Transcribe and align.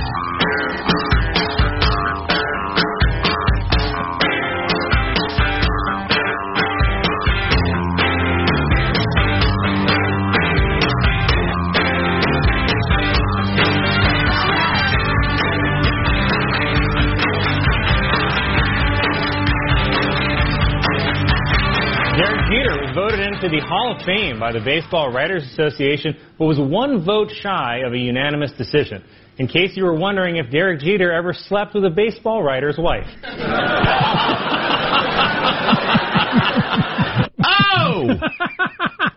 Jeter 0.00 0.89
was 23.42 23.50
voted 23.50 23.54
into 23.54 23.60
the 23.60 23.66
Hall 23.68 23.96
of 23.96 24.02
Fame 24.04 24.38
by 24.40 24.52
the 24.52 24.60
Baseball 24.60 25.12
Writers 25.12 25.42
Association, 25.52 26.16
but 26.38 26.46
was 26.46 26.58
one 26.58 27.04
vote 27.04 27.30
shy 27.42 27.78
of 27.86 27.92
a 27.92 27.98
unanimous 27.98 28.52
decision. 28.58 29.02
In 29.38 29.46
case 29.48 29.70
you 29.74 29.84
were 29.84 29.94
wondering 29.94 30.36
if 30.36 30.50
Derek 30.50 30.80
Jeter 30.80 31.12
ever 31.12 31.32
slept 31.32 31.74
with 31.74 31.84
a 31.84 31.90
baseball 31.90 32.42
writer's 32.42 32.76
wife. 32.78 33.06
Oh! 37.42 38.10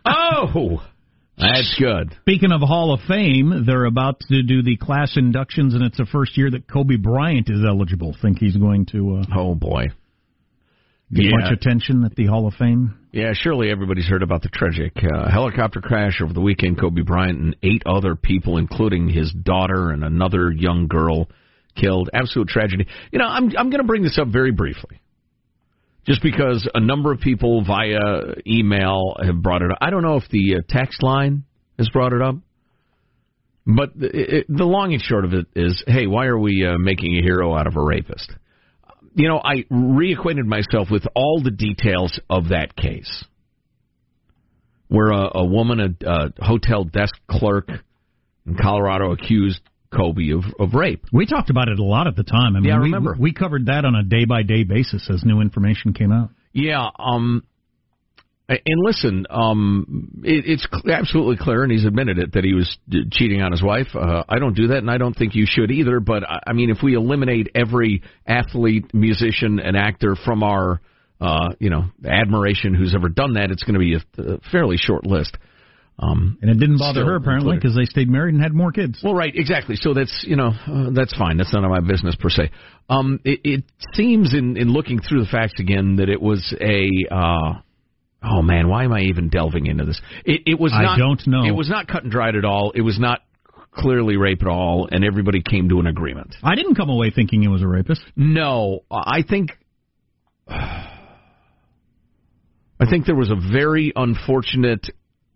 oh! 0.06 0.84
That's 1.38 1.76
good. 1.80 2.16
Speaking 2.22 2.52
of 2.52 2.62
Hall 2.62 2.94
of 2.94 3.00
Fame, 3.08 3.64
they're 3.66 3.86
about 3.86 4.20
to 4.30 4.44
do 4.44 4.62
the 4.62 4.78
class 4.78 5.14
inductions, 5.18 5.74
and 5.74 5.84
it's 5.84 5.98
the 5.98 6.06
first 6.06 6.38
year 6.38 6.50
that 6.52 6.68
Kobe 6.72 6.96
Bryant 6.96 7.50
is 7.50 7.60
eligible. 7.68 8.16
Think 8.22 8.38
he's 8.40 8.56
going 8.56 8.86
to 8.88 9.18
uh, 9.18 9.26
Oh 9.36 9.56
boy. 9.56 9.88
get 11.12 11.26
Yeah. 11.26 11.32
much 11.38 11.52
attention 11.52 12.06
at 12.06 12.16
the 12.16 12.28
Hall 12.28 12.48
of 12.48 12.54
Fame? 12.54 12.98
Yeah, 13.14 13.34
surely 13.36 13.70
everybody's 13.70 14.08
heard 14.08 14.24
about 14.24 14.42
the 14.42 14.50
tragic 14.50 14.94
uh, 14.98 15.30
helicopter 15.30 15.82
crash 15.82 16.20
over 16.20 16.34
the 16.34 16.42
weekend. 16.42 16.80
Kobe 16.80 17.04
Bryant 17.04 17.40
and 17.40 17.56
eight 17.62 17.84
other 17.86 18.16
people, 18.16 18.58
including 18.58 19.08
his 19.08 19.32
daughter 19.32 19.92
and 19.92 20.04
another 20.04 20.52
young 20.52 20.88
girl, 20.88 21.30
killed. 21.80 22.10
Absolute 22.12 22.48
tragedy. 22.48 22.88
You 23.12 23.20
know, 23.20 23.26
I'm 23.26 23.56
I'm 23.56 23.70
going 23.70 23.82
to 23.82 23.88
bring 23.88 24.02
this 24.02 24.18
up 24.20 24.30
very 24.30 24.52
briefly, 24.52 25.00
just 26.08 26.24
because 26.24 26.68
a 26.74 26.80
number 26.80 27.12
of 27.12 27.20
people 27.20 27.64
via 27.64 28.00
email 28.48 29.16
have 29.24 29.44
brought 29.44 29.62
it 29.62 29.70
up. 29.70 29.78
I 29.80 29.92
don't 29.92 30.02
know 30.02 30.16
if 30.16 30.28
the 30.32 30.56
uh, 30.56 30.60
text 30.68 31.04
line 31.04 31.44
has 31.78 31.90
brought 31.90 32.14
it 32.14 32.22
up, 32.24 32.38
but 33.68 33.96
the, 33.96 34.38
it, 34.40 34.46
the 34.50 34.66
long 34.66 34.92
and 34.92 35.02
short 35.04 35.24
of 35.24 35.34
it 35.34 35.46
is, 35.56 35.84
hey, 35.86 36.08
why 36.08 36.26
are 36.26 36.40
we 36.40 36.66
uh, 36.66 36.80
making 36.80 37.16
a 37.16 37.22
hero 37.22 37.56
out 37.56 37.68
of 37.68 37.76
a 37.76 37.80
rapist? 37.80 38.32
You 39.16 39.28
know, 39.28 39.40
I 39.44 39.64
reacquainted 39.72 40.46
myself 40.46 40.90
with 40.92 41.04
all 41.16 41.42
the 41.44 41.52
details 41.52 42.20
of 42.30 42.50
that 42.50 42.76
case, 42.76 43.24
where 44.88 45.12
a, 45.12 45.30
a 45.40 45.46
woman, 45.46 45.98
a, 46.06 46.08
a 46.40 46.46
hotel 46.46 46.84
desk 46.84 47.14
clerk 47.30 47.70
in 48.46 48.58
Colorado, 48.62 49.12
accused 49.12 49.62
Kobe 49.96 50.32
of, 50.32 50.44
of 50.60 50.74
rape. 50.74 51.06
We 51.12 51.26
talked 51.26 51.50
about 51.50 51.68
it 51.68 51.80
a 51.80 51.84
lot 51.84 52.08
at 52.08 52.16
the 52.16 52.24
time. 52.24 52.56
I 52.56 52.60
mean, 52.60 52.70
Yeah, 52.70 52.76
I 52.76 52.80
we, 52.80 52.86
remember. 52.86 53.16
we 53.20 53.32
covered 53.34 53.68
that 53.68 53.86
on 53.86 53.96
a 53.96 54.04
day 54.04 54.26
by 54.26 54.44
day 54.44 54.64
basis 54.64 55.08
as 55.10 55.24
new 55.24 55.40
information 55.42 55.94
came 55.94 56.12
out. 56.12 56.30
Yeah, 56.52 56.90
um, 57.00 57.44
and 58.50 58.84
listen, 58.84 59.26
um, 59.30 60.22
it, 60.24 60.46
it's 60.46 60.68
absolutely 60.90 61.38
clear, 61.38 61.64
and 61.64 61.72
he's 61.72 61.86
admitted 61.86 62.20
it 62.20 62.34
that 62.34 62.44
he 62.44 62.54
was 62.54 62.78
d- 62.90 63.06
cheating 63.12 63.42
on 63.42 63.52
his 63.52 63.64
wife. 63.64 63.88
Uh, 63.96 64.24
I 64.28 64.40
don't 64.40 64.54
do 64.56 64.68
that, 64.68 64.80
and 64.80 64.92
I 64.92 64.98
don't 64.98 65.16
think 65.16 65.34
you 65.34 65.46
should 65.48 65.72
either. 65.72 66.00
But 66.00 66.24
I, 66.24 66.40
I 66.48 66.54
mean, 66.54 66.70
if 66.70 66.80
we 66.84 66.96
eliminate 66.96 67.50
every 67.56 68.04
athlete, 68.28 68.94
musician, 68.94 69.60
and 69.60 69.78
actor 69.78 70.16
from 70.26 70.44
our, 70.44 70.82
uh, 71.22 71.54
you 71.60 71.70
know, 71.70 71.86
admiration 72.06 72.74
who's 72.74 72.94
ever 72.94 73.08
done 73.08 73.36
that, 73.36 73.50
it's 73.50 73.64
going 73.64 73.76
to 73.76 73.80
be 73.80 73.96
a, 73.96 74.34
a 74.36 74.40
fairly 74.52 74.78
short 74.78 75.06
list. 75.06 75.38
Um, 75.98 76.38
And 76.42 76.50
it 76.50 76.56
didn't 76.60 76.80
bother 76.80 77.06
her 77.06 77.16
apparently 77.16 77.56
because 77.56 77.76
they 77.76 77.86
stayed 77.86 78.10
married 78.10 78.34
and 78.34 78.44
had 78.44 78.54
more 78.54 78.72
kids. 78.72 79.00
Well, 79.04 79.14
right, 79.14 79.34
exactly. 79.34 79.76
So 79.76 79.94
that's 79.94 80.26
you 80.28 80.36
know 80.36 80.52
uh, 80.68 80.90
that's 80.92 81.16
fine. 81.18 81.38
That's 81.38 81.54
none 81.54 81.64
of 81.64 81.72
my 81.72 81.82
business 81.82 82.16
per 82.20 82.30
se. 82.30 82.50
Um, 82.90 83.20
it, 83.24 83.42
it 83.44 83.64
seems 83.94 84.34
in 84.34 84.58
in 84.58 84.74
looking 84.74 85.00
through 85.00 85.22
the 85.24 85.30
facts 85.30 85.60
again 85.60 85.96
that 85.98 86.10
it 86.10 86.22
was 86.22 86.54
a. 86.60 86.90
Uh, 87.14 87.62
oh 88.24 88.42
man, 88.42 88.68
why 88.68 88.84
am 88.84 88.94
I 88.94 89.02
even 89.02 89.30
delving 89.30 89.66
into 89.68 89.86
this? 89.86 90.02
It, 90.26 90.42
it 90.46 90.60
was. 90.60 90.74
I 90.74 90.84
Not, 90.84 90.98
don't 90.98 91.28
know. 91.28 91.46
It 91.46 91.52
was 91.52 91.70
not 91.70 91.88
cut 91.88 92.04
and 92.04 92.12
dried 92.12 92.36
at 92.36 92.46
all. 92.46 92.72
It 92.76 92.82
was 92.82 93.00
not 93.00 93.22
clearly 93.72 94.18
rape 94.18 94.42
at 94.42 94.48
all, 94.48 94.88
and 94.92 95.04
everybody 95.04 95.42
came 95.42 95.70
to 95.70 95.80
an 95.80 95.88
agreement. 95.88 96.36
I 96.44 96.56
didn't 96.56 96.76
come 96.76 96.90
away 96.90 97.12
thinking 97.12 97.42
he 97.42 97.48
was 97.48 97.62
a 97.62 97.68
rapist. 97.68 98.02
No, 98.16 98.82
I 98.92 99.24
think. 99.28 99.52
I 102.80 102.90
think 102.90 103.06
there 103.06 103.16
was 103.16 103.32
a 103.32 103.36
very 103.52 103.94
unfortunate 103.96 104.86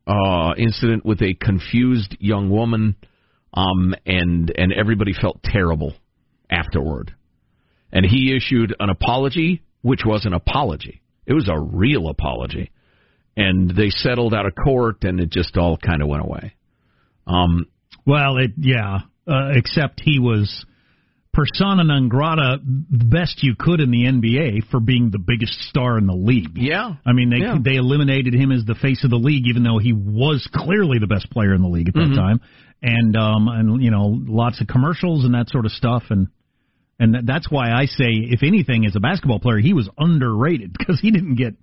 uh, 0.05 0.53
incident 0.57 1.05
with 1.05 1.21
a 1.21 1.33
confused 1.33 2.17
young 2.19 2.49
woman, 2.49 2.95
um, 3.53 3.95
and 4.05 4.51
and 4.55 4.73
everybody 4.73 5.13
felt 5.13 5.41
terrible 5.43 5.93
afterward. 6.49 7.13
And 7.91 8.05
he 8.05 8.35
issued 8.35 8.75
an 8.79 8.89
apology, 8.89 9.63
which 9.81 10.01
was 10.05 10.25
an 10.25 10.33
apology. 10.33 11.01
It 11.25 11.33
was 11.33 11.47
a 11.49 11.57
real 11.59 12.09
apology. 12.09 12.71
And 13.37 13.69
they 13.69 13.89
settled 13.89 14.33
out 14.33 14.45
of 14.47 14.53
court, 14.55 15.03
and 15.03 15.19
it 15.19 15.29
just 15.29 15.55
all 15.57 15.77
kind 15.77 16.01
of 16.01 16.09
went 16.09 16.23
away. 16.23 16.55
Um, 17.27 17.67
well, 18.05 18.37
it 18.37 18.51
yeah, 18.57 18.99
uh, 19.27 19.51
except 19.53 20.01
he 20.03 20.19
was 20.19 20.65
persona 21.37 21.83
non 21.83 22.09
grata 22.09 22.57
the 22.63 23.05
best 23.05 23.43
you 23.43 23.53
could 23.57 23.79
in 23.79 23.91
the 23.91 24.05
NBA 24.05 24.71
for 24.71 24.79
being 24.79 25.11
the 25.11 25.19
biggest 25.19 25.53
star 25.69 25.99
in 25.99 26.07
the 26.07 26.15
league. 26.15 26.55
Yeah. 26.55 26.95
I 27.05 27.13
mean 27.13 27.29
they 27.29 27.45
yeah. 27.45 27.57
they 27.63 27.75
eliminated 27.75 28.33
him 28.33 28.51
as 28.51 28.65
the 28.65 28.73
face 28.73 29.03
of 29.03 29.11
the 29.11 29.17
league 29.17 29.43
even 29.47 29.63
though 29.63 29.77
he 29.77 29.93
was 29.93 30.49
clearly 30.51 30.97
the 30.97 31.05
best 31.05 31.29
player 31.29 31.53
in 31.53 31.61
the 31.61 31.67
league 31.67 31.89
at 31.89 31.93
that 31.93 31.99
mm-hmm. 31.99 32.15
time. 32.15 32.41
And 32.81 33.15
um 33.15 33.47
and 33.49 33.83
you 33.83 33.91
know 33.91 34.17
lots 34.17 34.61
of 34.61 34.67
commercials 34.67 35.25
and 35.25 35.35
that 35.35 35.49
sort 35.49 35.67
of 35.67 35.71
stuff 35.71 36.05
and 36.09 36.27
and 36.99 37.27
that's 37.27 37.51
why 37.51 37.71
I 37.71 37.85
say 37.85 38.09
if 38.09 38.41
anything 38.41 38.87
as 38.87 38.95
a 38.95 38.99
basketball 38.99 39.39
player 39.39 39.59
he 39.59 39.73
was 39.73 39.87
underrated 39.95 40.73
because 40.77 40.99
he 40.99 41.11
didn't 41.11 41.35
get 41.35 41.53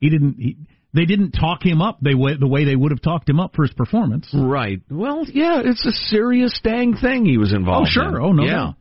he 0.00 0.08
didn't 0.08 0.36
he, 0.38 0.56
they 0.94 1.04
didn't 1.04 1.32
talk 1.32 1.64
him 1.64 1.82
up 1.82 1.98
they 2.00 2.12
the 2.12 2.46
way 2.46 2.64
they 2.64 2.76
would 2.76 2.92
have 2.92 3.02
talked 3.02 3.28
him 3.28 3.40
up 3.40 3.54
for 3.54 3.62
his 3.62 3.72
performance. 3.72 4.28
Right. 4.32 4.80
Well, 4.90 5.24
yeah, 5.28 5.60
it's 5.64 5.84
a 5.86 5.92
serious 5.92 6.58
dang 6.62 6.96
thing 6.96 7.26
he 7.26 7.38
was 7.38 7.52
involved. 7.52 7.88
Oh 7.88 7.90
sure. 7.90 8.16
In. 8.16 8.22
Oh 8.22 8.32
no. 8.32 8.44
Yeah. 8.44 8.52
No. 8.52 8.74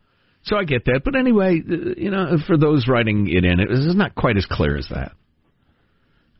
So 0.43 0.55
I 0.55 0.63
get 0.63 0.85
that, 0.85 1.01
but 1.03 1.15
anyway, 1.15 1.61
uh, 1.61 1.93
you 1.97 2.09
know, 2.09 2.37
for 2.47 2.57
those 2.57 2.87
writing 2.87 3.27
it 3.27 3.43
in, 3.43 3.59
it 3.59 3.69
is 3.69 3.95
not 3.95 4.15
quite 4.15 4.37
as 4.37 4.45
clear 4.45 4.77
as 4.77 4.87
that. 4.89 5.11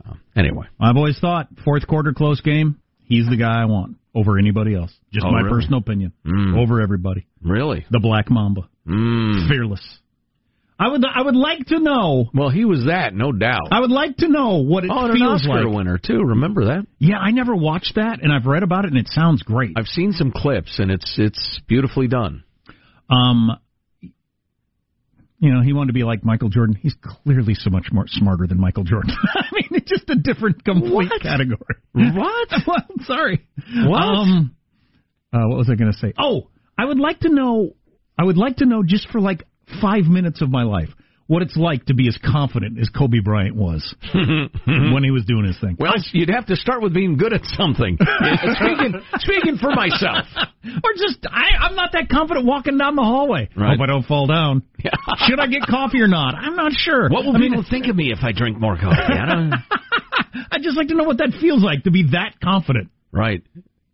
Um, 0.06 0.22
anyway, 0.34 0.68
I've 0.80 0.96
always 0.96 1.20
thought 1.20 1.50
fourth 1.66 1.86
quarter 1.88 2.14
close 2.14 2.40
game. 2.40 2.80
He's 3.04 3.28
the 3.28 3.36
guy 3.36 3.62
I 3.62 3.66
want 3.66 3.98
over 4.16 4.38
anybody 4.38 4.76
else. 4.76 4.94
Just 5.12 5.26
oh, 5.26 5.32
my 5.32 5.42
really? 5.42 5.50
personal 5.50 5.80
opinion. 5.80 6.14
Mm. 6.26 6.58
Over 6.58 6.82
everybody. 6.82 7.28
Really, 7.42 7.86
the 7.92 8.00
Black 8.00 8.30
Mamba, 8.30 8.70
mm. 8.88 9.50
fearless. 9.50 9.86
I 10.80 10.90
would 10.90 11.04
I 11.04 11.24
would 11.24 11.36
like 11.36 11.66
to 11.68 11.80
know. 11.80 12.30
Well, 12.34 12.50
he 12.50 12.64
was 12.64 12.86
that, 12.86 13.14
no 13.16 13.32
doubt. 13.32 13.70
I 13.72 13.80
would 13.80 13.90
like 13.90 14.18
to 14.18 14.28
know 14.28 14.58
what 14.64 14.84
it 14.84 14.92
oh, 14.94 15.12
feels 15.12 15.44
an 15.44 15.52
Oscar 15.52 15.66
like. 15.66 15.76
winner 15.76 15.98
too. 15.98 16.22
Remember 16.24 16.66
that? 16.66 16.86
Yeah, 17.00 17.18
I 17.18 17.32
never 17.32 17.56
watched 17.56 17.96
that, 17.96 18.20
and 18.22 18.32
I've 18.32 18.46
read 18.46 18.62
about 18.62 18.86
it, 18.86 18.92
and 18.92 18.98
it 19.00 19.08
sounds 19.08 19.42
great. 19.42 19.72
I've 19.76 19.88
seen 19.88 20.12
some 20.12 20.32
clips, 20.32 20.78
and 20.78 20.92
it's 20.92 21.16
it's 21.18 21.62
beautifully 21.68 22.08
done. 22.08 22.44
Um, 23.10 23.58
you 25.40 25.54
know, 25.54 25.62
he 25.62 25.74
wanted 25.74 25.88
to 25.88 25.94
be 25.94 26.04
like 26.04 26.24
Michael 26.24 26.50
Jordan. 26.50 26.76
He's 26.76 26.96
clearly 27.24 27.56
so 27.56 27.70
much 27.72 27.88
more 27.92 28.06
smarter 28.08 28.46
than 28.48 28.60
Michael 28.60 28.84
Jordan. 28.84 29.16
I 29.36 29.46
mean, 29.54 29.70
it's 29.72 29.90
just 29.90 30.10
a 30.10 30.16
different 30.16 30.64
complete 30.64 31.10
what? 31.10 31.22
category. 31.22 31.76
What? 31.94 32.50
well, 32.68 32.86
sorry. 33.06 33.48
What? 33.86 34.02
Um, 34.02 34.56
uh, 35.34 35.48
what 35.48 35.58
was 35.58 35.70
I 35.72 35.76
going 35.76 35.92
to 35.92 35.98
say? 35.98 36.14
Oh, 36.20 36.50
I 36.78 36.86
would 36.86 37.00
like 37.00 37.22
to 37.22 37.30
know. 37.30 37.76
I 38.20 38.24
would 38.24 38.38
like 38.38 38.58
to 38.58 38.66
know 38.66 38.84
just 38.84 39.10
for 39.10 39.22
like 39.22 39.44
five 39.82 40.06
minutes 40.06 40.42
of 40.42 40.50
my 40.50 40.64
life 40.64 40.90
what 41.28 41.42
it's 41.42 41.58
like 41.58 41.86
to 41.86 41.94
be 41.94 42.08
as 42.08 42.18
confident 42.24 42.80
as 42.80 42.90
Kobe 42.90 43.20
Bryant 43.20 43.56
was 43.56 43.96
when 44.14 45.04
he 45.04 45.12
was 45.12 45.26
doing 45.26 45.46
his 45.46 45.60
thing. 45.60 45.76
Well, 45.78 45.94
you'd 46.14 46.30
have 46.30 46.46
to 46.48 46.56
start 46.56 46.82
with 46.82 46.94
being 46.94 47.18
good 47.18 47.34
at 47.34 47.44
something. 47.44 47.98
speaking, 48.56 49.02
speaking 49.18 49.58
for 49.58 49.72
myself, 49.72 50.26
or 50.84 50.92
just 50.96 51.28
I, 51.30 51.66
I'm 51.68 51.76
not 51.76 51.92
that 51.92 52.10
confident 52.10 52.46
walking 52.46 52.78
down 52.78 52.96
the 52.96 53.04
hallway. 53.04 53.50
Right. 53.56 53.78
Hope 53.78 53.84
I 53.84 53.92
don't 53.92 54.06
fall 54.06 54.26
down. 54.26 54.64
Should 55.28 55.40
I 55.40 55.48
get 55.48 55.64
coffee 55.70 56.02
or 56.02 56.08
not? 56.08 56.36
I'm 56.36 56.56
not 56.56 56.72
sure. 56.74 57.10
What 57.10 57.26
will 57.26 57.36
I 57.36 57.40
people 57.40 57.62
mean, 57.62 57.70
think 57.70 57.88
of 57.88 57.96
me 57.96 58.12
if 58.12 58.20
I 58.24 58.32
drink 58.32 58.58
more 58.58 58.78
coffee? 58.78 59.14
I 59.14 59.26
don't. 59.26 59.54
I'd 60.52 60.64
just 60.64 60.78
like 60.78 60.88
to 60.88 60.96
know 60.96 61.04
what 61.04 61.18
that 61.18 61.34
feels 61.42 61.62
like 61.62 61.84
to 61.84 61.92
be 61.92 62.12
that 62.12 62.40
confident. 62.42 62.90
Right. 63.12 63.44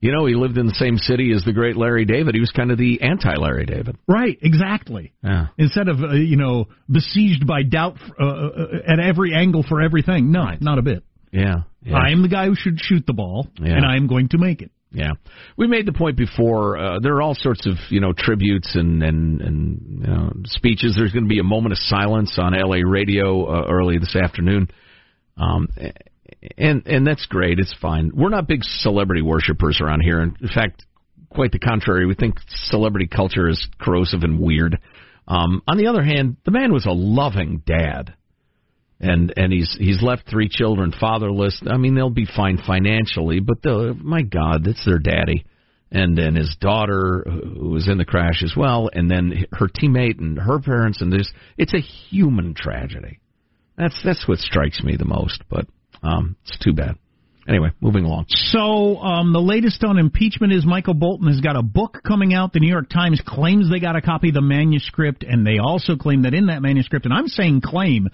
You 0.04 0.12
know, 0.12 0.26
he 0.26 0.36
lived 0.36 0.58
in 0.58 0.66
the 0.66 0.76
same 0.76 0.98
city 0.98 1.32
as 1.34 1.44
the 1.46 1.54
great 1.54 1.78
Larry 1.78 2.04
David. 2.04 2.36
He 2.36 2.42
was 2.42 2.52
kind 2.52 2.72
of 2.72 2.78
the 2.78 3.02
anti 3.02 3.36
Larry 3.36 3.66
David. 3.66 3.98
Right, 4.08 4.38
exactly. 4.42 5.14
Yeah. 5.24 5.48
Instead 5.58 5.88
of, 5.88 6.04
uh, 6.04 6.12
you 6.12 6.36
know, 6.36 6.66
besieged 6.92 7.48
by 7.48 7.64
doubt 7.64 7.98
uh, 8.20 8.26
uh, 8.26 8.66
at 8.86 9.00
every 9.00 9.34
angle 9.34 9.64
for 9.64 9.82
everything. 9.82 10.32
No, 10.32 10.42
Right. 10.44 10.62
not 10.62 10.78
a 10.78 10.82
bit. 10.82 11.04
Yeah. 11.32 11.62
yeah. 11.84 11.96
I 11.98 12.10
am 12.10 12.22
the 12.22 12.28
guy 12.28 12.46
who 12.48 12.56
should 12.56 12.80
shoot 12.82 13.06
the 13.08 13.14
ball, 13.14 13.48
Yeah. 13.62 13.76
and 13.78 13.86
I 13.86 13.96
am 13.96 14.08
going 14.08 14.28
to 14.30 14.38
make 14.38 14.62
it. 14.62 14.72
Yeah, 14.96 15.14
we 15.58 15.66
made 15.66 15.88
the 15.88 15.92
point 15.94 16.18
before. 16.18 16.78
Uh, 16.78 17.00
there 17.02 17.16
are 17.16 17.22
all 17.24 17.34
sorts 17.34 17.66
of 17.66 17.74
you 17.90 18.00
know 18.00 18.14
tributes 18.16 18.76
and 18.76 19.02
and 19.02 19.42
and 19.42 19.82
you 20.02 20.08
know, 20.08 20.32
speeches. 20.46 20.94
There's 20.96 21.12
going 21.12 21.24
to 21.26 21.30
be 21.30 21.40
a 21.40 21.44
moment 21.44 21.72
of 21.72 21.80
silence 21.80 22.38
on 22.38 22.54
LA 22.54 22.82
radio 22.88 23.44
uh, 23.46 23.66
early 23.72 23.98
this 23.98 24.16
afternoon, 24.16 24.70
um, 25.36 25.68
and 26.58 26.86
and 26.88 27.06
that's 27.06 27.26
great. 27.26 27.60
It's 27.60 27.74
fine. 27.82 28.12
We're 28.14 28.30
not 28.30 28.48
big 28.48 28.64
celebrity 28.64 29.22
worshippers 29.22 29.80
around 29.82 30.02
here. 30.02 30.22
In 30.22 30.36
fact, 30.54 30.86
quite 31.30 31.52
the 31.52 31.60
contrary. 31.60 32.06
We 32.06 32.16
think 32.16 32.36
celebrity 32.48 33.08
culture 33.08 33.48
is 33.48 33.68
corrosive 33.80 34.24
and 34.24 34.40
weird. 34.40 34.80
Um, 35.28 35.62
on 35.68 35.78
the 35.78 35.88
other 35.88 36.04
hand, 36.04 36.38
the 36.46 36.52
man 36.52 36.74
was 36.74 36.86
a 36.86 36.92
loving 36.92 37.64
dad 37.66 38.14
and 39.04 39.34
and 39.36 39.52
he's 39.52 39.76
he's 39.78 40.02
left 40.02 40.30
three 40.30 40.50
children 40.50 40.94
fatherless. 40.98 41.62
I 41.70 41.78
mean, 41.78 41.94
they'll 41.94 42.10
be 42.10 42.26
fine 42.26 42.58
financially, 42.66 43.42
but 43.42 43.58
my 43.98 44.22
God, 44.22 44.66
it's 44.66 44.86
their 44.86 44.98
daddy, 44.98 45.46
and 45.92 46.18
then 46.18 46.36
his 46.36 46.56
daughter 46.60 47.26
who 47.26 47.70
was 47.70 47.88
in 47.88 47.98
the 47.98 48.06
crash 48.06 48.42
as 48.44 48.54
well, 48.56 48.90
and 48.92 49.12
then 49.12 49.46
her 49.52 49.68
teammate 49.68 50.20
and 50.20 50.40
her 50.40 50.60
parents, 50.60 51.02
and 51.02 51.12
this 51.12 51.30
it's 51.58 51.74
a 51.74 51.82
human 51.82 52.54
tragedy. 52.56 53.20
That's 53.78 54.00
that's 54.04 54.28
what 54.28 54.40
strikes 54.40 54.82
me 54.82 54.96
the 54.96 55.06
most, 55.06 55.44
but 55.50 55.68
um, 56.04 56.36
it's 56.46 56.58
too 56.60 56.74
bad. 56.74 56.96
Anyway, 57.48 57.70
moving 57.82 58.06
along. 58.06 58.26
So 58.30 58.98
um, 58.98 59.34
the 59.34 59.42
latest 59.42 59.84
on 59.84 59.98
impeachment 59.98 60.54
is 60.54 60.66
Michael 60.66 60.94
Bolton 60.94 61.28
has 61.28 61.42
got 61.42 61.58
a 61.58 61.62
book 61.62 62.00
coming 62.08 62.34
out. 62.34 62.54
The 62.54 62.60
New 62.60 62.70
York 62.70 62.90
Times 62.90 63.22
claims 63.26 63.70
they 63.70 63.82
got 63.82 63.98
a 63.98 64.02
copy 64.02 64.30
of 64.30 64.36
the 64.36 64.42
manuscript, 64.42 65.24
and 65.28 65.46
they 65.46 65.58
also 65.58 65.98
claim 65.98 66.22
that 66.24 66.34
in 66.34 66.46
that 66.46 66.62
manuscript, 66.62 67.06
and 67.06 67.14
I'm 67.14 67.28
saying 67.28 67.62
claim 67.62 68.08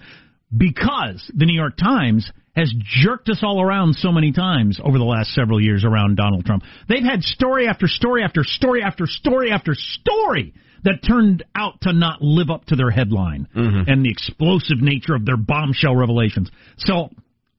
because 0.56 1.30
the 1.32 1.46
New 1.46 1.54
York 1.54 1.76
Times 1.76 2.28
has 2.56 2.74
jerked 2.82 3.28
us 3.28 3.38
all 3.42 3.62
around 3.62 3.94
so 3.94 4.10
many 4.10 4.32
times 4.32 4.80
over 4.82 4.98
the 4.98 5.04
last 5.04 5.30
several 5.30 5.62
years 5.62 5.84
around 5.84 6.16
Donald 6.16 6.44
Trump. 6.44 6.64
They've 6.88 7.04
had 7.04 7.22
story 7.22 7.68
after 7.68 7.86
story 7.86 8.24
after 8.24 8.42
story 8.42 8.82
after 8.82 9.06
story 9.06 9.52
after 9.52 9.74
story 9.74 10.54
that 10.82 11.04
turned 11.06 11.44
out 11.54 11.80
to 11.82 11.92
not 11.92 12.20
live 12.20 12.50
up 12.50 12.64
to 12.66 12.74
their 12.74 12.90
headline 12.90 13.46
and 13.86 14.04
the 14.04 14.10
explosive 14.10 14.80
nature 14.80 15.14
of 15.14 15.24
their 15.24 15.36
bombshell 15.36 15.94
revelations. 15.94 16.50
So 16.78 17.10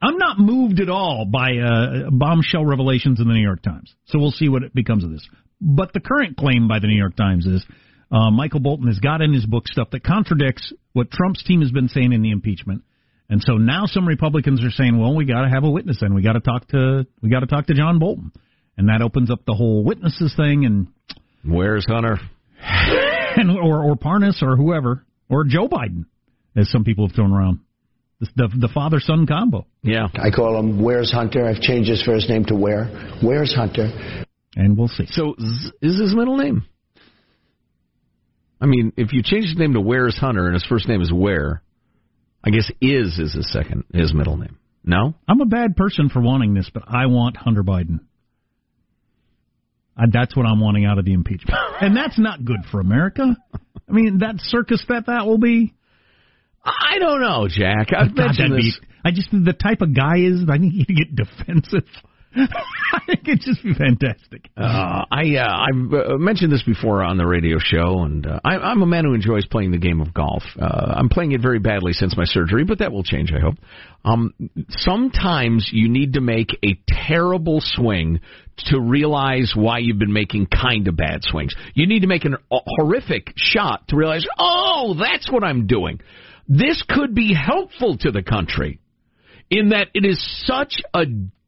I'm 0.01 0.17
not 0.17 0.39
moved 0.39 0.79
at 0.79 0.89
all 0.89 1.25
by 1.25 1.57
uh, 1.57 2.09
bombshell 2.09 2.65
revelations 2.65 3.19
in 3.19 3.27
the 3.27 3.33
New 3.33 3.43
York 3.43 3.61
Times. 3.61 3.93
So 4.05 4.17
we'll 4.17 4.31
see 4.31 4.49
what 4.49 4.63
it 4.63 4.73
becomes 4.73 5.03
of 5.03 5.11
this. 5.11 5.27
But 5.59 5.93
the 5.93 5.99
current 5.99 6.37
claim 6.37 6.67
by 6.67 6.79
the 6.79 6.87
New 6.87 6.97
York 6.97 7.15
Times 7.15 7.45
is 7.45 7.63
uh, 8.11 8.31
Michael 8.31 8.59
Bolton 8.59 8.87
has 8.87 8.99
got 8.99 9.21
in 9.21 9.31
his 9.31 9.45
book 9.45 9.67
stuff 9.67 9.89
that 9.91 10.03
contradicts 10.03 10.73
what 10.93 11.11
Trump's 11.11 11.43
team 11.43 11.61
has 11.61 11.71
been 11.71 11.87
saying 11.87 12.13
in 12.13 12.23
the 12.23 12.31
impeachment. 12.31 12.83
And 13.29 13.41
so 13.41 13.53
now 13.53 13.85
some 13.85 14.07
Republicans 14.07 14.63
are 14.65 14.71
saying, 14.71 14.99
well, 14.99 15.15
we 15.15 15.25
got 15.25 15.43
to 15.43 15.49
have 15.49 15.63
a 15.63 15.69
witness 15.69 16.01
and 16.01 16.13
we 16.13 16.21
got 16.21 16.33
to 16.33 16.41
talk 16.41 16.67
to 16.69 17.05
we 17.21 17.29
got 17.29 17.39
to 17.39 17.47
talk 17.47 17.67
to 17.67 17.73
John 17.73 17.99
Bolton. 17.99 18.31
And 18.77 18.89
that 18.89 19.01
opens 19.01 19.29
up 19.31 19.45
the 19.45 19.53
whole 19.53 19.83
witnesses 19.83 20.33
thing 20.35 20.65
and 20.65 20.87
Where's 21.45 21.85
Hunter? 21.85 22.19
and 22.61 23.51
or 23.51 23.83
or 23.83 23.95
Parnas 23.95 24.41
or 24.41 24.57
whoever 24.57 25.05
or 25.29 25.45
Joe 25.45 25.69
Biden 25.69 26.05
as 26.55 26.69
some 26.69 26.83
people 26.83 27.07
have 27.07 27.15
thrown 27.15 27.31
around. 27.31 27.59
The 28.19 28.27
the, 28.35 28.47
the 28.61 28.69
father 28.73 28.99
son 28.99 29.25
combo. 29.25 29.65
Yeah. 29.83 30.07
I 30.13 30.29
call 30.29 30.59
him 30.59 30.81
Where's 30.81 31.11
Hunter. 31.11 31.45
I've 31.47 31.61
changed 31.61 31.89
his 31.89 32.03
first 32.03 32.29
name 32.29 32.45
to 32.45 32.55
Where. 32.55 32.85
Where's 33.23 33.53
Hunter? 33.53 33.89
And 34.55 34.77
we'll 34.77 34.87
see. 34.87 35.05
So 35.07 35.35
Z- 35.39 35.71
is 35.81 35.99
his 35.99 36.13
middle 36.15 36.37
name? 36.37 36.63
I 38.59 38.67
mean, 38.67 38.93
if 38.95 39.11
you 39.11 39.23
change 39.23 39.45
his 39.45 39.57
name 39.57 39.73
to 39.73 39.81
Where's 39.81 40.17
Hunter 40.17 40.45
and 40.45 40.53
his 40.53 40.65
first 40.65 40.87
name 40.87 41.01
is 41.01 41.11
Where, 41.11 41.63
I 42.43 42.51
guess 42.51 42.69
is 42.79 43.17
is 43.17 43.33
his 43.33 43.51
second 43.51 43.85
his 43.93 44.13
middle 44.13 44.37
name. 44.37 44.57
No? 44.83 45.15
I'm 45.27 45.41
a 45.41 45.45
bad 45.45 45.75
person 45.75 46.09
for 46.09 46.21
wanting 46.21 46.53
this, 46.53 46.69
but 46.71 46.83
I 46.87 47.07
want 47.07 47.37
Hunter 47.37 47.63
Biden. 47.63 48.01
Uh, 49.97 50.07
that's 50.11 50.35
what 50.35 50.45
I'm 50.45 50.59
wanting 50.59 50.85
out 50.85 50.97
of 50.99 51.05
the 51.05 51.13
impeachment, 51.13 51.57
and 51.81 51.95
that's 51.97 52.17
not 52.19 52.43
good 52.45 52.61
for 52.71 52.79
America. 52.79 53.35
I 53.89 53.91
mean, 53.91 54.19
that 54.19 54.35
circus 54.39 54.83
that 54.89 55.07
that 55.07 55.25
will 55.25 55.37
be. 55.37 55.73
I 56.63 56.99
don't 56.99 57.21
know, 57.21 57.47
Jack. 57.49 57.87
I've 57.95 58.15
God, 58.15 58.25
mentioned 58.27 58.51
that'd 58.53 58.65
this. 58.65 58.79
be. 58.79 58.87
I 59.03 59.11
just 59.11 59.29
the 59.31 59.53
type 59.53 59.81
of 59.81 59.95
guy 59.95 60.17
is. 60.17 60.43
I 60.49 60.57
think 60.57 60.73
he'd 60.73 60.87
get 60.87 61.15
defensive. 61.15 61.87
I 62.35 62.99
think 63.05 63.27
it'd 63.27 63.41
just 63.41 63.61
be 63.61 63.73
fantastic. 63.73 64.49
Uh, 64.55 65.03
I 65.11 65.35
uh, 65.35 65.65
I've 65.67 65.93
uh, 65.93 66.17
mentioned 66.17 66.51
this 66.51 66.63
before 66.63 67.03
on 67.03 67.17
the 67.17 67.25
radio 67.25 67.57
show, 67.59 68.03
and 68.03 68.25
uh, 68.25 68.39
I, 68.45 68.55
I'm 68.55 68.81
a 68.81 68.85
man 68.85 69.03
who 69.03 69.13
enjoys 69.13 69.45
playing 69.45 69.71
the 69.71 69.77
game 69.77 69.99
of 69.99 70.13
golf. 70.13 70.43
Uh, 70.57 70.93
I'm 70.95 71.09
playing 71.09 71.33
it 71.33 71.41
very 71.41 71.59
badly 71.59 71.91
since 71.91 72.15
my 72.15 72.23
surgery, 72.23 72.63
but 72.63 72.79
that 72.79 72.93
will 72.93 73.03
change, 73.03 73.33
I 73.33 73.41
hope. 73.41 73.55
Um, 74.05 74.33
sometimes 74.69 75.69
you 75.73 75.89
need 75.89 76.13
to 76.13 76.21
make 76.21 76.57
a 76.63 76.79
terrible 76.87 77.59
swing 77.61 78.21
to 78.67 78.79
realize 78.79 79.51
why 79.53 79.79
you've 79.79 79.99
been 79.99 80.13
making 80.13 80.47
kind 80.47 80.87
of 80.87 80.95
bad 80.95 81.23
swings. 81.23 81.53
You 81.73 81.85
need 81.85 82.01
to 82.01 82.07
make 82.07 82.23
an, 82.23 82.35
a 82.49 82.59
horrific 82.77 83.33
shot 83.35 83.89
to 83.89 83.97
realize, 83.97 84.25
oh, 84.39 84.95
that's 84.97 85.29
what 85.29 85.43
I'm 85.43 85.67
doing. 85.67 85.99
This 86.47 86.81
could 86.87 87.13
be 87.13 87.33
helpful 87.33 87.97
to 87.99 88.11
the 88.11 88.23
country 88.23 88.79
in 89.51 89.69
that 89.69 89.89
it 89.93 90.05
is 90.05 90.19
such 90.45 90.75
a 90.93 91.03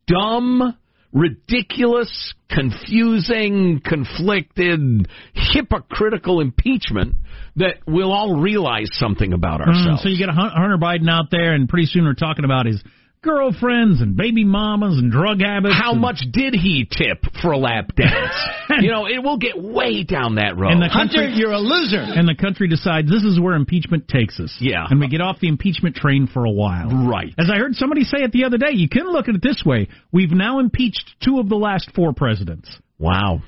dumb 0.05 0.77
ridiculous, 1.13 2.33
confusing, 2.49 3.81
conflicted, 3.83 5.07
hypocritical 5.33 6.41
impeachment 6.41 7.15
that 7.55 7.75
we'll 7.87 8.11
all 8.11 8.39
realize 8.41 8.89
something 8.93 9.31
about 9.31 9.61
ourselves. 9.61 10.01
Mm, 10.01 10.03
so 10.03 10.09
you 10.09 10.17
get 10.17 10.29
Hunter 10.29 10.77
Biden 10.77 11.09
out 11.09 11.25
there, 11.31 11.53
and 11.53 11.69
pretty 11.69 11.85
soon 11.85 12.03
we're 12.03 12.13
talking 12.13 12.45
about 12.45 12.65
his 12.65 12.83
girlfriends 13.23 14.01
and 14.01 14.15
baby 14.15 14.43
mamas 14.43 14.97
and 14.97 15.11
drug 15.11 15.41
habits. 15.41 15.73
How 15.73 15.93
and, 15.93 16.01
much 16.01 16.23
did 16.31 16.53
he 16.53 16.85
tip 16.85 17.23
for 17.41 17.51
a 17.51 17.57
lap 17.57 17.95
dance? 17.95 18.35
you 18.81 18.91
know, 18.91 19.07
it 19.07 19.23
will 19.23 19.37
get 19.37 19.61
way 19.61 20.03
down 20.03 20.35
that 20.35 20.57
road. 20.57 20.73
And 20.73 20.81
the 20.81 20.89
country, 20.93 21.23
Hunter, 21.23 21.35
you're 21.35 21.51
a 21.51 21.59
loser. 21.59 22.01
And 22.01 22.27
the 22.27 22.35
country 22.35 22.67
decides 22.67 23.09
this 23.09 23.23
is 23.23 23.39
where 23.39 23.55
impeachment 23.55 24.07
takes 24.07 24.39
us. 24.39 24.55
Yeah. 24.59 24.85
And 24.89 24.99
we 24.99 25.07
get 25.07 25.21
off 25.21 25.39
the 25.39 25.47
impeachment 25.47 25.95
train 25.95 26.27
for 26.31 26.45
a 26.45 26.51
while. 26.51 27.07
Right. 27.07 27.33
As 27.39 27.49
I 27.49 27.57
heard 27.57 27.75
somebody 27.75 28.03
say 28.03 28.19
it 28.19 28.31
the 28.31 28.43
other 28.43 28.57
day, 28.57 28.71
you 28.71 28.89
can 28.89 29.07
look 29.07 29.27
at 29.27 29.35
it 29.35 29.41
this 29.41 29.63
way. 29.65 29.87
We've 30.11 30.31
now 30.31 30.59
impeached 30.59 31.15
two 31.23 31.39
of 31.39 31.49
the 31.49 31.55
last 31.55 31.91
four 31.95 32.13
presidents. 32.13 32.69
Wow. 32.99 33.41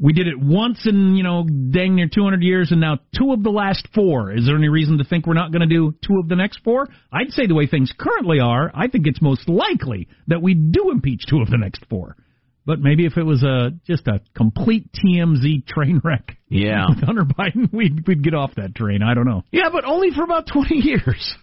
We 0.00 0.12
did 0.12 0.28
it 0.28 0.38
once 0.38 0.86
in, 0.86 1.16
you 1.16 1.24
know, 1.24 1.44
dang 1.44 1.96
near 1.96 2.08
200 2.12 2.42
years, 2.42 2.70
and 2.70 2.80
now 2.80 2.98
two 3.18 3.32
of 3.32 3.42
the 3.42 3.50
last 3.50 3.88
four. 3.94 4.32
Is 4.32 4.46
there 4.46 4.56
any 4.56 4.68
reason 4.68 4.98
to 4.98 5.04
think 5.04 5.26
we're 5.26 5.34
not 5.34 5.50
going 5.50 5.68
to 5.68 5.74
do 5.74 5.92
two 6.06 6.18
of 6.22 6.28
the 6.28 6.36
next 6.36 6.60
four? 6.62 6.88
I'd 7.12 7.30
say 7.32 7.46
the 7.46 7.54
way 7.54 7.66
things 7.66 7.92
currently 7.98 8.38
are, 8.38 8.70
I 8.74 8.86
think 8.88 9.06
it's 9.08 9.20
most 9.20 9.48
likely 9.48 10.06
that 10.28 10.40
we 10.40 10.54
do 10.54 10.90
impeach 10.92 11.22
two 11.28 11.40
of 11.40 11.50
the 11.50 11.58
next 11.58 11.84
four. 11.90 12.16
But 12.64 12.80
maybe 12.80 13.06
if 13.06 13.16
it 13.16 13.22
was 13.24 13.42
a 13.42 13.70
just 13.86 14.06
a 14.08 14.20
complete 14.36 14.90
TMZ 14.92 15.66
train 15.66 16.00
wreck, 16.04 16.36
Yeah. 16.48 16.84
with 16.90 16.98
Hunter 17.02 17.24
Biden, 17.24 17.72
we'd 17.72 18.06
we'd 18.06 18.22
get 18.22 18.34
off 18.34 18.54
that 18.56 18.74
train. 18.74 19.02
I 19.02 19.14
don't 19.14 19.26
know. 19.26 19.42
Yeah, 19.50 19.70
but 19.72 19.84
only 19.84 20.10
for 20.10 20.22
about 20.22 20.46
20 20.52 20.74
years. 20.82 21.34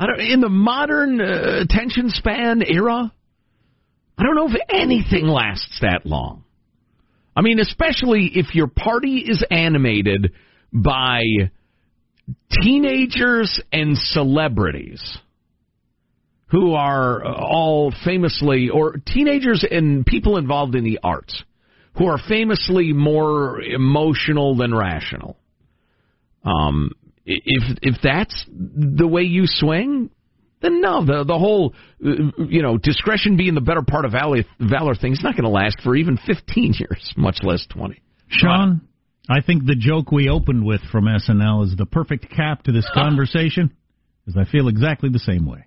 I 0.00 0.06
don't, 0.06 0.20
in 0.20 0.40
the 0.40 0.48
modern 0.48 1.20
uh, 1.20 1.60
attention 1.62 2.08
span 2.08 2.62
era, 2.66 3.12
I 4.18 4.22
don't 4.22 4.34
know 4.34 4.48
if 4.48 4.56
anything 4.70 5.26
lasts 5.28 5.78
that 5.82 6.06
long. 6.06 6.43
I 7.36 7.42
mean, 7.42 7.58
especially 7.58 8.30
if 8.34 8.54
your 8.54 8.68
party 8.68 9.18
is 9.18 9.44
animated 9.50 10.32
by 10.72 11.22
teenagers 12.62 13.60
and 13.72 13.96
celebrities 13.98 15.18
who 16.46 16.74
are 16.74 17.24
all 17.24 17.92
famously, 18.04 18.68
or 18.68 18.96
teenagers 19.06 19.64
and 19.68 20.06
people 20.06 20.36
involved 20.36 20.74
in 20.74 20.84
the 20.84 21.00
arts 21.02 21.42
who 21.96 22.06
are 22.06 22.18
famously 22.28 22.92
more 22.92 23.60
emotional 23.60 24.56
than 24.56 24.74
rational. 24.74 25.36
Um, 26.44 26.92
if 27.26 27.78
if 27.82 27.96
that's 28.02 28.44
the 28.48 29.06
way 29.06 29.22
you 29.22 29.44
swing, 29.46 30.10
then 30.64 30.80
no, 30.80 31.04
the 31.04 31.24
the 31.24 31.38
whole 31.38 31.74
uh, 32.04 32.10
you 32.48 32.62
know 32.62 32.78
discretion 32.78 33.36
being 33.36 33.54
the 33.54 33.60
better 33.60 33.82
part 33.82 34.04
of 34.04 34.12
valor, 34.12 34.44
valor 34.58 34.94
thing 34.94 35.12
is 35.12 35.20
not 35.22 35.34
going 35.34 35.44
to 35.44 35.50
last 35.50 35.80
for 35.82 35.94
even 35.94 36.18
15 36.26 36.74
years, 36.78 37.12
much 37.16 37.38
less 37.42 37.66
20. 37.70 38.00
Sean, 38.28 38.80
I 39.28 39.40
think 39.42 39.66
the 39.66 39.76
joke 39.76 40.10
we 40.10 40.28
opened 40.28 40.64
with 40.64 40.80
from 40.90 41.04
SNL 41.04 41.64
is 41.64 41.76
the 41.76 41.86
perfect 41.86 42.30
cap 42.34 42.64
to 42.64 42.72
this 42.72 42.88
conversation, 42.94 43.74
because 44.24 44.40
I 44.40 44.50
feel 44.50 44.68
exactly 44.68 45.10
the 45.10 45.18
same 45.18 45.46
way. 45.46 45.66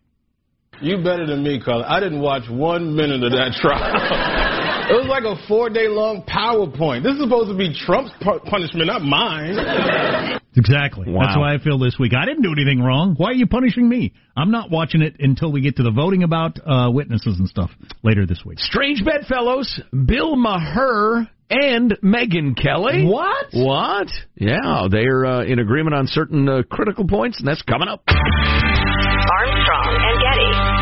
You 0.81 0.97
better 0.97 1.25
than 1.25 1.43
me, 1.43 1.59
Carla. 1.63 1.85
I 1.87 1.99
didn't 1.99 2.21
watch 2.21 2.43
one 2.49 2.95
minute 2.95 3.23
of 3.23 3.31
that 3.31 3.53
trial. 3.59 4.53
it 4.89 4.93
was 4.93 5.07
like 5.07 5.23
a 5.23 5.35
four 5.47 5.69
day 5.69 5.87
long 5.87 6.23
PowerPoint. 6.23 7.03
This 7.03 7.13
is 7.13 7.21
supposed 7.21 7.49
to 7.49 7.57
be 7.57 7.73
Trump's 7.85 8.11
punishment, 8.21 8.87
not 8.87 9.01
mine. 9.01 10.39
Exactly. 10.55 11.11
Wow. 11.11 11.25
That's 11.25 11.37
why 11.37 11.53
I 11.53 11.59
feel 11.59 11.77
this 11.77 11.97
week. 11.99 12.13
I 12.17 12.25
didn't 12.25 12.41
do 12.41 12.51
anything 12.51 12.81
wrong. 12.81 13.13
Why 13.15 13.29
are 13.29 13.33
you 13.33 13.45
punishing 13.47 13.87
me? 13.87 14.13
I'm 14.35 14.49
not 14.49 14.71
watching 14.71 15.01
it 15.01 15.17
until 15.19 15.51
we 15.51 15.61
get 15.61 15.75
to 15.77 15.83
the 15.83 15.91
voting 15.91 16.23
about 16.23 16.57
uh, 16.65 16.89
witnesses 16.89 17.37
and 17.37 17.47
stuff 17.47 17.69
later 18.01 18.25
this 18.25 18.41
week. 18.43 18.59
Strange 18.59 19.05
bedfellows, 19.05 19.79
Bill 19.91 20.35
Maher 20.35 21.27
and 21.49 21.93
Megyn 22.03 22.57
Kelly. 22.61 23.05
What? 23.05 23.47
What? 23.53 24.07
Yeah, 24.35 24.87
they're 24.89 25.25
uh, 25.25 25.43
in 25.43 25.59
agreement 25.59 25.95
on 25.95 26.07
certain 26.07 26.49
uh, 26.49 26.63
critical 26.69 27.07
points, 27.07 27.39
and 27.39 27.47
that's 27.47 27.61
coming 27.61 27.87
up. 27.87 28.03
Armstrong 28.07 29.95
and 30.01 30.19
Getty. 30.21 30.76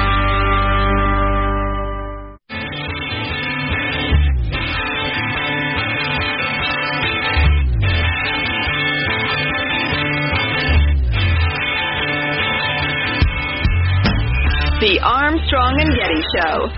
The 14.85 14.99
Armstrong 15.01 15.81
and 15.81 15.89
Getty 15.97 16.21
Show. 16.37 16.69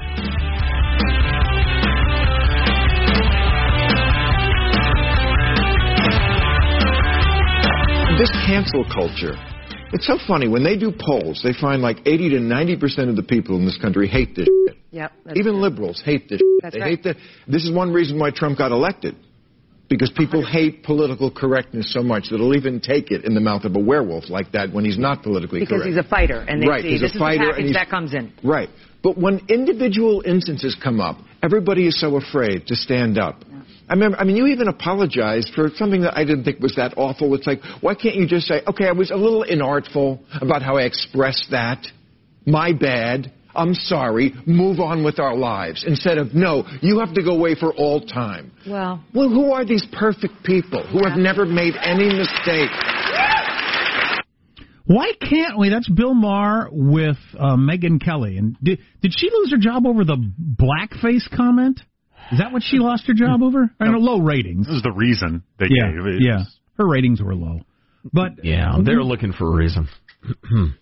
this 8.18 8.32
cancel 8.48 8.86
culture. 8.86 9.36
It's 9.92 10.08
so 10.08 10.18
funny 10.26 10.48
when 10.48 10.64
they 10.64 10.78
do 10.78 10.94
polls, 10.98 11.42
they 11.44 11.52
find 11.52 11.82
like 11.82 12.00
80 12.06 12.30
to 12.30 12.40
90 12.40 12.78
percent 12.78 13.10
of 13.10 13.18
the 13.18 13.24
people 13.24 13.58
in 13.58 13.66
this 13.66 13.78
country 13.78 14.08
hate 14.08 14.34
this. 14.38 14.48
Shit. 14.68 14.78
Yep. 14.92 15.12
Even 15.36 15.54
true. 15.54 15.62
liberals 15.62 16.02
hate 16.04 16.30
this. 16.30 16.40
Shit. 16.40 16.62
That's 16.64 16.76
they 16.76 16.80
right. 16.80 16.90
hate 16.92 17.04
that. 17.04 17.18
This 17.46 17.66
is 17.66 17.74
one 17.74 17.92
reason 17.92 18.18
why 18.18 18.32
Trump 18.32 18.58
got 18.58 18.72
elected, 18.72 19.18
because 19.90 20.12
people 20.16 20.46
hate 20.46 20.84
political 20.84 21.32
correctness 21.32 21.94
so 21.94 22.04
much 22.04 22.30
that 22.30 22.38
they'll 22.38 22.56
even 22.56 22.80
take 22.82 23.12
it 23.12 23.24
in 23.24 23.34
the 23.34 23.40
mouth 23.42 23.64
of 23.64 23.76
a 23.76 23.80
werewolf 23.80 24.30
like 24.30 24.52
that 24.52 24.74
when 24.74 24.84
he's 24.84 24.98
not 24.98 25.24
politically 25.24 25.60
Because 25.60 25.82
correct. 25.82 25.86
Because 25.86 25.98
he's 25.98 26.06
a 26.06 26.10
fighter, 26.10 26.40
and 26.48 26.62
they 26.62 26.68
Right, 26.68 26.82
see 26.84 26.90
he's 26.92 27.02
a 27.02 27.06
this 27.06 27.14
is 27.14 27.20
fighter, 27.20 27.46
the 27.46 27.50
and 27.50 27.56
package 27.58 27.74
that 27.74 27.90
comes 27.90 28.14
in. 28.14 28.34
Right. 28.44 28.70
But 29.04 29.18
when 29.18 29.42
individual 29.48 30.22
instances 30.26 30.76
come 30.82 31.00
up, 31.00 31.18
everybody 31.42 31.88
is 31.88 32.00
so 32.00 32.18
afraid 32.18 32.68
to 32.68 32.76
stand 32.76 33.18
up. 33.18 33.44
I 33.90 33.94
remember, 33.94 34.18
I 34.18 34.26
mean, 34.26 34.36
you 34.36 34.48
even 34.48 34.68
apologized 34.68 35.54
for 35.56 35.70
something 35.76 36.02
that 36.02 36.18
I 36.18 36.26
didn't 36.26 36.44
think 36.44 36.60
was 36.60 36.76
that 36.76 36.96
awful. 36.98 37.34
It's 37.36 37.48
like, 37.48 37.62
why 37.80 37.96
can't 37.96 38.16
you 38.16 38.28
just 38.28 38.48
say, 38.48 38.62
okay, 38.68 38.86
I 38.88 38.92
was 38.92 39.12
a 39.12 39.16
little 39.16 39.46
inartful 39.46 40.20
about 40.42 40.62
how 40.62 40.76
I 40.76 40.82
expressed 40.84 41.48
that. 41.52 41.88
My 42.46 42.74
bad. 42.74 43.32
I'm 43.58 43.74
sorry. 43.74 44.34
Move 44.46 44.80
on 44.80 45.04
with 45.04 45.20
our 45.20 45.36
lives. 45.36 45.84
Instead 45.88 46.18
of, 46.18 46.34
no, 46.34 46.64
you 46.82 47.00
have 47.00 47.14
to 47.16 47.24
go 47.24 47.32
away 47.32 47.56
for 47.60 47.74
all 47.74 48.00
time. 48.02 48.52
Well, 48.68 49.04
Well, 49.14 49.30
who 49.30 49.52
are 49.52 49.66
these 49.66 49.86
perfect 49.92 50.44
people 50.44 50.86
who 50.88 51.08
have 51.08 51.18
never 51.18 51.46
made 51.46 51.74
any 51.82 52.06
mistake? 52.08 52.70
Why 54.86 55.12
can't 55.20 55.58
we? 55.58 55.70
That's 55.70 55.90
Bill 55.90 56.14
Maher 56.14 56.70
with 56.72 57.18
uh, 57.38 57.58
Megyn 57.58 58.02
Kelly. 58.04 58.38
And 58.38 58.56
did, 58.64 58.80
did 59.02 59.12
she 59.18 59.30
lose 59.30 59.52
her 59.52 59.58
job 59.58 59.86
over 59.86 60.06
the 60.06 60.16
blackface 60.40 61.30
comment? 61.36 61.82
Is 62.32 62.40
that 62.40 62.52
what 62.54 62.64
she 62.64 62.78
lost 62.78 63.06
her 63.08 63.14
job 63.14 63.42
over? 63.42 63.70
I 63.80 63.86
know 63.90 63.98
low 63.98 64.20
ratings. 64.22 64.68
This 64.68 64.78
is 64.78 64.84
the 64.84 64.94
reason 64.94 65.44
they 65.60 65.68
Yeah, 65.70 65.92
gave. 65.92 66.06
It's- 66.06 66.22
yeah. 66.22 66.44
Her 66.78 66.88
ratings 66.88 67.22
were 67.22 67.36
low. 67.36 67.62
But 68.14 68.46
Yeah, 68.46 68.78
they're 68.84 69.04
looking 69.04 69.34
for 69.34 69.52
a 69.52 69.56
reason. 69.56 69.88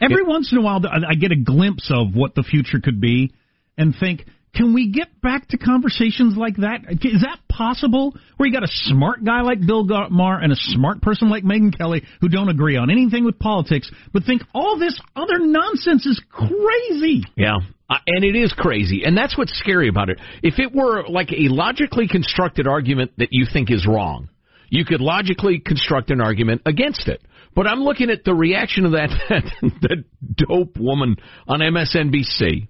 Every 0.00 0.22
once 0.22 0.50
in 0.52 0.58
a 0.58 0.62
while, 0.62 0.80
I 0.86 1.10
I 1.10 1.14
get 1.14 1.32
a 1.32 1.36
glimpse 1.36 1.90
of 1.92 2.14
what 2.14 2.34
the 2.34 2.42
future 2.42 2.80
could 2.80 3.00
be 3.00 3.32
and 3.76 3.94
think, 3.98 4.24
can 4.54 4.74
we 4.74 4.90
get 4.90 5.20
back 5.20 5.48
to 5.48 5.58
conversations 5.58 6.36
like 6.36 6.56
that? 6.56 6.80
Is 6.90 7.22
that 7.22 7.38
possible? 7.48 8.14
Where 8.36 8.48
you 8.48 8.52
got 8.52 8.64
a 8.64 8.72
smart 8.72 9.24
guy 9.24 9.42
like 9.42 9.64
Bill 9.64 9.84
Maher 10.10 10.40
and 10.40 10.52
a 10.52 10.56
smart 10.56 11.02
person 11.02 11.30
like 11.30 11.44
Megyn 11.44 11.76
Kelly 11.76 12.02
who 12.20 12.28
don't 12.28 12.48
agree 12.48 12.76
on 12.76 12.90
anything 12.90 13.24
with 13.24 13.38
politics, 13.38 13.90
but 14.12 14.24
think 14.24 14.42
all 14.52 14.78
this 14.78 15.00
other 15.14 15.38
nonsense 15.38 16.04
is 16.04 16.20
crazy. 16.30 17.22
Yeah. 17.36 17.58
Uh, 17.88 17.96
and 18.06 18.24
it 18.24 18.36
is 18.36 18.52
crazy. 18.52 19.02
And 19.04 19.16
that's 19.16 19.36
what's 19.38 19.56
scary 19.58 19.88
about 19.88 20.10
it. 20.10 20.20
If 20.42 20.58
it 20.58 20.74
were 20.74 21.06
like 21.08 21.30
a 21.32 21.48
logically 21.48 22.08
constructed 22.08 22.66
argument 22.66 23.12
that 23.18 23.28
you 23.30 23.46
think 23.50 23.70
is 23.70 23.86
wrong, 23.86 24.28
you 24.68 24.84
could 24.84 25.00
logically 25.00 25.60
construct 25.60 26.10
an 26.10 26.20
argument 26.20 26.62
against 26.66 27.08
it. 27.08 27.20
But 27.54 27.66
I'm 27.66 27.80
looking 27.80 28.10
at 28.10 28.24
the 28.24 28.34
reaction 28.34 28.86
of 28.86 28.92
that, 28.92 29.10
that 29.82 30.04
dope 30.36 30.76
woman 30.78 31.16
on 31.48 31.60
MSNBC 31.60 32.68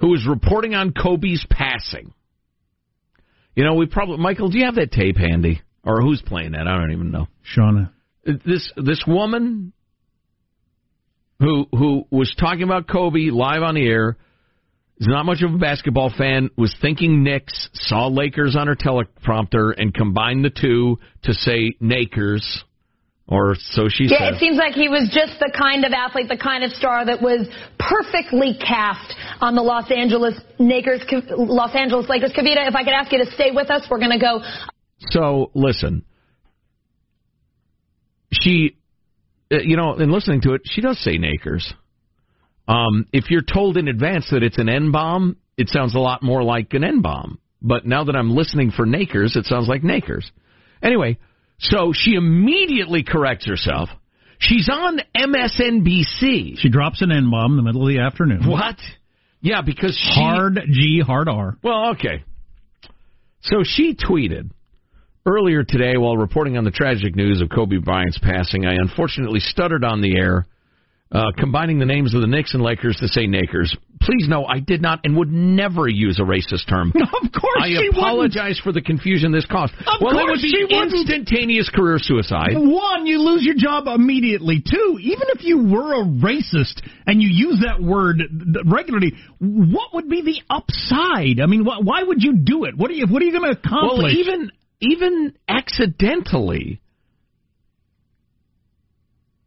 who 0.00 0.08
was 0.08 0.26
reporting 0.26 0.74
on 0.74 0.92
Kobe's 0.92 1.46
passing. 1.48 2.12
You 3.54 3.64
know, 3.64 3.74
we 3.74 3.86
probably, 3.86 4.18
Michael, 4.18 4.48
do 4.48 4.58
you 4.58 4.64
have 4.64 4.76
that 4.76 4.92
tape 4.92 5.16
handy? 5.16 5.60
Or 5.84 6.02
who's 6.02 6.22
playing 6.22 6.52
that? 6.52 6.66
I 6.66 6.78
don't 6.78 6.92
even 6.92 7.10
know. 7.10 7.28
Shauna. 7.56 7.90
Uh, 8.26 8.32
this, 8.44 8.70
this 8.76 9.04
woman 9.06 9.72
who, 11.40 11.66
who 11.72 12.04
was 12.10 12.34
talking 12.38 12.62
about 12.62 12.86
Kobe 12.86 13.30
live 13.30 13.62
on 13.62 13.74
the 13.74 13.86
air 13.86 14.16
is 14.98 15.06
not 15.08 15.24
much 15.24 15.42
of 15.42 15.54
a 15.54 15.58
basketball 15.58 16.12
fan, 16.16 16.50
was 16.56 16.74
thinking 16.82 17.22
Knicks, 17.22 17.70
saw 17.72 18.08
Lakers 18.08 18.56
on 18.56 18.66
her 18.66 18.76
teleprompter, 18.76 19.72
and 19.76 19.94
combined 19.94 20.44
the 20.44 20.50
two 20.50 20.98
to 21.22 21.32
say 21.32 21.72
Nakers, 21.80 22.62
or 23.30 23.54
so 23.54 23.88
she 23.88 24.04
Yeah, 24.04 24.18
said. 24.18 24.34
it 24.34 24.40
seems 24.40 24.56
like 24.56 24.74
he 24.74 24.88
was 24.88 25.08
just 25.12 25.38
the 25.38 25.50
kind 25.56 25.84
of 25.84 25.92
athlete, 25.92 26.28
the 26.28 26.36
kind 26.36 26.64
of 26.64 26.72
star 26.72 27.06
that 27.06 27.22
was 27.22 27.46
perfectly 27.78 28.58
cast 28.58 29.14
on 29.40 29.54
the 29.54 29.62
Los 29.62 29.90
Angeles 29.90 30.34
Lakers. 30.58 31.00
Los 31.30 31.74
Angeles 31.74 32.08
Lakers. 32.08 32.32
Kavita, 32.32 32.66
if 32.68 32.74
I 32.74 32.82
could 32.82 32.92
ask 32.92 33.12
you 33.12 33.24
to 33.24 33.30
stay 33.32 33.52
with 33.52 33.70
us, 33.70 33.86
we're 33.88 34.00
going 34.00 34.10
to 34.10 34.18
go. 34.18 34.40
So 35.10 35.50
listen, 35.54 36.04
she, 38.32 38.76
uh, 39.52 39.58
you 39.62 39.76
know, 39.76 39.94
in 39.94 40.10
listening 40.10 40.40
to 40.42 40.54
it, 40.54 40.62
she 40.64 40.80
does 40.80 40.98
say 40.98 41.16
Nakers. 41.16 41.72
Um, 42.68 43.06
if 43.12 43.30
you're 43.30 43.42
told 43.42 43.76
in 43.76 43.88
advance 43.88 44.28
that 44.30 44.42
it's 44.42 44.58
an 44.58 44.68
N 44.68 44.92
bomb, 44.92 45.36
it 45.56 45.68
sounds 45.68 45.94
a 45.94 45.98
lot 45.98 46.22
more 46.22 46.42
like 46.42 46.72
an 46.74 46.84
N 46.84 47.00
bomb. 47.00 47.38
But 47.62 47.86
now 47.86 48.04
that 48.04 48.16
I'm 48.16 48.34
listening 48.34 48.70
for 48.70 48.86
Nakers, 48.86 49.36
it 49.36 49.44
sounds 49.46 49.68
like 49.68 49.82
Nakers. 49.82 50.30
Anyway, 50.82 51.18
so 51.60 51.92
she 51.94 52.14
immediately 52.14 53.02
corrects 53.02 53.46
herself. 53.46 53.88
She's 54.38 54.68
on 54.72 55.00
MSNBC. 55.14 56.58
She 56.58 56.68
drops 56.70 57.02
an 57.02 57.12
N 57.12 57.30
bomb 57.30 57.52
in 57.52 57.56
the 57.56 57.62
middle 57.62 57.82
of 57.82 57.88
the 57.88 58.00
afternoon. 58.00 58.48
What? 58.48 58.76
Yeah, 59.42 59.60
because 59.62 59.96
she, 59.96 60.20
hard 60.20 60.58
G, 60.70 61.02
hard 61.04 61.28
R. 61.28 61.56
Well, 61.62 61.90
okay. 61.90 62.24
So 63.42 63.62
she 63.64 63.94
tweeted 63.94 64.50
earlier 65.26 65.62
today 65.64 65.96
while 65.96 66.16
reporting 66.16 66.56
on 66.56 66.64
the 66.64 66.70
tragic 66.70 67.14
news 67.14 67.40
of 67.42 67.50
Kobe 67.50 67.76
Bryant's 67.76 68.18
passing. 68.18 68.66
I 68.66 68.74
unfortunately 68.74 69.40
stuttered 69.40 69.84
on 69.84 70.00
the 70.00 70.16
air 70.16 70.46
uh, 71.12 71.32
combining 71.36 71.78
the 71.78 71.86
names 71.86 72.14
of 72.14 72.20
the 72.20 72.26
Knicks 72.26 72.54
and 72.54 72.62
Lakers 72.62 72.96
to 73.00 73.08
say 73.08 73.26
Nakers. 73.26 73.76
Please 74.00 74.28
know 74.28 74.46
I 74.46 74.60
did 74.60 74.80
not 74.80 75.00
and 75.04 75.16
would 75.16 75.30
never 75.30 75.86
use 75.88 76.18
a 76.18 76.22
racist 76.22 76.68
term. 76.68 76.92
No, 76.94 77.04
of 77.22 77.32
course 77.32 77.60
I 77.60 77.68
apologize 77.90 78.60
wouldn't. 78.60 78.64
for 78.64 78.72
the 78.72 78.80
confusion 78.80 79.32
this 79.32 79.44
caused. 79.44 79.74
Of 79.74 80.00
well, 80.00 80.16
it 80.16 80.22
course 80.22 80.30
would 80.38 80.42
be 80.42 80.48
she 80.48 80.62
wouldn't. 80.64 80.94
instantaneous 80.94 81.68
career 81.68 81.98
suicide. 82.00 82.52
One, 82.54 83.06
you 83.06 83.20
lose 83.20 83.44
your 83.44 83.56
job 83.56 83.88
immediately. 83.88 84.62
Two, 84.64 84.98
even 85.02 85.26
if 85.34 85.42
you 85.44 85.58
were 85.68 86.00
a 86.00 86.04
racist 86.04 86.80
and 87.06 87.20
you 87.20 87.28
use 87.30 87.62
that 87.66 87.82
word 87.82 88.22
regularly, 88.64 89.12
what 89.38 89.92
would 89.94 90.08
be 90.08 90.22
the 90.22 90.40
upside? 90.48 91.40
I 91.40 91.46
mean, 91.46 91.64
wh- 91.64 91.84
why 91.84 92.02
would 92.04 92.22
you 92.22 92.38
do 92.38 92.64
it? 92.64 92.76
What 92.78 92.90
are 92.90 92.94
you 92.94 93.06
What 93.06 93.20
are 93.20 93.24
you 93.26 93.32
going 93.32 93.52
to 93.52 93.58
accomplish? 93.58 94.02
Well, 94.02 94.18
even 94.18 94.52
even 94.80 95.34
accidentally, 95.46 96.80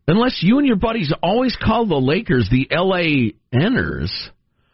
unless 0.08 0.40
you 0.42 0.58
and 0.58 0.68
your 0.68 0.76
buddies 0.76 1.14
always 1.22 1.56
call 1.56 1.86
the 1.86 1.96
Lakers 1.96 2.50
the 2.50 2.68
L.A. 2.72 3.34
Enners, 3.54 4.10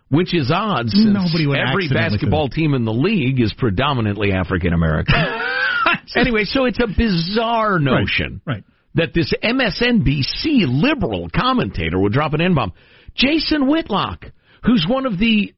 which 0.09 0.33
is 0.33 0.51
odd 0.53 0.89
since 0.89 1.13
Nobody 1.13 1.47
would 1.47 1.59
every 1.59 1.89
basketball 1.89 2.49
team 2.49 2.73
in 2.73 2.85
the 2.85 2.93
league 2.93 3.39
is 3.41 3.53
predominantly 3.57 4.31
African 4.31 4.73
American. 4.73 5.15
anyway, 6.15 6.45
so 6.45 6.65
it's 6.65 6.79
a 6.79 6.87
bizarre 6.87 7.79
notion 7.79 8.41
right. 8.45 8.63
that 8.95 9.13
this 9.13 9.33
MSNBC 9.43 10.65
liberal 10.67 11.29
commentator 11.29 11.99
would 11.99 12.13
drop 12.13 12.33
an 12.33 12.41
N 12.41 12.55
bomb. 12.55 12.73
Jason 13.15 13.67
Whitlock, 13.67 14.25
who's 14.63 14.85
one 14.89 15.05
of 15.05 15.19
the 15.19 15.53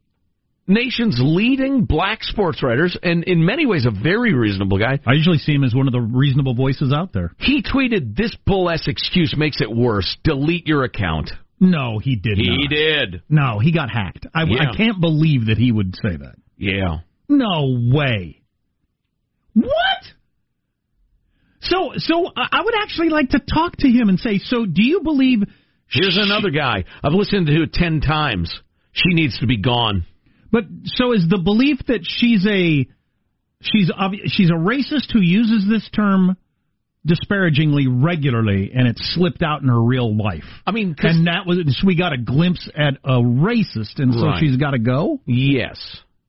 nation's 0.74 1.20
leading 1.22 1.86
black 1.86 2.24
sports 2.24 2.64
writers, 2.64 2.98
and 3.02 3.24
in 3.26 3.46
many 3.46 3.66
ways 3.66 3.86
a 3.86 3.92
very 3.92 4.34
reasonable 4.34 4.78
guy. 4.80 5.00
I 5.06 5.14
usually 5.14 5.38
see 5.38 5.54
him 5.54 5.64
as 5.64 5.76
one 5.76 5.88
of 5.88 5.94
the 5.94 6.02
reasonable 6.02 6.56
voices 6.56 6.94
out 6.94 7.14
there. 7.14 7.32
He 7.38 7.62
tweeted, 7.62 8.16
"This 8.16 8.36
bull 8.46 8.70
ass 8.70 8.88
excuse 8.88 9.36
makes 9.38 9.62
it 9.62 9.72
worse. 9.72 10.18
Delete 10.24 10.68
your 10.68 10.84
account." 10.84 11.32
No, 11.60 12.00
he 12.00 12.16
did 12.16 12.38
not. 12.38 12.44
He 12.44 12.58
not. 12.58 12.70
did. 12.70 13.22
No, 13.30 13.60
he 13.60 13.72
got 13.72 13.92
hacked. 13.92 14.26
I, 14.34 14.44
Yeah. 14.46 14.72
I 14.72 14.76
can't 14.76 15.00
believe 15.00 15.46
that 15.46 15.60
he 15.60 15.72
would 15.72 15.96
say 15.96 16.16
that. 16.16 16.36
Yeah. 16.58 17.00
No 17.30 17.78
way. 17.94 18.42
What? 19.54 20.04
So, 21.62 21.92
so 21.98 22.32
I 22.36 22.48
I 22.52 22.62
would 22.64 22.74
actually 22.82 23.10
like 23.10 23.30
to 23.30 23.40
talk 23.40 23.78
to 23.78 23.88
him 23.88 24.10
and 24.10 24.20
say, 24.20 24.40
so 24.40 24.66
do 24.66 24.84
you 24.84 25.02
believe? 25.02 25.44
Here's 25.88 26.18
another 26.18 26.50
guy. 26.50 26.86
I've 27.04 27.14
listened 27.14 27.48
to 27.48 27.64
it 27.64 27.74
ten 27.74 28.02
times. 28.02 28.52
She 28.94 29.14
needs 29.14 29.38
to 29.40 29.48
be 29.48 29.58
gone. 29.58 30.06
But 30.52 30.66
so 30.86 31.14
is 31.14 31.26
the 31.30 31.38
belief 31.38 31.80
that 31.88 32.02
she's 32.04 32.46
a 32.46 32.86
she's 33.62 33.92
she's 34.28 34.50
a 34.50 34.54
racist 34.54 35.12
who 35.14 35.22
uses 35.22 35.68
this 35.70 35.88
term 35.96 36.36
disparagingly 37.06 37.88
regularly, 37.88 38.72
and 38.76 38.88
it 38.88 38.98
slipped 39.00 39.42
out 39.42 39.62
in 39.62 39.70
her 39.70 39.82
real 39.82 40.16
life. 40.16 40.44
I 40.68 40.72
mean, 40.72 40.96
and 41.00 41.28
that 41.28 41.48
was 41.48 41.58
so 41.80 41.88
we 41.88 41.96
got 41.96 42.14
a 42.14 42.18
glimpse 42.18 42.70
at 42.76 42.96
a 43.04 43.20
racist, 43.20 43.98
and 43.98 44.14
so 44.14 44.26
Right. 44.28 44.40
she's 44.40 44.58
got 44.58 44.72
to 44.72 44.80
go. 44.80 45.20
Yes. 45.26 45.80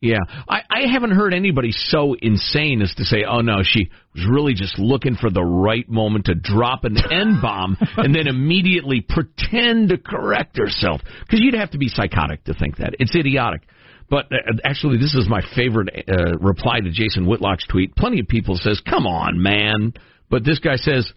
Yeah. 0.02 0.18
I, 0.48 0.62
I 0.68 0.92
haven't 0.92 1.12
heard 1.12 1.32
anybody 1.32 1.70
so 1.70 2.14
insane 2.20 2.82
as 2.82 2.92
to 2.96 3.04
say, 3.04 3.22
oh 3.26 3.40
no, 3.40 3.62
she 3.62 3.88
was 4.16 4.26
really 4.28 4.52
just 4.52 4.76
looking 4.76 5.14
for 5.14 5.30
the 5.30 5.44
right 5.44 5.88
moment 5.88 6.24
to 6.24 6.34
drop 6.34 6.82
an 6.82 6.96
N 7.10 7.38
bomb 7.40 7.78
and 7.96 8.12
then 8.12 8.26
immediately 8.26 9.00
pretend 9.00 9.90
to 9.90 9.98
correct 9.98 10.58
herself. 10.58 11.00
Because 11.20 11.38
you'd 11.40 11.54
have 11.54 11.70
to 11.70 11.78
be 11.78 11.86
psychotic 11.86 12.42
to 12.44 12.54
think 12.54 12.78
that. 12.78 12.96
It's 12.98 13.14
idiotic. 13.14 13.62
But 14.10 14.26
uh, 14.26 14.58
actually, 14.64 14.98
this 14.98 15.14
is 15.14 15.28
my 15.28 15.40
favorite 15.54 15.88
uh, 16.08 16.36
reply 16.38 16.80
to 16.80 16.90
Jason 16.90 17.24
Whitlock's 17.24 17.66
tweet. 17.68 17.94
Plenty 17.94 18.18
of 18.18 18.26
people 18.26 18.56
says, 18.60 18.82
come 18.84 19.06
on, 19.06 19.40
man. 19.40 19.94
But 20.28 20.44
this 20.44 20.58
guy 20.58 20.76
says, 20.76 21.10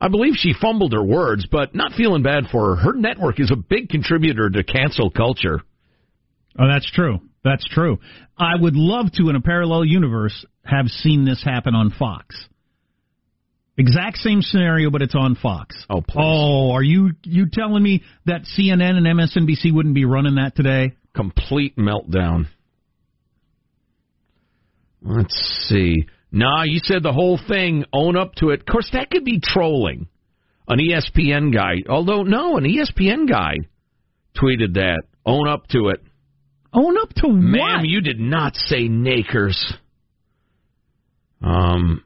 I 0.00 0.08
believe 0.08 0.34
she 0.36 0.54
fumbled 0.60 0.92
her 0.92 1.04
words, 1.04 1.46
but 1.48 1.72
not 1.76 1.92
feeling 1.92 2.24
bad 2.24 2.46
for 2.50 2.74
her. 2.74 2.82
Her 2.82 2.92
network 2.94 3.38
is 3.38 3.52
a 3.52 3.56
big 3.56 3.90
contributor 3.90 4.50
to 4.50 4.64
cancel 4.64 5.08
culture. 5.08 5.60
Oh, 6.58 6.68
that's 6.68 6.90
true. 6.90 7.20
That's 7.44 7.64
true. 7.68 7.98
I 8.38 8.56
would 8.58 8.74
love 8.74 9.12
to, 9.12 9.28
in 9.28 9.36
a 9.36 9.40
parallel 9.40 9.84
universe, 9.84 10.44
have 10.64 10.86
seen 10.88 11.24
this 11.24 11.42
happen 11.44 11.74
on 11.74 11.90
Fox. 11.90 12.34
Exact 13.76 14.18
same 14.18 14.40
scenario, 14.40 14.90
but 14.90 15.02
it's 15.02 15.14
on 15.14 15.34
Fox. 15.34 15.76
Oh, 15.90 16.00
please. 16.00 16.22
Oh, 16.24 16.72
are 16.72 16.82
you 16.82 17.10
you 17.24 17.46
telling 17.52 17.82
me 17.82 18.02
that 18.24 18.42
CNN 18.56 18.96
and 18.96 19.06
MSNBC 19.06 19.74
wouldn't 19.74 19.94
be 19.94 20.04
running 20.04 20.36
that 20.36 20.56
today? 20.56 20.92
complete 21.14 21.76
meltdown. 21.76 22.46
Let's 25.02 25.66
see. 25.68 26.06
Nah, 26.32 26.64
you 26.64 26.80
said 26.82 27.02
the 27.02 27.12
whole 27.12 27.38
thing. 27.48 27.84
Own 27.92 28.16
up 28.16 28.34
to 28.36 28.50
it. 28.50 28.60
Of 28.60 28.66
course, 28.66 28.88
that 28.92 29.10
could 29.10 29.24
be 29.24 29.40
trolling. 29.42 30.08
An 30.66 30.78
ESPN 30.78 31.52
guy. 31.54 31.88
Although, 31.88 32.22
no, 32.22 32.56
an 32.56 32.64
ESPN 32.64 33.28
guy 33.28 33.58
tweeted 34.36 34.74
that. 34.74 35.02
Own 35.26 35.46
up 35.46 35.68
to 35.68 35.88
it. 35.88 36.02
Own 36.74 36.98
up 36.98 37.10
to 37.16 37.28
Ma'am, 37.28 37.78
what? 37.82 37.88
you 37.88 38.00
did 38.00 38.18
not 38.18 38.56
say 38.56 38.88
nakers. 38.88 39.74
Um, 41.40 42.04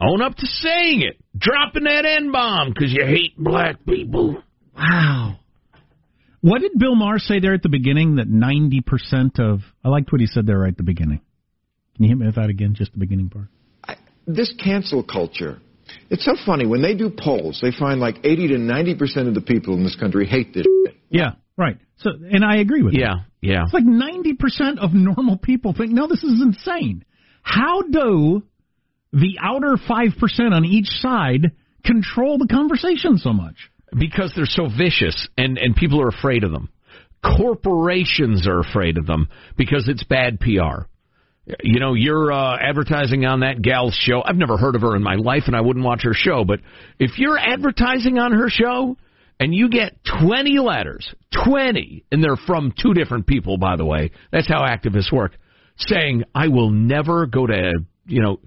own 0.00 0.22
up 0.22 0.36
to 0.36 0.46
saying 0.46 1.02
it. 1.02 1.16
Dropping 1.36 1.84
that 1.84 2.04
N 2.04 2.30
bomb 2.30 2.68
because 2.68 2.92
you 2.92 3.04
hate 3.04 3.36
black 3.36 3.84
people. 3.84 4.42
Wow. 4.76 5.36
What 6.40 6.60
did 6.60 6.72
Bill 6.78 6.94
Maher 6.94 7.18
say 7.18 7.40
there 7.40 7.54
at 7.54 7.62
the 7.62 7.68
beginning? 7.68 8.16
That 8.16 8.28
ninety 8.28 8.80
percent 8.80 9.40
of 9.40 9.60
I 9.84 9.88
liked 9.88 10.12
what 10.12 10.20
he 10.20 10.26
said 10.26 10.46
there 10.46 10.58
right 10.60 10.68
at 10.68 10.76
the 10.76 10.82
beginning. 10.84 11.20
Can 11.96 12.04
you 12.04 12.10
hit 12.10 12.18
me 12.18 12.26
with 12.26 12.36
that 12.36 12.50
again? 12.50 12.74
Just 12.74 12.92
the 12.92 12.98
beginning 12.98 13.30
part. 13.30 13.48
this 14.26 14.54
cancel 14.62 15.02
culture. 15.02 15.58
It's 16.10 16.24
so 16.24 16.34
funny 16.44 16.66
when 16.66 16.82
they 16.82 16.94
do 16.94 17.10
polls, 17.10 17.60
they 17.62 17.70
find 17.70 18.00
like 18.00 18.18
80 18.24 18.48
to 18.48 18.58
90 18.58 18.94
percent 18.96 19.28
of 19.28 19.34
the 19.34 19.40
people 19.40 19.74
in 19.74 19.82
this 19.82 19.96
country 19.96 20.26
hate 20.26 20.52
this. 20.52 20.64
Shit. 20.86 20.96
Yeah, 21.08 21.32
right. 21.56 21.78
So, 21.98 22.10
and 22.10 22.44
I 22.44 22.58
agree 22.58 22.82
with 22.82 22.94
you. 22.94 23.00
Yeah, 23.00 23.14
yeah. 23.40 23.62
It's 23.64 23.74
like 23.74 23.84
ninety 23.84 24.34
percent 24.34 24.78
of 24.78 24.92
normal 24.92 25.38
people 25.38 25.72
think, 25.72 25.92
no, 25.92 26.06
this 26.06 26.22
is 26.22 26.40
insane. 26.42 27.04
How 27.42 27.82
do 27.82 28.42
the 29.12 29.38
outer 29.42 29.76
five 29.88 30.10
percent 30.18 30.52
on 30.52 30.64
each 30.64 30.88
side 30.88 31.52
control 31.84 32.38
the 32.38 32.48
conversation 32.48 33.18
so 33.18 33.32
much? 33.32 33.70
because 33.98 34.32
they're 34.34 34.46
so 34.46 34.68
vicious 34.68 35.28
and 35.36 35.58
and 35.58 35.74
people 35.76 36.00
are 36.00 36.08
afraid 36.08 36.44
of 36.44 36.52
them. 36.52 36.70
Corporations 37.22 38.46
are 38.46 38.60
afraid 38.60 38.98
of 38.98 39.06
them 39.06 39.28
because 39.56 39.88
it's 39.88 40.04
bad 40.04 40.38
PR. 40.38 40.86
You 41.62 41.78
know, 41.78 41.94
you're 41.94 42.32
uh, 42.32 42.56
advertising 42.60 43.24
on 43.24 43.40
that 43.40 43.62
gal's 43.62 43.94
show. 43.94 44.20
I've 44.24 44.36
never 44.36 44.56
heard 44.56 44.74
of 44.74 44.82
her 44.82 44.96
in 44.96 45.02
my 45.02 45.14
life, 45.14 45.44
and 45.46 45.54
I 45.54 45.60
wouldn't 45.60 45.84
watch 45.84 46.02
her 46.02 46.12
show. 46.12 46.44
But 46.44 46.58
if 46.98 47.18
you're 47.18 47.38
advertising 47.38 48.18
on 48.18 48.32
her 48.32 48.48
show 48.48 48.96
and 49.38 49.54
you 49.54 49.68
get 49.68 49.98
20 50.20 50.58
letters, 50.58 51.08
20, 51.44 52.04
and 52.10 52.22
they're 52.22 52.36
from 52.46 52.72
two 52.80 52.94
different 52.94 53.26
people, 53.26 53.58
by 53.58 53.76
the 53.76 53.84
way, 53.84 54.10
that's 54.32 54.48
how 54.48 54.62
activists 54.62 55.12
work, 55.12 55.32
saying, 55.76 56.24
I 56.34 56.48
will 56.48 56.70
never 56.70 57.26
go 57.26 57.46
to, 57.46 57.72
you 58.06 58.22
know, 58.22 58.40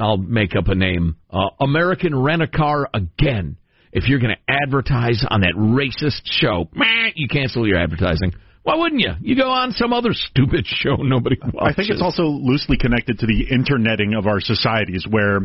I'll 0.00 0.18
make 0.18 0.54
up 0.56 0.68
a 0.68 0.74
name, 0.74 1.16
uh, 1.30 1.48
American 1.60 2.18
Rent 2.18 2.42
a 2.42 2.48
Car 2.48 2.88
again. 2.92 3.56
If 3.90 4.06
you're 4.08 4.18
going 4.18 4.34
to 4.34 4.52
advertise 4.52 5.24
on 5.28 5.40
that 5.40 5.54
racist 5.56 6.20
show, 6.24 6.68
meh, 6.74 7.10
you 7.14 7.26
cancel 7.28 7.66
your 7.66 7.78
advertising. 7.78 8.32
Why 8.62 8.76
wouldn't 8.76 9.00
you? 9.00 9.12
You 9.20 9.34
go 9.34 9.50
on 9.50 9.72
some 9.72 9.94
other 9.94 10.10
stupid 10.12 10.66
show 10.66 10.96
nobody 10.96 11.36
watches. 11.40 11.60
I 11.62 11.72
think 11.72 11.90
it's 11.90 12.02
also 12.02 12.24
loosely 12.24 12.76
connected 12.76 13.18
to 13.20 13.26
the 13.26 13.46
interneting 13.50 14.14
of 14.14 14.26
our 14.26 14.40
societies 14.40 15.06
where 15.08 15.40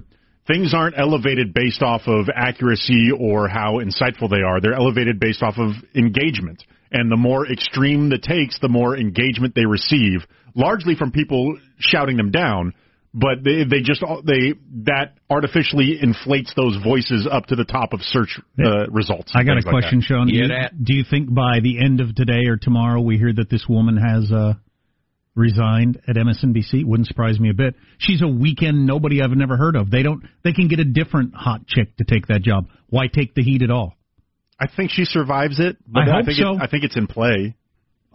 things 0.47 0.73
aren't 0.73 0.97
elevated 0.97 1.53
based 1.53 1.81
off 1.81 2.01
of 2.07 2.27
accuracy 2.33 3.09
or 3.17 3.47
how 3.47 3.79
insightful 3.79 4.29
they 4.29 4.41
are. 4.41 4.59
They're 4.59 4.73
elevated 4.73 5.19
based 5.19 5.41
off 5.41 5.55
of 5.57 5.71
engagement. 5.95 6.63
And 6.91 7.11
the 7.11 7.17
more 7.17 7.47
extreme 7.47 8.09
the 8.09 8.19
takes, 8.19 8.59
the 8.59 8.69
more 8.69 8.95
engagement 8.95 9.55
they 9.55 9.65
receive, 9.65 10.25
largely 10.55 10.95
from 10.95 11.11
people 11.11 11.57
shouting 11.79 12.17
them 12.17 12.31
down. 12.31 12.73
But 13.15 13.43
they, 13.43 13.63
they 13.69 13.81
just 13.81 14.03
they 14.25 14.53
that 14.85 15.13
artificially 15.29 15.99
inflates 16.01 16.51
those 16.55 16.77
voices 16.83 17.27
up 17.31 17.45
to 17.47 17.55
the 17.55 17.63
top 17.63 17.93
of 17.93 18.01
search 18.01 18.39
uh, 18.57 18.87
results. 18.89 19.31
I 19.35 19.43
got 19.43 19.51
a 19.51 19.55
things 19.57 19.65
like 19.65 19.71
question. 19.71 20.01
Sean. 20.01 20.27
Do 20.27 20.33
you, 20.33 20.47
do 20.83 20.95
you 20.95 21.03
think 21.07 21.31
by 21.31 21.59
the 21.61 21.77
end 21.79 22.01
of 22.01 22.15
today 22.15 22.47
or 22.47 22.57
tomorrow 22.57 22.99
we 22.99 23.19
hear 23.19 23.31
that 23.31 23.51
this 23.51 23.65
woman 23.69 23.97
has 23.97 24.31
uh, 24.31 24.53
resigned 25.35 26.01
at 26.07 26.15
MSNBC? 26.15 26.85
Wouldn't 26.85 27.07
surprise 27.07 27.39
me 27.39 27.49
a 27.49 27.53
bit. 27.53 27.75
She's 27.97 28.21
a 28.21 28.27
weekend 28.27 28.85
nobody 28.85 29.21
I've 29.21 29.31
never 29.31 29.57
heard 29.57 29.75
of. 29.75 29.89
They 29.89 30.03
don't. 30.03 30.23
They 30.43 30.53
can 30.53 30.67
get 30.67 30.79
a 30.79 30.85
different 30.85 31.33
hot 31.35 31.67
chick 31.67 31.95
to 31.97 32.03
take 32.03 32.27
that 32.27 32.41
job. 32.41 32.65
Why 32.89 33.07
take 33.07 33.35
the 33.35 33.43
heat 33.43 33.61
at 33.61 33.71
all? 33.71 33.93
I 34.59 34.67
think 34.67 34.91
she 34.91 35.05
survives 35.05 35.59
it, 35.59 35.77
but 35.85 36.03
I 36.03 36.17
hope 36.17 36.25
think 36.25 36.37
so. 36.37 36.55
it, 36.55 36.61
I 36.61 36.67
think 36.67 36.83
it's 36.83 36.95
in 36.95 37.07
play. 37.07 37.55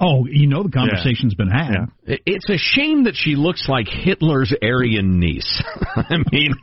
Oh, 0.01 0.27
you 0.31 0.47
know 0.47 0.63
the 0.63 0.71
conversation's 0.71 1.35
been 1.35 1.51
had. 1.51 1.89
It- 2.07 2.23
It's 2.25 2.49
a 2.49 2.57
shame 2.57 3.05
that 3.05 3.15
she 3.17 3.35
looks 3.35 3.69
like 3.69 3.89
Hitler's 3.89 4.55
Aryan 4.63 5.19
niece. 5.19 5.61
I 5.97 6.19
mean, 6.31 6.55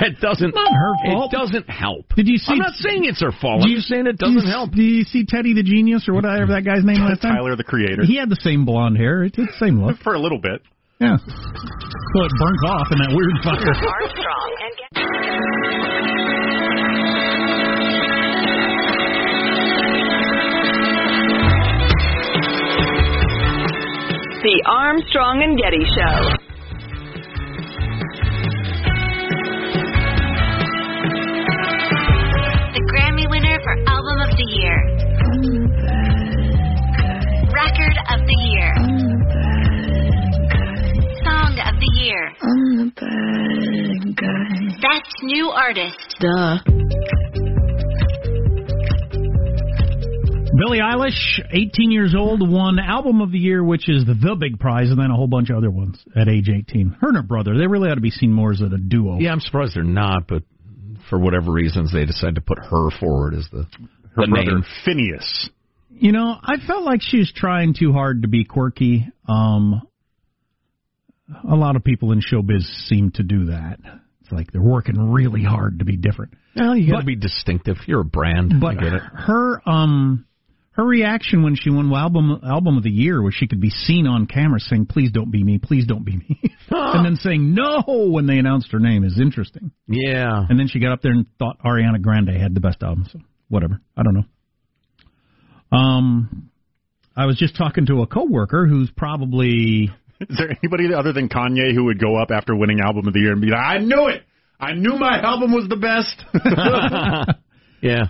it 0.00 0.20
doesn't. 0.20 0.54
Not 0.54 0.72
her 0.72 0.92
fault. 1.12 1.32
It 1.32 1.36
doesn't 1.36 1.68
help. 1.68 2.14
Did 2.14 2.28
you 2.28 2.36
see? 2.38 2.52
I'm 2.52 2.58
not 2.58 2.74
saying 2.74 3.04
it's 3.04 3.20
her 3.20 3.32
fault. 3.32 3.62
Do 3.62 3.64
I'm 3.64 3.70
you- 3.70 3.76
just 3.78 3.88
saying 3.88 4.06
it 4.06 4.16
doesn't 4.18 4.46
s- 4.46 4.48
help. 4.48 4.70
Do 4.72 4.82
you 4.82 5.02
see 5.04 5.24
Teddy 5.26 5.54
the 5.54 5.62
Genius 5.64 6.08
or 6.08 6.14
whatever 6.14 6.52
that 6.54 6.62
guy's 6.64 6.84
name 6.84 7.00
last 7.02 7.22
time? 7.22 7.34
Tyler 7.34 7.56
the 7.56 7.64
Creator. 7.64 8.04
He 8.04 8.16
had 8.16 8.28
the 8.30 8.38
same 8.40 8.64
blonde 8.64 8.96
hair. 8.96 9.24
It's 9.24 9.36
the 9.36 9.48
same 9.58 9.82
look. 9.82 9.98
For 9.98 10.14
a 10.14 10.18
little 10.20 10.38
bit. 10.38 10.62
Yeah. 11.00 11.16
So 11.18 12.22
it 12.22 12.30
burnt 12.38 12.62
off 12.70 12.86
in 12.92 12.98
that 12.98 13.10
weird 13.10 13.34
fire. 13.42 13.58
Armstrong 13.58 14.54
and 14.62 14.74
Getty. 14.78 15.93
The 24.44 24.62
Armstrong 24.66 25.40
and 25.42 25.56
Getty 25.56 25.80
Show. 25.96 26.16
The 32.74 32.82
Grammy 32.92 33.24
winner 33.30 33.58
for 33.64 33.72
Album 33.88 34.20
of 34.20 34.36
the 34.36 34.44
Year. 34.52 34.76
Record 37.54 37.96
of 38.12 38.20
the 38.28 38.36
Year. 38.44 38.74
Song 41.24 41.56
of 41.64 41.80
the 41.80 41.90
Year. 42.04 42.36
Best 44.82 45.22
New 45.22 45.48
Artist. 45.48 46.16
Duh. 46.20 46.58
Billie 50.64 50.78
Eilish, 50.78 51.42
18 51.52 51.90
years 51.90 52.14
old, 52.16 52.40
won 52.40 52.78
Album 52.78 53.20
of 53.20 53.30
the 53.30 53.38
Year, 53.38 53.62
which 53.62 53.86
is 53.86 54.06
the, 54.06 54.14
the 54.14 54.34
big 54.34 54.58
prize, 54.58 54.88
and 54.88 54.98
then 54.98 55.10
a 55.10 55.14
whole 55.14 55.26
bunch 55.26 55.50
of 55.50 55.58
other 55.58 55.70
ones 55.70 56.02
at 56.16 56.26
age 56.26 56.48
18. 56.48 56.96
Her 57.02 57.08
and 57.08 57.16
her 57.16 57.22
brother, 57.22 57.58
they 57.58 57.66
really 57.66 57.90
ought 57.90 57.96
to 57.96 58.00
be 58.00 58.10
seen 58.10 58.32
more 58.32 58.50
as 58.50 58.62
a 58.62 58.70
duo. 58.78 59.18
Yeah, 59.18 59.32
I'm 59.32 59.40
surprised 59.40 59.76
they're 59.76 59.84
not, 59.84 60.26
but 60.26 60.42
for 61.10 61.18
whatever 61.18 61.52
reasons, 61.52 61.92
they 61.92 62.06
decided 62.06 62.36
to 62.36 62.40
put 62.40 62.58
her 62.58 62.88
forward 62.98 63.34
as 63.34 63.46
the, 63.52 63.66
Her 64.16 64.24
the 64.24 64.28
brother 64.28 64.52
name. 64.52 64.64
Finneas. 64.86 65.50
You 65.90 66.12
know, 66.12 66.34
I 66.42 66.56
felt 66.66 66.82
like 66.82 67.02
she 67.02 67.18
was 67.18 67.30
trying 67.36 67.74
too 67.78 67.92
hard 67.92 68.22
to 68.22 68.28
be 68.28 68.44
quirky. 68.44 69.06
Um, 69.28 69.82
a 71.46 71.56
lot 71.56 71.76
of 71.76 71.84
people 71.84 72.12
in 72.12 72.22
showbiz 72.22 72.62
seem 72.86 73.10
to 73.16 73.22
do 73.22 73.46
that. 73.46 73.80
It's 74.22 74.32
like 74.32 74.50
they're 74.50 74.62
working 74.62 75.12
really 75.12 75.42
hard 75.42 75.80
to 75.80 75.84
be 75.84 75.98
different. 75.98 76.32
Well, 76.56 76.74
you 76.74 76.90
got 76.90 77.00
to 77.00 77.06
be 77.06 77.16
distinctive. 77.16 77.76
You're 77.86 78.00
a 78.00 78.04
brand. 78.04 78.54
But 78.62 78.78
I 78.78 78.82
get 78.82 78.92
it. 78.94 79.02
her 79.02 79.60
um 79.68 80.24
her 80.74 80.84
reaction 80.84 81.42
when 81.42 81.54
she 81.54 81.70
won 81.70 81.92
album 81.92 82.40
album 82.44 82.76
of 82.76 82.82
the 82.82 82.90
year 82.90 83.22
was 83.22 83.34
she 83.34 83.46
could 83.46 83.60
be 83.60 83.70
seen 83.70 84.06
on 84.06 84.26
camera 84.26 84.58
saying, 84.58 84.86
"Please 84.86 85.10
don't 85.12 85.30
be 85.30 85.42
me, 85.42 85.58
please 85.58 85.86
don't 85.86 86.04
be 86.04 86.16
me," 86.16 86.40
and 86.70 87.04
then 87.04 87.16
saying 87.16 87.54
no 87.54 87.82
when 87.86 88.26
they 88.26 88.38
announced 88.38 88.72
her 88.72 88.80
name 88.80 89.04
is 89.04 89.18
interesting. 89.20 89.70
Yeah. 89.86 90.44
And 90.48 90.58
then 90.58 90.68
she 90.68 90.80
got 90.80 90.92
up 90.92 91.02
there 91.02 91.12
and 91.12 91.26
thought 91.38 91.58
Ariana 91.64 92.02
Grande 92.02 92.30
had 92.30 92.54
the 92.54 92.60
best 92.60 92.82
album. 92.82 93.06
So 93.12 93.20
whatever, 93.48 93.80
I 93.96 94.02
don't 94.02 94.14
know. 94.14 95.76
Um, 95.76 96.50
I 97.16 97.26
was 97.26 97.36
just 97.36 97.56
talking 97.56 97.86
to 97.86 98.02
a 98.02 98.06
coworker 98.06 98.66
who's 98.66 98.90
probably 98.96 99.90
Is 100.20 100.38
there 100.38 100.50
anybody 100.62 100.94
other 100.94 101.12
than 101.12 101.28
Kanye 101.28 101.74
who 101.74 101.84
would 101.84 102.00
go 102.00 102.16
up 102.16 102.30
after 102.30 102.54
winning 102.54 102.80
Album 102.80 103.06
of 103.06 103.14
the 103.14 103.20
Year 103.20 103.32
and 103.32 103.40
be 103.40 103.48
like, 103.48 103.60
I 103.60 103.78
knew 103.78 104.08
it! 104.08 104.22
I 104.58 104.72
knew 104.72 104.96
my 104.96 105.20
album 105.20 105.52
was 105.52 105.68
the 105.68 105.76
best! 105.76 106.24
yeah. 107.82 108.06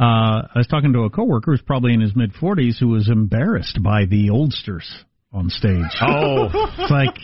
Uh, 0.00 0.48
I 0.54 0.58
was 0.58 0.66
talking 0.66 0.94
to 0.94 1.00
a 1.00 1.10
coworker 1.10 1.50
who's 1.50 1.60
probably 1.60 1.92
in 1.92 2.00
his 2.00 2.16
mid 2.16 2.32
40s 2.32 2.78
who 2.78 2.88
was 2.88 3.10
embarrassed 3.10 3.82
by 3.82 4.06
the 4.06 4.30
oldsters 4.30 4.88
on 5.30 5.50
stage. 5.50 5.84
Oh. 6.00 6.48
it's 6.78 6.90
like 6.90 7.18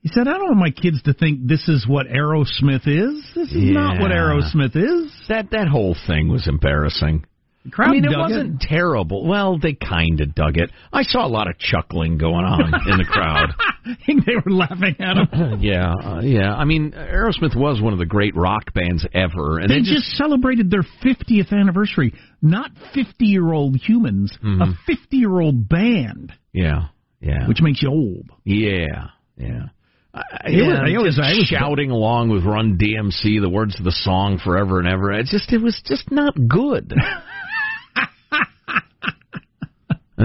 he 0.00 0.08
said, 0.08 0.26
I 0.26 0.32
don't 0.32 0.56
want 0.56 0.58
my 0.58 0.70
kids 0.70 1.02
to 1.02 1.12
think 1.12 1.46
this 1.46 1.68
is 1.68 1.86
what 1.86 2.06
Aerosmith 2.06 2.88
is. 2.88 3.22
This 3.34 3.52
is 3.52 3.70
not 3.70 4.00
what 4.00 4.10
Aerosmith 4.10 4.74
is. 4.74 5.12
That 5.28 5.50
that 5.50 5.68
whole 5.68 5.94
thing 6.06 6.28
was 6.28 6.48
embarrassing. 6.48 7.26
The 7.64 7.70
crowd 7.70 7.90
I 7.90 7.92
mean, 7.92 8.04
it 8.06 8.18
wasn't 8.18 8.60
terrible. 8.60 9.24
Well, 9.24 9.56
they 9.56 9.74
kind 9.74 10.20
of 10.20 10.34
dug 10.34 10.56
it. 10.56 10.70
I 10.92 11.02
saw 11.02 11.24
a 11.24 11.28
lot 11.28 11.48
of 11.48 11.58
chuckling 11.58 12.18
going 12.18 12.44
on 12.44 12.60
in 12.90 12.98
the 12.98 13.04
crowd. 13.04 13.50
I 13.84 13.94
think 14.06 14.26
they 14.26 14.32
were 14.34 14.50
laughing 14.50 14.96
at 14.98 15.16
him. 15.16 15.60
yeah, 15.60 15.94
uh, 15.94 16.20
yeah. 16.22 16.52
I 16.54 16.64
mean, 16.64 16.90
Aerosmith 16.90 17.54
was 17.54 17.80
one 17.80 17.92
of 17.92 18.00
the 18.00 18.06
great 18.06 18.34
rock 18.34 18.74
bands 18.74 19.06
ever, 19.14 19.60
and 19.60 19.70
they 19.70 19.76
they 19.76 19.82
just, 19.82 20.06
celebrated 20.16 20.72
their 20.72 20.82
50th 21.04 21.52
anniversary. 21.52 22.14
Not 22.42 22.72
50 22.94 23.26
year 23.26 23.52
old 23.52 23.76
humans, 23.76 24.36
a 24.42 24.66
50 24.86 25.16
year 25.16 25.40
old 25.40 25.68
band, 25.68 26.32
yeah, 26.52 26.88
yeah, 27.20 27.46
which 27.46 27.60
makes 27.62 27.80
you 27.80 27.90
old. 27.90 28.28
yeah, 28.44 29.10
yeah. 29.36 29.66
I, 30.14 30.20
It 30.50 30.66
was- 30.66 30.90
yeah, 30.90 30.98
it 30.98 31.02
was- 31.02 31.18
I 31.22 31.30
was- 31.38 31.46
shouting 31.48 31.90
along 31.92 32.28
with 32.30 32.44
Run 32.44 32.76
DMC 32.76 33.40
the 33.40 33.48
words 33.48 33.78
of 33.78 33.84
the 33.84 33.92
song 33.92 34.38
forever 34.42 34.78
and 34.80 34.86
ever. 34.88 35.12
It 35.12 35.26
just 35.26 35.52
it 35.52 35.62
was 35.62 35.80
just 35.86 36.10
not 36.10 36.34
good. 36.48 36.92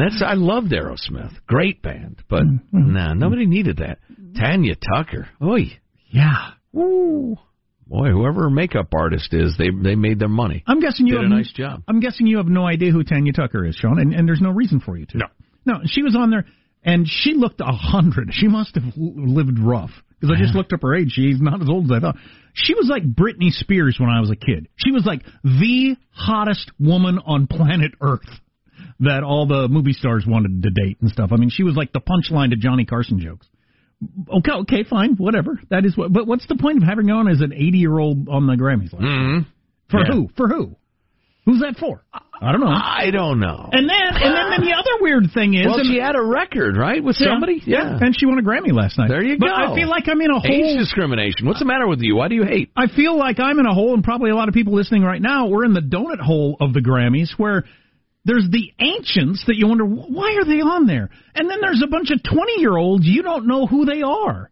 and 0.02 0.12
that's 0.12 0.22
I 0.26 0.34
loved 0.36 0.72
Aerosmith, 0.72 1.34
great 1.48 1.82
band, 1.82 2.22
but 2.30 2.44
Mm-hmm. 2.44 2.94
nah, 2.94 3.14
nobody 3.14 3.46
needed 3.46 3.78
that. 3.78 4.00
Tanya 4.36 4.76
Tucker, 4.76 5.28
oi, 5.42 5.78
Yeah. 6.10 6.52
Ooh. 6.76 7.36
boy, 7.88 8.10
whoever 8.12 8.44
her 8.44 8.50
makeup 8.50 8.88
artist 8.94 9.34
is, 9.34 9.56
they 9.58 9.70
they 9.72 9.96
made 9.96 10.20
their 10.20 10.28
money. 10.30 10.64
I'm 10.68 10.80
guessing 10.80 11.08
you 11.08 11.14
Did 11.16 11.24
have 11.24 11.32
a 11.32 11.36
nice 11.36 11.52
job. 11.52 11.84
I'm 11.88 12.00
guessing 12.00 12.28
you 12.28 12.38
have 12.38 12.48
no 12.48 12.66
idea 12.68 12.92
who 12.92 13.04
Tanya 13.04 13.34
Tucker 13.34 13.66
is, 13.66 13.76
Sean, 13.76 14.00
and, 14.00 14.14
and 14.14 14.28
there's 14.28 14.42
no 14.42 14.52
reason 14.52 14.80
for 14.80 14.98
you 14.98 15.06
to. 15.08 15.18
No. 15.18 15.26
No, 15.66 15.74
she 15.86 16.04
was 16.04 16.16
on 16.16 16.30
there, 16.30 16.46
and 16.84 17.06
she 17.08 17.34
looked 17.34 17.60
a 17.62 17.66
hundred. 17.72 18.30
She 18.32 18.48
must 18.48 18.76
have 18.76 18.84
lived 18.96 19.60
rough 19.60 19.92
because 20.20 20.36
I 20.36 20.40
just 20.42 20.56
looked 20.56 20.72
up 20.74 20.82
her 20.84 20.96
age. 20.96 21.12
She's 21.12 21.42
not 21.42 21.62
as 21.62 21.68
old 21.70 21.86
as 21.86 21.92
I 21.92 22.00
thought. 22.00 22.16
She 22.54 22.74
was 22.74 22.88
like 22.90 23.04
Britney 23.04 23.50
Spears 23.52 23.98
when 24.00 24.10
I 24.10 24.20
was 24.22 24.30
a 24.32 24.36
kid. 24.36 24.68
She 24.78 24.92
was 24.92 25.06
like 25.06 25.24
the 25.44 25.96
hottest 26.12 26.72
woman 26.80 27.20
on 27.26 27.48
planet 27.48 27.92
Earth 28.02 28.30
that 29.00 29.24
all 29.24 29.46
the 29.48 29.68
movie 29.68 29.94
stars 29.94 30.26
wanted 30.28 30.64
to 30.64 30.70
date 30.72 30.98
and 31.02 31.10
stuff. 31.12 31.32
I 31.32 31.38
mean, 31.38 31.50
she 31.50 31.64
was 31.64 31.76
like 31.76 31.94
the 31.94 32.02
punchline 32.02 32.50
to 32.52 32.56
Johnny 32.56 32.86
Carson 32.86 33.20
jokes. 33.20 33.48
Okay, 34.32 34.52
okay, 34.52 34.84
fine, 34.84 35.14
whatever. 35.18 35.60
That 35.70 35.86
is 35.86 35.98
what. 35.98 36.14
But 36.14 36.28
what's 36.28 36.46
the 36.48 36.56
point 36.56 36.78
of 36.78 36.84
having 36.84 37.08
her 37.08 37.16
on 37.16 37.28
as 37.28 37.42
an 37.42 37.52
80 37.54 37.78
year 37.78 37.98
old 37.98 38.30
on 38.30 38.46
the 38.48 38.54
Grammys? 38.54 38.94
Mm-hmm. 38.94 39.50
For 39.90 40.00
Yeah. 40.02 40.12
who? 40.14 40.30
For 40.38 40.48
who? 40.48 40.76
Who's 41.46 41.62
that 41.62 41.78
for? 41.80 42.04
I 42.42 42.52
don't 42.52 42.60
know. 42.60 42.68
I 42.68 43.10
don't 43.10 43.40
know. 43.40 43.70
And 43.72 43.90
then, 43.90 43.98
and 44.22 44.36
then, 44.36 44.50
then 44.52 44.62
the 44.68 44.74
other 44.76 45.02
weird 45.02 45.32
thing 45.34 45.54
is, 45.54 45.66
well, 45.66 45.80
and- 45.80 45.88
she 45.88 45.98
had 45.98 46.16
a 46.18 46.22
record, 46.22 46.76
right, 46.78 47.02
with 47.02 47.16
Yeah, 47.20 47.28
somebody? 47.32 47.64
yeah, 47.66 47.98
and 48.02 48.14
she 48.20 48.26
won 48.26 48.38
a 48.38 48.42
Grammy 48.44 48.74
last 48.74 48.98
night. 48.98 49.08
There 49.08 49.24
you 49.24 49.38
but 49.40 49.48
go. 49.48 49.54
I 49.54 49.74
feel 49.74 49.88
like 49.88 50.08
I'm 50.10 50.20
in 50.22 50.30
a 50.30 50.38
Age 50.46 50.62
hole. 50.62 50.78
discrimination. 50.78 51.48
What's 51.48 51.60
the 51.60 51.66
matter 51.66 51.88
with 51.88 52.02
you? 52.02 52.18
Why 52.18 52.28
do 52.28 52.36
you 52.36 52.44
hate? 52.44 52.70
I 52.76 52.88
feel 52.88 53.18
like 53.18 53.40
I'm 53.40 53.58
in 53.60 53.66
a 53.66 53.74
hole, 53.74 53.94
and 53.94 54.04
probably 54.04 54.30
a 54.30 54.36
lot 54.36 54.50
of 54.50 54.54
people 54.54 54.74
listening 54.74 55.04
right 55.04 55.22
now. 55.22 55.48
We're 55.48 55.64
in 55.64 55.74
the 55.74 55.80
donut 55.82 56.20
hole 56.20 56.58
of 56.60 56.74
the 56.74 56.82
Grammys, 56.82 57.32
where 57.38 57.64
there's 58.28 58.48
the 58.52 58.72
ancients 58.78 59.44
that 59.48 59.56
you 59.56 59.68
wonder 59.68 59.86
why 59.86 60.36
are 60.38 60.46
they 60.46 60.60
on 60.62 60.86
there, 60.86 61.10
and 61.34 61.50
then 61.50 61.60
there's 61.62 61.82
a 61.84 61.88
bunch 61.88 62.12
of 62.12 62.22
20 62.22 62.60
year 62.62 62.78
olds 62.78 63.06
you 63.06 63.24
don't 63.24 63.48
know 63.48 63.66
who 63.66 63.86
they 63.86 64.02
are. 64.04 64.52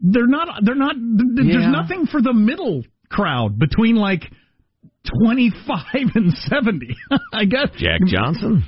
They're 0.00 0.26
not. 0.26 0.48
They're 0.64 0.74
not. 0.74 0.94
th- 0.94 1.46
Yeah. 1.46 1.52
There's 1.60 1.70
nothing 1.72 2.06
for 2.06 2.22
the 2.22 2.32
middle 2.32 2.82
crowd 3.10 3.58
between 3.58 3.96
like 3.96 4.22
25 5.22 5.84
and 6.14 6.32
70. 6.32 6.96
I 7.32 7.44
guess 7.44 7.68
Jack 7.76 8.00
Johnson? 8.06 8.64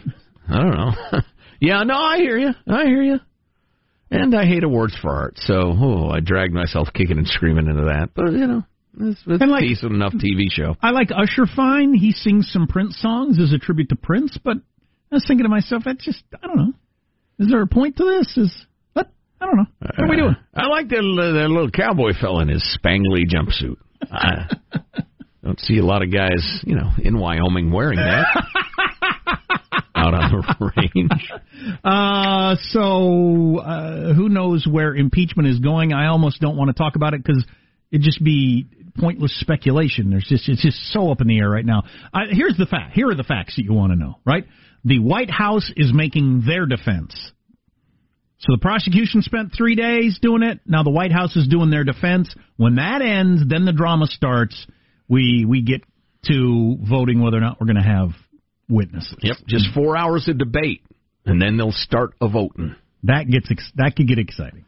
I 0.48 0.58
don't 0.58 0.74
know. 0.76 0.92
yeah, 1.60 1.82
no, 1.84 1.94
I 1.94 2.18
hear 2.18 2.36
you. 2.38 2.50
I 2.68 2.84
hear 2.84 3.02
you. 3.02 3.18
And 4.10 4.34
I 4.34 4.44
hate 4.44 4.62
awards 4.62 4.94
for 5.00 5.08
art, 5.10 5.34
so 5.38 5.54
oh, 5.54 6.10
I 6.10 6.20
dragged 6.20 6.52
myself 6.52 6.88
kicking 6.92 7.16
and 7.16 7.26
screaming 7.26 7.66
into 7.66 7.84
that. 7.84 8.10
But 8.14 8.32
you 8.32 8.46
know, 8.46 8.62
it's, 9.00 9.20
it's 9.26 9.42
like- 9.44 9.64
a 9.64 9.66
decent 9.66 9.92
enough 9.92 10.12
TV 10.14 10.50
show. 10.50 10.76
I 10.82 10.90
like 10.90 11.10
Usher 11.10 11.46
fine. 11.46 11.94
He 11.94 12.12
sings 12.12 12.50
some 12.52 12.66
Prince 12.66 12.98
songs 13.00 13.38
as 13.40 13.52
a 13.52 13.58
tribute 13.58 13.88
to 13.90 13.96
Prince, 13.96 14.38
but 14.42 14.56
I 15.10 15.14
was 15.16 15.24
thinking 15.26 15.44
to 15.44 15.50
myself, 15.50 15.82
I 15.86 15.94
just, 15.94 16.22
I 16.42 16.46
don't 16.46 16.56
know. 16.56 16.72
Is 17.38 17.48
there 17.50 17.62
a 17.62 17.66
point 17.66 17.96
to 17.96 18.04
this? 18.04 18.36
Is 18.36 18.66
what? 18.92 19.10
I 19.40 19.46
don't 19.46 19.56
know. 19.56 19.66
What 19.80 19.98
are 19.98 20.08
we 20.08 20.16
doing? 20.16 20.36
I 20.54 20.66
like 20.66 20.88
that, 20.88 20.98
uh, 20.98 21.32
that 21.42 21.48
little 21.48 21.70
cowboy 21.70 22.12
fella 22.20 22.42
in 22.42 22.48
his 22.48 22.78
spangly 22.82 23.24
jumpsuit. 23.26 23.76
I 24.10 24.48
don't 25.44 25.58
see 25.60 25.78
a 25.78 25.84
lot 25.84 26.02
of 26.02 26.12
guys, 26.12 26.60
you 26.64 26.76
know, 26.76 26.90
in 27.02 27.18
Wyoming 27.18 27.72
wearing 27.72 27.98
that 27.98 28.26
out 29.94 30.14
on 30.14 30.30
the 30.30 30.72
range. 30.76 31.32
Uh, 31.84 32.56
so 32.70 33.58
uh, 33.58 34.12
who 34.14 34.28
knows 34.28 34.66
where 34.70 34.94
impeachment 34.94 35.48
is 35.48 35.58
going? 35.58 35.92
I 35.92 36.08
almost 36.08 36.40
don't 36.40 36.56
want 36.56 36.68
to 36.68 36.74
talk 36.74 36.96
about 36.96 37.14
it 37.14 37.22
because 37.24 37.44
it'd 37.90 38.04
just 38.04 38.22
be 38.22 38.66
pointless 38.98 39.38
speculation. 39.40 40.10
There's 40.10 40.26
just 40.28 40.48
it's 40.48 40.62
just 40.62 40.78
so 40.92 41.10
up 41.10 41.20
in 41.20 41.26
the 41.26 41.38
air 41.38 41.48
right 41.48 41.64
now. 41.64 41.82
Uh, 42.12 42.20
here's 42.30 42.56
the 42.56 42.66
fact. 42.66 42.92
Here 42.94 43.08
are 43.08 43.14
the 43.14 43.24
facts 43.24 43.56
that 43.56 43.64
you 43.64 43.72
want 43.72 43.92
to 43.92 43.98
know. 43.98 44.18
Right? 44.24 44.44
The 44.84 44.98
White 44.98 45.30
House 45.30 45.70
is 45.76 45.92
making 45.94 46.42
their 46.46 46.66
defense. 46.66 47.14
So 48.38 48.52
the 48.54 48.58
prosecution 48.60 49.22
spent 49.22 49.52
three 49.56 49.76
days 49.76 50.18
doing 50.20 50.42
it. 50.42 50.58
Now 50.66 50.82
the 50.82 50.90
White 50.90 51.12
House 51.12 51.36
is 51.36 51.46
doing 51.46 51.70
their 51.70 51.84
defense. 51.84 52.34
When 52.56 52.74
that 52.76 53.00
ends, 53.00 53.42
then 53.48 53.64
the 53.64 53.72
drama 53.72 54.06
starts. 54.06 54.66
We 55.08 55.44
we 55.48 55.62
get 55.62 55.82
to 56.26 56.76
voting 56.88 57.22
whether 57.22 57.36
or 57.36 57.40
not 57.40 57.60
we're 57.60 57.66
going 57.66 57.82
to 57.82 57.88
have 57.88 58.10
witnesses. 58.68 59.16
Yep, 59.22 59.36
just 59.46 59.66
four 59.74 59.96
hours 59.96 60.26
of 60.28 60.38
debate. 60.38 60.82
and 61.24 61.40
then 61.40 61.56
they'll 61.56 61.70
start 61.72 62.14
a 62.20 62.28
voting. 62.28 62.74
That 63.04 63.28
gets 63.30 63.48
ex- 63.50 63.72
that 63.76 63.94
could 63.96 64.08
get 64.08 64.18
exciting. 64.18 64.64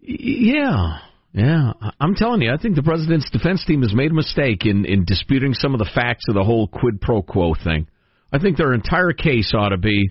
Yeah, 0.00 0.98
yeah. 1.32 1.72
I'm 1.98 2.14
telling 2.14 2.42
you, 2.42 2.52
I 2.52 2.58
think 2.60 2.76
the 2.76 2.82
president's 2.82 3.30
defense 3.30 3.64
team 3.64 3.82
has 3.82 3.94
made 3.94 4.10
a 4.10 4.14
mistake 4.14 4.66
in 4.66 4.84
in 4.84 5.04
disputing 5.04 5.54
some 5.54 5.74
of 5.74 5.78
the 5.78 5.90
facts 5.94 6.24
of 6.28 6.34
the 6.34 6.44
whole 6.44 6.68
quid 6.68 7.00
pro 7.00 7.22
quo 7.22 7.54
thing. 7.54 7.86
I 8.32 8.38
think 8.38 8.56
their 8.56 8.72
entire 8.72 9.12
case 9.12 9.52
ought 9.54 9.70
to 9.70 9.76
be, 9.76 10.10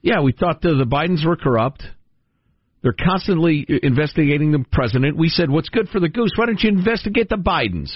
yeah, 0.00 0.20
we 0.20 0.32
thought 0.32 0.62
the, 0.62 0.74
the 0.74 0.86
Bidens 0.86 1.26
were 1.26 1.36
corrupt. 1.36 1.82
They're 2.82 2.94
constantly 2.94 3.64
investigating 3.82 4.50
the 4.52 4.64
president. 4.72 5.16
We 5.16 5.28
said, 5.28 5.50
what's 5.50 5.68
good 5.68 5.88
for 5.88 6.00
the 6.00 6.08
goose? 6.08 6.32
Why 6.34 6.46
don't 6.46 6.60
you 6.60 6.70
investigate 6.70 7.28
the 7.28 7.36
Bidens? 7.36 7.92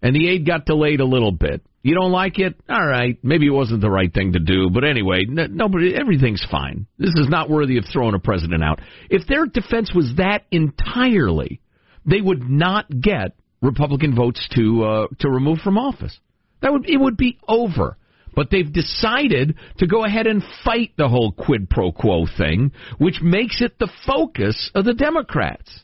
And 0.00 0.14
the 0.14 0.28
aid 0.30 0.46
got 0.46 0.64
delayed 0.64 1.00
a 1.00 1.04
little 1.04 1.32
bit. 1.32 1.60
You 1.82 1.94
don't 1.94 2.12
like 2.12 2.38
it? 2.38 2.54
All 2.68 2.86
right. 2.86 3.18
Maybe 3.22 3.46
it 3.46 3.50
wasn't 3.50 3.80
the 3.80 3.90
right 3.90 4.12
thing 4.12 4.32
to 4.32 4.38
do. 4.38 4.70
But 4.70 4.84
anyway, 4.84 5.24
nobody, 5.28 5.94
everything's 5.94 6.44
fine. 6.50 6.86
This 6.98 7.14
is 7.16 7.28
not 7.28 7.50
worthy 7.50 7.78
of 7.78 7.84
throwing 7.92 8.14
a 8.14 8.18
president 8.18 8.62
out. 8.62 8.80
If 9.10 9.26
their 9.26 9.46
defense 9.46 9.92
was 9.94 10.14
that 10.16 10.44
entirely, 10.50 11.60
they 12.06 12.20
would 12.20 12.48
not 12.48 12.88
get 12.88 13.32
Republican 13.60 14.14
votes 14.14 14.46
to 14.54 14.84
uh, 14.84 15.06
to 15.20 15.28
remove 15.28 15.58
from 15.58 15.78
office. 15.78 16.18
That 16.62 16.72
would 16.72 16.88
it 16.88 16.98
would 16.98 17.16
be 17.16 17.38
over. 17.46 17.96
But 18.34 18.50
they've 18.50 18.72
decided 18.72 19.56
to 19.78 19.86
go 19.86 20.04
ahead 20.04 20.28
and 20.28 20.44
fight 20.64 20.92
the 20.96 21.08
whole 21.08 21.32
quid 21.32 21.68
pro 21.68 21.90
quo 21.90 22.26
thing, 22.26 22.72
which 22.98 23.20
makes 23.20 23.60
it 23.60 23.78
the 23.78 23.90
focus 24.06 24.70
of 24.74 24.84
the 24.84 24.94
Democrats. 24.94 25.80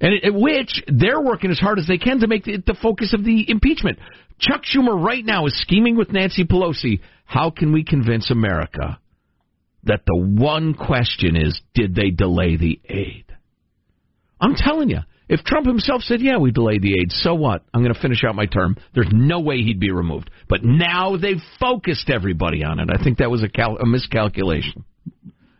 And 0.00 0.14
it, 0.22 0.34
which 0.34 0.82
they're 0.88 1.20
working 1.20 1.50
as 1.50 1.58
hard 1.58 1.78
as 1.78 1.86
they 1.86 1.98
can 1.98 2.20
to 2.20 2.26
make 2.26 2.48
it 2.48 2.66
the 2.66 2.76
focus 2.80 3.12
of 3.14 3.24
the 3.24 3.48
impeachment. 3.48 3.98
Chuck 4.40 4.62
Schumer 4.64 5.00
right 5.00 5.24
now 5.24 5.46
is 5.46 5.60
scheming 5.60 5.96
with 5.96 6.12
Nancy 6.12 6.44
Pelosi. 6.44 7.00
How 7.24 7.50
can 7.50 7.72
we 7.72 7.84
convince 7.84 8.30
America 8.30 8.98
that 9.84 10.02
the 10.06 10.16
one 10.16 10.74
question 10.74 11.36
is, 11.36 11.60
did 11.74 11.94
they 11.94 12.10
delay 12.10 12.56
the 12.56 12.80
aid? 12.88 13.24
I'm 14.40 14.54
telling 14.54 14.90
you, 14.90 15.00
if 15.28 15.44
Trump 15.44 15.66
himself 15.66 16.02
said, 16.02 16.20
yeah, 16.20 16.38
we 16.38 16.52
delayed 16.52 16.82
the 16.82 16.94
aid, 17.00 17.12
so 17.12 17.34
what? 17.34 17.62
I'm 17.74 17.82
going 17.82 17.94
to 17.94 18.00
finish 18.00 18.24
out 18.24 18.34
my 18.34 18.46
term. 18.46 18.76
There's 18.94 19.10
no 19.12 19.40
way 19.40 19.58
he'd 19.58 19.80
be 19.80 19.90
removed. 19.90 20.30
But 20.48 20.60
now 20.64 21.16
they've 21.16 21.42
focused 21.60 22.08
everybody 22.08 22.64
on 22.64 22.80
it. 22.80 22.88
I 22.90 23.02
think 23.02 23.18
that 23.18 23.30
was 23.30 23.42
a, 23.42 23.48
cal- 23.48 23.76
a 23.76 23.86
miscalculation. 23.86 24.84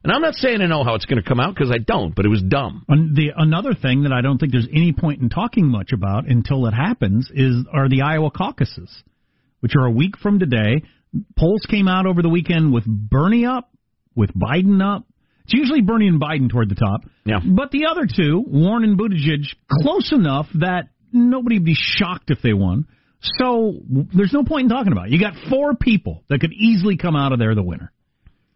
And 0.05 0.13
I'm 0.13 0.23
not 0.23 0.35
saying 0.35 0.63
I 0.63 0.67
know 0.67 0.85
how 0.85 0.95
it's 0.95 1.05
going 1.05 1.23
to 1.23 1.29
come 1.29 1.41
out 1.41 1.55
because 1.55 1.71
I 1.71 1.79
don't, 1.79 2.15
but 2.15 2.25
it 2.25 2.29
was 2.29 2.43
dumb. 2.43 2.85
And 2.89 3.15
the 3.17 3.31
another 3.37 3.75
thing 3.75 4.05
that 4.05 4.13
I 4.13 4.23
don't 4.23 4.39
think 4.39 4.53
there's 4.53 4.69
any 4.73 4.93
point 4.93 5.21
in 5.21 5.29
talking 5.29 5.67
much 5.67 5.93
about 5.93 6.27
until 6.27 6.67
it 6.67 6.71
happens 6.71 7.29
is 7.35 7.67
are 7.73 7.89
the 7.89 8.03
Iowa 8.03 8.31
caucuses, 8.31 8.91
which 9.61 9.73
are 9.79 9.85
a 9.85 9.91
week 9.91 10.17
from 10.17 10.39
today. 10.39 10.83
Polls 11.37 11.67
came 11.69 11.89
out 11.89 12.07
over 12.07 12.23
the 12.23 12.29
weekend 12.29 12.73
with 12.73 12.85
Bernie 12.87 13.45
up, 13.45 13.71
with 14.15 14.31
Biden 14.33 14.81
up. 14.83 15.05
It's 15.49 15.55
usually 15.55 15.81
Bernie 15.81 16.09
and 16.09 16.21
Biden 16.21 16.51
toward 16.51 16.69
the 16.69 16.75
top. 16.75 17.01
Yeah. 17.25 17.39
But 17.43 17.71
the 17.71 17.87
other 17.91 18.07
two, 18.07 18.45
Warren 18.47 18.85
and 18.85 18.99
Buttigieg, 18.99 19.47
close 19.83 20.13
enough 20.13 20.47
that 20.57 20.91
nobody 21.11 21.57
would 21.57 21.65
be 21.65 21.75
shocked 21.75 22.31
if 22.31 22.43
they 22.43 22.53
won. 22.53 22.87
So 23.39 23.73
there's 24.15 24.35
no 24.35 24.45
point 24.45 24.65
in 24.65 24.69
talking 24.69 24.93
about 24.93 25.07
it. 25.07 25.13
You 25.13 25.19
got 25.19 25.33
four 25.49 25.75
people 25.75 26.23
that 26.29 26.41
could 26.41 26.53
easily 26.53 26.99
come 26.99 27.17
out 27.17 27.33
of 27.33 27.39
there 27.39 27.55
the 27.55 27.63
winner. 27.63 27.91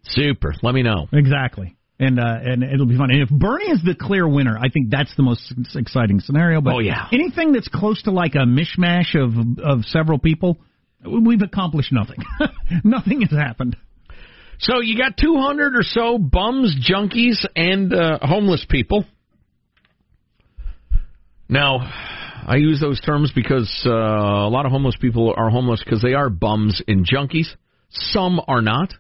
Super. 0.03 0.55
Let 0.63 0.75
me 0.75 0.83
know. 0.83 1.09
Exactly. 1.15 1.77
And 1.99 2.21
uh, 2.21 2.25
and 2.43 2.63
it'll 2.63 2.85
be 2.87 2.99
fun. 2.99 3.11
And 3.11 3.23
if 3.23 3.31
Bernie 3.31 3.71
is 3.71 3.81
the 3.83 3.95
clear 3.99 4.29
winner, 4.29 4.59
I 4.59 4.69
think 4.69 4.91
that's 4.91 5.15
the 5.17 5.23
most 5.23 5.51
exciting 5.75 6.21
scenario. 6.21 6.61
But 6.61 6.75
Oh, 6.75 6.79
yeah. 6.81 7.09
anything 7.11 7.53
that's 7.53 7.69
close 7.69 8.03
to 8.03 8.11
like 8.11 8.35
a 8.35 8.45
mishmash 8.45 9.15
of 9.15 9.33
of 9.65 9.85
several 9.87 10.19
people, 10.19 10.59
we've 11.05 11.41
accomplished 11.43 11.91
nothing. 11.93 12.19
nothing 12.85 13.23
has 13.23 13.31
happened. 13.31 13.77
So 14.63 14.79
you 14.79 14.97
got 14.97 15.17
200 15.17 15.75
or 15.75 15.83
so 15.83 16.19
bums, 16.19 16.77
junkies, 16.89 17.45
and 17.57 17.93
uh, 17.93 18.21
homeless 18.23 18.65
people. 18.69 19.05
Now, 21.49 21.79
I 22.47 22.57
use 22.57 22.81
those 22.81 23.01
terms 23.01 23.33
because 23.35 23.69
uh, 23.85 23.91
a 23.91 24.49
lot 24.49 24.65
of 24.65 24.71
homeless 24.71 24.95
people 25.01 25.35
are 25.37 25.51
homeless 25.51 25.83
because 25.85 26.01
they 26.01 26.15
are 26.15 26.31
bums 26.31 26.81
and 26.87 27.05
junkies. 27.05 27.49
Some 27.91 28.41
are 28.47 28.63
not. 28.63 28.95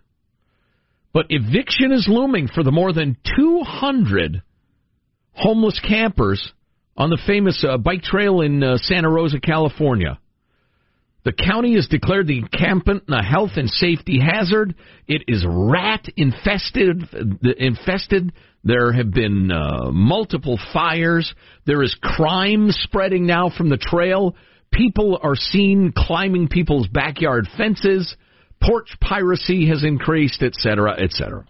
But 1.12 1.27
eviction 1.29 1.92
is 1.92 2.09
looming 2.09 2.48
for 2.53 2.64
the 2.64 2.72
more 2.72 2.92
than 2.92 3.16
200 3.37 4.42
homeless 5.31 5.81
campers 5.87 6.53
on 6.96 7.11
the 7.11 7.20
famous 7.25 7.64
uh, 7.66 7.79
bike 7.79 8.03
trail 8.03 8.40
in 8.40 8.64
uh, 8.64 8.79
Santa 8.79 9.09
Rosa, 9.09 9.38
California. 9.38 10.18
The 11.25 11.33
county 11.33 11.75
has 11.77 11.87
declared 11.87 12.27
the 12.27 12.39
encampment 12.39 13.05
a 13.09 13.23
health 13.23 13.53
and 13.57 13.71
safety 13.71 14.19
hazard. 14.21 14.75
It 15.07 15.23
is 15.29 15.45
rat 15.49 16.07
infested. 16.17 17.09
Infested. 17.59 18.33
There 18.65 18.93
have 18.93 19.13
been 19.13 19.51
uh, 19.53 19.91
multiple 19.93 20.59
fires. 20.73 21.33
There 21.65 21.83
is 21.83 21.97
crime 22.01 22.71
spreading 22.71 23.27
now 23.27 23.51
from 23.57 23.69
the 23.69 23.77
trail. 23.77 24.35
People 24.73 25.19
are 25.23 25.37
seen 25.37 25.93
climbing 25.95 26.49
people's 26.49 26.89
backyard 26.89 27.47
fences. 27.57 28.17
Porch 28.61 28.89
piracy 29.01 29.69
has 29.69 29.85
increased, 29.85 30.43
etc., 30.43 30.93
etc. 31.01 31.45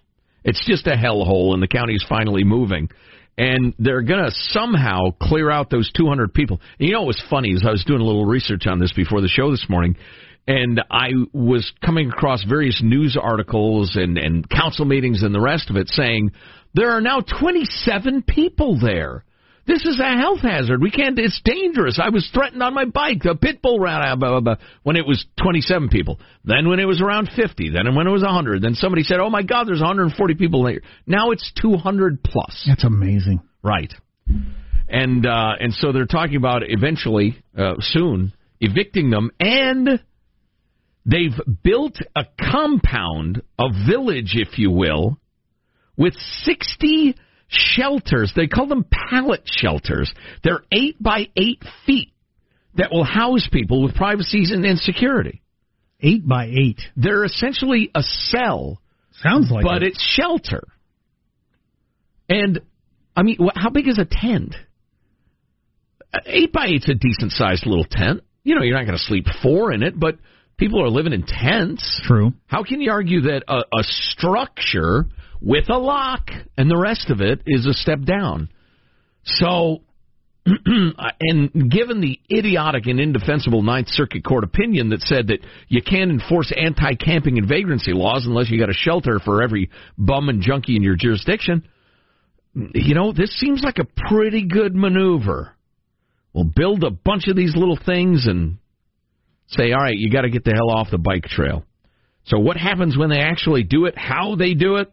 It's 0.45 0.65
just 0.67 0.87
a 0.87 0.97
hellhole, 0.97 1.55
and 1.55 1.63
the 1.63 1.69
county 1.69 1.95
is 1.95 2.05
finally 2.09 2.45
moving. 2.45 2.89
And 3.39 3.75
they're 3.79 4.03
going 4.03 4.25
to 4.25 4.31
somehow 4.31 5.11
clear 5.21 5.51
out 5.51 5.71
those 5.71 5.91
200 5.97 6.35
people. 6.35 6.61
And 6.79 6.89
you 6.89 6.95
know 6.95 7.01
what 7.01 7.09
was 7.09 7.25
funny 7.31 7.51
is 7.51 7.65
I 7.67 7.71
was 7.71 7.85
doing 7.85 8.01
a 8.01 8.05
little 8.05 8.27
research 8.27 8.67
on 8.67 8.79
this 8.79 8.93
before 8.93 9.21
the 9.21 9.29
show 9.29 9.51
this 9.51 9.67
morning, 9.69 9.97
and 10.47 10.83
I 10.91 11.11
was 11.33 11.73
coming 11.85 12.11
across 12.11 12.45
various 12.45 12.81
news 12.83 13.17
articles 13.21 13.93
and, 13.95 14.19
and 14.19 14.49
council 14.49 14.85
meetings 14.85 15.23
and 15.23 15.35
the 15.35 15.41
rest 15.41 15.71
of 15.71 15.77
it 15.77 15.89
saying 15.89 16.33
there 16.75 16.91
are 16.91 17.01
now 17.01 17.21
27 17.21 18.23
people 18.23 18.79
there. 18.81 19.25
This 19.65 19.85
is 19.87 20.01
a 20.01 20.17
health 20.17 20.41
hazard. 20.41 20.83
We 20.83 20.91
can't. 20.91 21.19
It's 21.19 21.41
dangerous. 21.45 22.01
I 22.03 22.09
was 22.09 22.29
threatened 22.35 22.63
on 22.63 22.75
my 22.75 22.85
bike. 22.85 23.25
A 23.25 23.37
pit 23.37 23.63
bull 23.63 23.79
ran 23.79 24.03
out 24.03 24.19
blah, 24.19 24.31
blah, 24.31 24.41
blah, 24.41 24.67
when 24.83 24.97
it 24.97 25.07
was 25.07 25.25
27 25.41 25.89
people. 25.89 26.19
Then 26.45 26.69
when 26.69 26.81
it 26.81 26.85
was 26.85 27.01
around 27.01 27.31
50. 27.35 27.71
Then 27.71 27.95
when 27.95 28.07
it 28.07 28.11
was 28.11 28.23
100. 28.23 28.61
Then 28.61 28.75
somebody 28.75 29.05
said, 29.05 29.21
"Oh 29.21 29.31
my 29.31 29.43
God, 29.43 29.69
there's 29.69 29.81
140 29.81 30.35
people 30.35 30.65
there." 30.65 30.81
Now 31.07 31.31
it's 31.31 31.53
200 31.61 32.25
plus. 32.25 32.65
That's 32.67 32.85
amazing. 32.85 33.41
Right. 33.63 33.93
And 34.89 35.25
uh, 35.25 35.53
and 35.61 35.73
so 35.73 35.93
they're 35.93 36.07
talking 36.07 36.37
about 36.37 36.63
eventually 36.67 37.43
uh, 37.57 37.75
soon 37.79 38.33
evicting 38.61 39.11
them, 39.11 39.31
and 39.41 40.01
they've 41.05 41.39
built 41.63 41.99
a 42.17 42.25
compound, 42.51 43.43
a 43.59 43.69
village, 43.87 44.35
if 44.35 44.59
you 44.59 44.71
will, 44.71 45.19
with 45.97 46.15
60 46.43 47.17
shelters. 47.53 48.33
They 48.35 48.47
call 48.47 48.67
them 48.67 48.85
pallet 48.91 49.43
shelters. 49.45 50.13
They're 50.43 50.63
eight 50.73 51.03
by 51.03 51.29
eight 51.37 51.63
feet 51.87 52.13
that 52.75 52.91
will 52.91 53.05
house 53.05 53.49
people 53.53 53.83
with 53.83 53.95
privacy 53.95 54.45
and, 54.51 54.65
insecurity. 54.65 55.43
Eight 56.01 56.27
by 56.27 56.47
eight. 56.47 56.81
They're 56.97 57.25
essentially 57.25 57.91
a 57.95 58.03
cell. 58.03 58.81
Sounds 59.23 59.51
like 59.51 59.65
but 59.65 59.83
it. 59.83 59.91
it's 59.91 60.03
shelter. 60.03 60.67
And 62.29 62.61
I 63.15 63.23
mean, 63.23 63.39
how 63.55 63.71
big 63.71 63.89
is 63.89 63.99
a 63.99 64.07
tent? 64.11 64.55
Uh, 66.13 66.19
Eight 66.27 66.53
by 66.53 66.67
eight's 66.67 66.89
a 66.89 66.95
decent 66.95 67.33
sized 67.33 67.67
little 67.67 67.87
tent. 67.89 68.23
You 68.43 68.55
know, 68.55 68.63
you're 68.63 68.77
not 68.77 68.87
going 68.87 68.99
to 68.99 69.05
sleep 69.05 69.27
four 69.43 69.73
in 69.73 69.83
it, 69.83 69.99
but 69.99 70.17
people 70.57 70.83
are 70.83 70.89
living 70.89 71.13
in 71.13 71.25
tents. 71.25 72.01
True. 72.05 72.33
How 72.47 72.65
can 72.65 72.81
you 72.81 72.91
argue 72.91 73.23
that 73.23 73.45
a, 73.47 73.59
a 73.59 73.83
structure 73.83 75.07
with 75.43 75.69
a 75.69 75.79
lock 75.79 76.29
and 76.57 76.71
the 76.71 76.77
rest 76.77 77.11
of 77.11 77.21
it 77.21 77.43
is 77.47 77.67
a 77.67 77.73
step 77.73 78.01
down? 78.05 78.49
So, 79.25 79.83
uh, 80.47 81.11
and 81.21 81.71
given 81.71 82.01
the 82.01 82.19
idiotic 82.31 82.87
and 82.87 82.99
indefensible 82.99 83.63
Ninth 83.63 83.89
Circuit 83.89 84.25
Court 84.25 84.45
opinion 84.45 84.91
that 84.91 85.03
said 85.03 85.29
that 85.29 85.39
you 85.69 85.83
can't 85.83 86.11
enforce 86.11 86.53
anti-camping 86.57 87.39
and 87.39 87.49
vagrancy 87.49 87.93
laws 87.93 88.25
unless 88.27 88.51
you 88.51 88.59
got 88.59 88.71
a 88.71 88.75
shelter 88.75 89.21
for 89.25 89.43
every 89.43 89.71
bum 89.97 90.29
and 90.29 90.43
junkie 90.43 90.77
in 90.77 90.83
your 90.83 90.97
jurisdiction, 90.97 91.69
you 92.55 92.95
know, 92.95 93.13
this 93.13 93.39
seems 93.39 93.63
like 93.63 93.79
a 93.79 94.09
pretty 94.09 94.47
good 94.47 94.75
maneuver. 94.75 95.55
We'll 96.33 96.51
build 96.55 96.83
a 96.85 96.91
bunch 96.91 97.29
of 97.29 97.37
these 97.37 97.55
little 97.55 97.79
things 97.85 98.27
and 98.27 98.59
say, 99.49 99.73
all 99.73 99.83
right, 99.83 99.97
you 99.97 100.11
got 100.11 100.23
to 100.23 100.31
get 100.31 100.45
the 100.45 100.55
hell 100.55 100.71
off 100.71 100.89
the 100.91 100.99
bike 100.99 101.25
trail. 101.25 101.65
So 102.25 102.39
what 102.39 102.57
happens 102.57 102.97
when 102.97 103.11
they 103.11 103.21
actually 103.21 103.65
do 103.65 103.87
it? 103.87 103.97
How 103.97 104.37
they 104.37 104.55
do 104.55 104.77
it? 104.77 104.93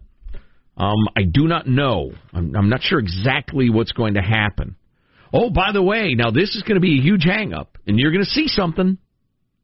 Um, 0.80 1.10
I 1.16 1.24
do 1.24 1.48
not 1.48 1.68
know. 1.68 2.12
I'm, 2.34 2.56
I'm 2.56 2.70
not 2.70 2.82
sure 2.82 3.00
exactly 3.00 3.70
what's 3.70 3.92
going 3.92 4.14
to 4.14 4.22
happen. 4.22 4.78
Oh, 5.34 5.50
by 5.50 5.72
the 5.74 5.84
way, 5.84 6.14
now 6.16 6.32
this 6.32 6.56
is 6.56 6.64
going 6.64 6.76
to 6.76 6.82
be 6.82 7.00
a 7.00 7.02
huge 7.02 7.26
hangup, 7.26 7.68
and 7.86 8.00
you're 8.00 8.12
going 8.12 8.24
to 8.24 8.30
see 8.30 8.48
something. 8.48 8.98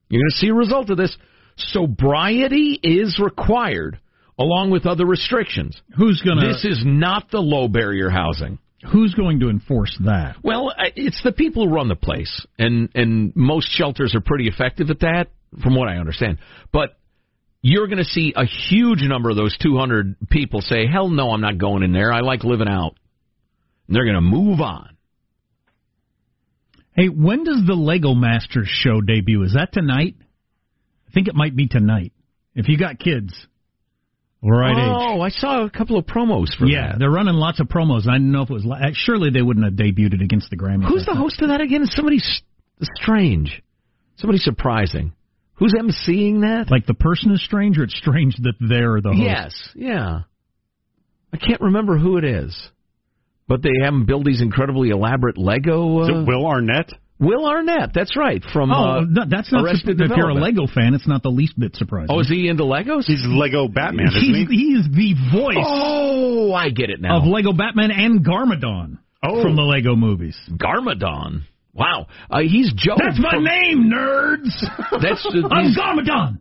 You're 0.09 0.21
going 0.21 0.29
to 0.29 0.37
see 0.37 0.49
a 0.49 0.53
result 0.53 0.89
of 0.89 0.97
this. 0.97 1.15
Sobriety 1.57 2.79
is 2.83 3.17
required, 3.17 3.99
along 4.37 4.71
with 4.71 4.85
other 4.85 5.05
restrictions. 5.05 5.81
Who's 5.97 6.21
going 6.21 6.37
to? 6.37 6.47
This 6.47 6.65
is 6.65 6.83
not 6.85 7.31
the 7.31 7.39
low 7.39 7.67
barrier 7.69 8.09
housing. 8.09 8.59
Who's 8.91 9.15
going 9.15 9.39
to 9.39 9.49
enforce 9.49 9.97
that? 10.05 10.35
Well, 10.43 10.71
it's 10.95 11.23
the 11.23 11.31
people 11.31 11.67
who 11.67 11.73
run 11.73 11.87
the 11.87 11.95
place, 11.95 12.45
and 12.59 12.89
and 12.93 13.35
most 13.35 13.67
shelters 13.71 14.13
are 14.13 14.21
pretty 14.21 14.47
effective 14.47 14.91
at 14.91 14.99
that, 14.99 15.29
from 15.63 15.75
what 15.75 15.87
I 15.87 15.97
understand. 15.97 16.37
But 16.71 16.97
you're 17.67 17.87
going 17.87 17.97
to 17.97 18.03
see 18.03 18.31
a 18.35 18.45
huge 18.45 19.01
number 19.01 19.31
of 19.31 19.35
those 19.35 19.57
200 19.57 20.17
people 20.29 20.61
say, 20.61 20.85
"Hell 20.85 21.09
no, 21.09 21.31
I'm 21.31 21.41
not 21.41 21.57
going 21.57 21.81
in 21.81 21.93
there. 21.93 22.13
I 22.13 22.19
like 22.19 22.43
living 22.43 22.67
out." 22.67 22.95
And 23.87 23.95
they're 23.95 24.03
going 24.05 24.13
to 24.15 24.21
move 24.21 24.61
on. 24.61 24.95
Hey, 26.95 27.07
when 27.07 27.43
does 27.43 27.63
the 27.65 27.73
Lego 27.73 28.13
Masters 28.13 28.67
show 28.69 29.01
debut? 29.01 29.41
Is 29.43 29.53
that 29.55 29.73
tonight? 29.73 30.13
I 31.09 31.11
think 31.11 31.27
it 31.27 31.33
might 31.33 31.55
be 31.55 31.67
tonight. 31.67 32.13
If 32.53 32.67
you 32.69 32.77
got 32.77 32.99
kids, 32.99 33.33
right 34.43 34.77
age. 34.77 34.77
Oh, 34.87 35.21
I 35.21 35.29
saw 35.29 35.65
a 35.65 35.69
couple 35.71 35.97
of 35.97 36.05
promos 36.05 36.55
for 36.55 36.65
that. 36.65 36.71
yeah, 36.71 36.91
that. 36.91 36.99
they're 36.99 37.09
running 37.09 37.33
lots 37.33 37.59
of 37.59 37.67
promos. 37.67 38.07
I 38.07 38.13
didn't 38.13 38.31
know 38.31 38.43
if 38.43 38.51
it 38.51 38.53
was. 38.53 38.63
li- 38.65 38.77
uh, 38.79 38.91
Surely 38.93 39.31
they 39.31 39.41
wouldn't 39.41 39.65
have 39.65 39.73
debuted 39.73 40.13
it 40.13 40.21
against 40.21 40.51
the 40.51 40.55
Grammys. 40.55 40.87
Who's 40.87 41.05
the 41.05 41.15
host 41.15 41.41
of 41.41 41.47
that 41.47 41.61
again? 41.61 41.83
Somebody 41.87 42.19
strange. 43.01 43.63
Somebody 44.17 44.37
surprising. 44.37 45.13
Who's 45.57 45.73
emceeing 45.73 46.41
that? 46.41 46.69
Like 46.69 46.85
the 46.85 46.93
person 46.93 47.31
is 47.31 47.43
strange, 47.43 47.77
or 47.77 47.83
it's 47.83 47.97
strange 47.97 48.35
that 48.37 48.55
they're 48.59 48.99
the 49.01 49.09
host. 49.13 49.19
Yes, 49.21 49.69
yeah. 49.75 50.19
I 51.33 51.37
can't 51.37 51.61
remember 51.61 51.97
who 51.97 52.17
it 52.17 52.23
is, 52.25 52.55
but 53.47 53.61
they 53.61 53.71
have 53.83 53.93
him 53.93 54.05
build 54.05 54.25
these 54.25 54.41
incredibly 54.41 54.89
elaborate 54.89 55.37
Lego. 55.37 55.99
Uh, 55.99 56.03
Is 56.03 56.09
it 56.09 56.27
Will 56.27 56.45
Arnett? 56.45 56.89
Will 57.17 57.45
Arnett, 57.47 57.91
that's 57.93 58.17
right. 58.17 58.43
From 58.51 58.71
Oh, 58.71 58.75
uh, 58.75 59.01
no, 59.07 59.23
that's 59.29 59.49
not. 59.51 59.63
Arrested 59.63 60.01
if 60.01 60.11
you're 60.17 60.29
a 60.29 60.33
Lego 60.33 60.67
fan, 60.67 60.93
it's 60.93 61.07
not 61.07 61.23
the 61.23 61.29
least 61.29 61.57
bit 61.57 61.73
surprising. 61.77 62.07
Oh, 62.13 62.19
is 62.19 62.27
he 62.27 62.49
into 62.49 62.63
Legos? 62.63 63.05
He's 63.05 63.23
Lego 63.25 63.69
Batman, 63.69 64.07
isn't 64.07 64.21
he's, 64.21 64.49
he? 64.49 64.55
he 64.55 64.63
is 64.73 64.85
the 64.91 65.13
voice 65.31 65.55
Oh, 65.57 66.53
I 66.53 66.69
get 66.71 66.89
it 66.89 66.99
now. 66.99 67.19
of 67.21 67.23
Lego 67.25 67.53
Batman 67.53 67.91
and 67.91 68.25
Garmadon 68.25 68.97
Oh. 69.23 69.41
from 69.41 69.55
the 69.55 69.61
Lego 69.61 69.95
movies. 69.95 70.37
Garmadon. 70.51 71.43
Wow, 71.75 72.07
uh, 72.31 72.39
he's 72.41 72.71
Joe. 72.73 72.95
That's 72.97 73.19
my 73.19 73.31
from, 73.31 73.43
name, 73.43 73.91
nerds. 73.93 74.49
That's 75.01 75.25
uh, 75.25 75.31
he's, 75.61 75.77
Garmadon. 75.77 76.39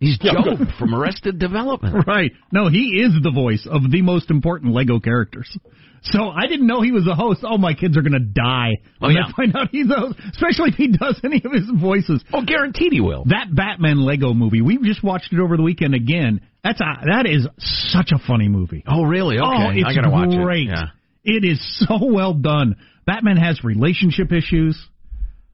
he's 0.00 0.18
Joe 0.18 0.56
from 0.78 0.94
Arrested 0.94 1.38
Development. 1.38 1.94
Right. 2.06 2.32
No, 2.50 2.68
he 2.68 3.00
is 3.04 3.12
the 3.22 3.30
voice 3.30 3.66
of 3.70 3.90
the 3.90 4.02
most 4.02 4.30
important 4.30 4.72
Lego 4.72 4.98
characters. 4.98 5.54
So 6.02 6.30
I 6.30 6.46
didn't 6.46 6.66
know 6.66 6.80
he 6.80 6.92
was 6.92 7.06
a 7.06 7.14
host. 7.14 7.40
Oh, 7.44 7.58
my 7.58 7.74
kids 7.74 7.94
are 7.98 8.00
going 8.00 8.14
to 8.14 8.18
die 8.20 8.78
when 9.00 9.10
Oh, 9.10 9.14
yeah. 9.14 9.26
they 9.26 9.32
find 9.36 9.54
out 9.54 9.68
he's 9.70 9.90
a 9.90 10.00
host, 10.00 10.18
especially 10.32 10.70
if 10.70 10.76
he 10.76 10.88
does 10.88 11.20
any 11.22 11.42
of 11.44 11.52
his 11.52 11.70
voices. 11.78 12.24
Oh, 12.32 12.42
guaranteed 12.42 12.92
he 12.94 13.02
will. 13.02 13.24
That 13.26 13.54
Batman 13.54 14.00
Lego 14.00 14.32
movie, 14.32 14.62
we 14.62 14.78
just 14.78 15.04
watched 15.04 15.30
it 15.34 15.38
over 15.40 15.58
the 15.58 15.62
weekend 15.62 15.94
again. 15.94 16.40
That's 16.64 16.80
a, 16.80 16.84
that 17.04 17.26
is 17.26 17.46
such 17.58 18.12
a 18.12 18.18
funny 18.26 18.48
movie. 18.48 18.82
Oh, 18.88 19.02
really? 19.02 19.36
Okay, 19.36 19.46
oh, 19.46 19.70
it's 19.74 19.86
I 19.86 19.94
gotta 19.94 20.08
watch 20.08 20.30
great. 20.30 20.68
it. 20.68 20.72
Yeah. 20.74 20.84
It 21.22 21.44
is 21.44 21.60
so 21.86 21.98
well 22.06 22.32
done. 22.32 22.76
Batman 23.10 23.36
has 23.38 23.64
relationship 23.64 24.30
issues, 24.30 24.78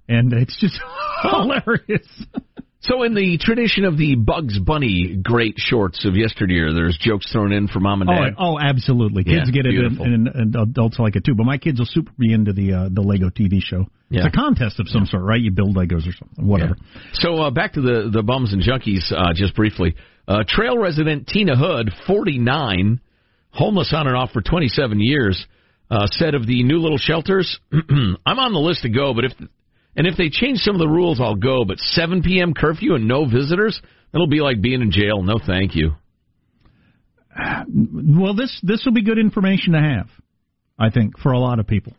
and 0.09 0.31
it's 0.35 0.61
just 0.61 0.79
hilarious. 1.23 2.07
So, 2.81 3.03
in 3.03 3.15
the 3.15 3.39
tradition 3.41 3.85
of 3.85 3.97
the 3.97 4.15
Bugs 4.15 4.59
Bunny 4.59 5.17
great 5.23 5.55
shorts 5.57 6.05
of 6.05 6.15
yesteryear, 6.15 6.75
there's 6.75 6.99
jokes 7.01 7.33
thrown 7.33 7.53
in 7.53 7.67
for 7.67 7.81
mom 7.81 8.03
and 8.03 8.11
Oh, 8.11 8.15
dad. 8.15 8.35
oh, 8.39 8.59
absolutely. 8.61 9.25
Kids 9.25 9.51
Yeah, 9.51 9.63
get 9.63 9.67
it, 9.67 9.75
and, 9.75 10.29
and, 10.29 10.55
adults 10.55 10.99
like 10.99 11.17
it 11.17 11.25
too. 11.25 11.35
But 11.35 11.45
my 11.47 11.57
kids 11.57 11.79
will 11.79 11.87
super 11.89 12.13
be 12.19 12.33
into 12.33 12.53
the 12.53 12.73
uh, 12.75 12.89
the 12.93 13.01
Lego 13.01 13.31
TV 13.31 13.61
show. 13.63 13.87
Yeah. 14.11 14.27
It's 14.27 14.37
a 14.37 14.39
contest 14.39 14.79
of 14.79 14.89
some 14.89 15.07
sort, 15.07 15.25
right? 15.25 15.41
You 15.41 15.51
build 15.51 15.75
Legos 15.75 16.07
or 16.07 16.13
something, 16.13 16.47
whatever. 16.47 16.77
So 17.15 17.37
uh, 17.43 17.51
back 17.51 17.73
to 17.73 17.81
the 17.81 18.11
the 18.13 18.23
bums 18.23 18.53
and 18.53 18.63
junkies 18.63 19.11
uh, 19.11 19.33
just 19.35 19.57
briefly. 19.57 19.97
Uh, 20.29 20.45
trail 20.47 20.79
resident 20.79 21.27
Tina 21.27 21.57
Hood, 21.57 21.91
49, 22.07 23.01
homeless 23.51 23.93
on 23.97 24.07
and 24.07 24.15
off 24.17 24.31
for 24.33 24.43
27 24.43 25.01
years, 25.01 25.47
uh, 25.91 26.07
said 26.11 26.35
of 26.35 26.47
the 26.47 26.63
new 26.63 26.79
little 26.79 26.99
shelters, 26.99 27.59
"I'm 27.73 28.39
on 28.39 28.53
the 28.53 28.59
list 28.59 28.83
to 28.83 28.89
go, 28.89 29.15
but 29.15 29.25
if 29.25 29.33
and 29.97 30.07
if 30.07 30.17
they 30.17 30.29
change 30.29 30.59
some 30.59 30.75
of 30.75 30.81
the 30.81 30.89
rules, 30.89 31.21
I'll 31.21 31.37
go. 31.37 31.65
But 31.65 31.79
7 31.79 32.23
p.m. 32.23 32.53
curfew 32.55 32.95
and 32.95 33.09
no 33.09 33.25
visitors, 33.25 33.81
that'll 34.13 34.27
be 34.27 34.41
like 34.41 34.61
being 34.61 34.83
in 34.83 34.91
jail. 34.91 35.23
No, 35.23 35.39
thank 35.45 35.75
you." 35.75 35.93
Well, 37.69 38.35
this 38.35 38.59
this 38.63 38.85
will 38.85 38.95
be 38.95 39.05
good 39.05 39.19
information 39.19 39.75
to 39.75 39.81
have, 39.81 40.09
I 40.79 40.91
think, 40.91 41.19
for 41.19 41.33
a 41.33 41.39
lot 41.39 41.59
of 41.59 41.67
people, 41.67 41.93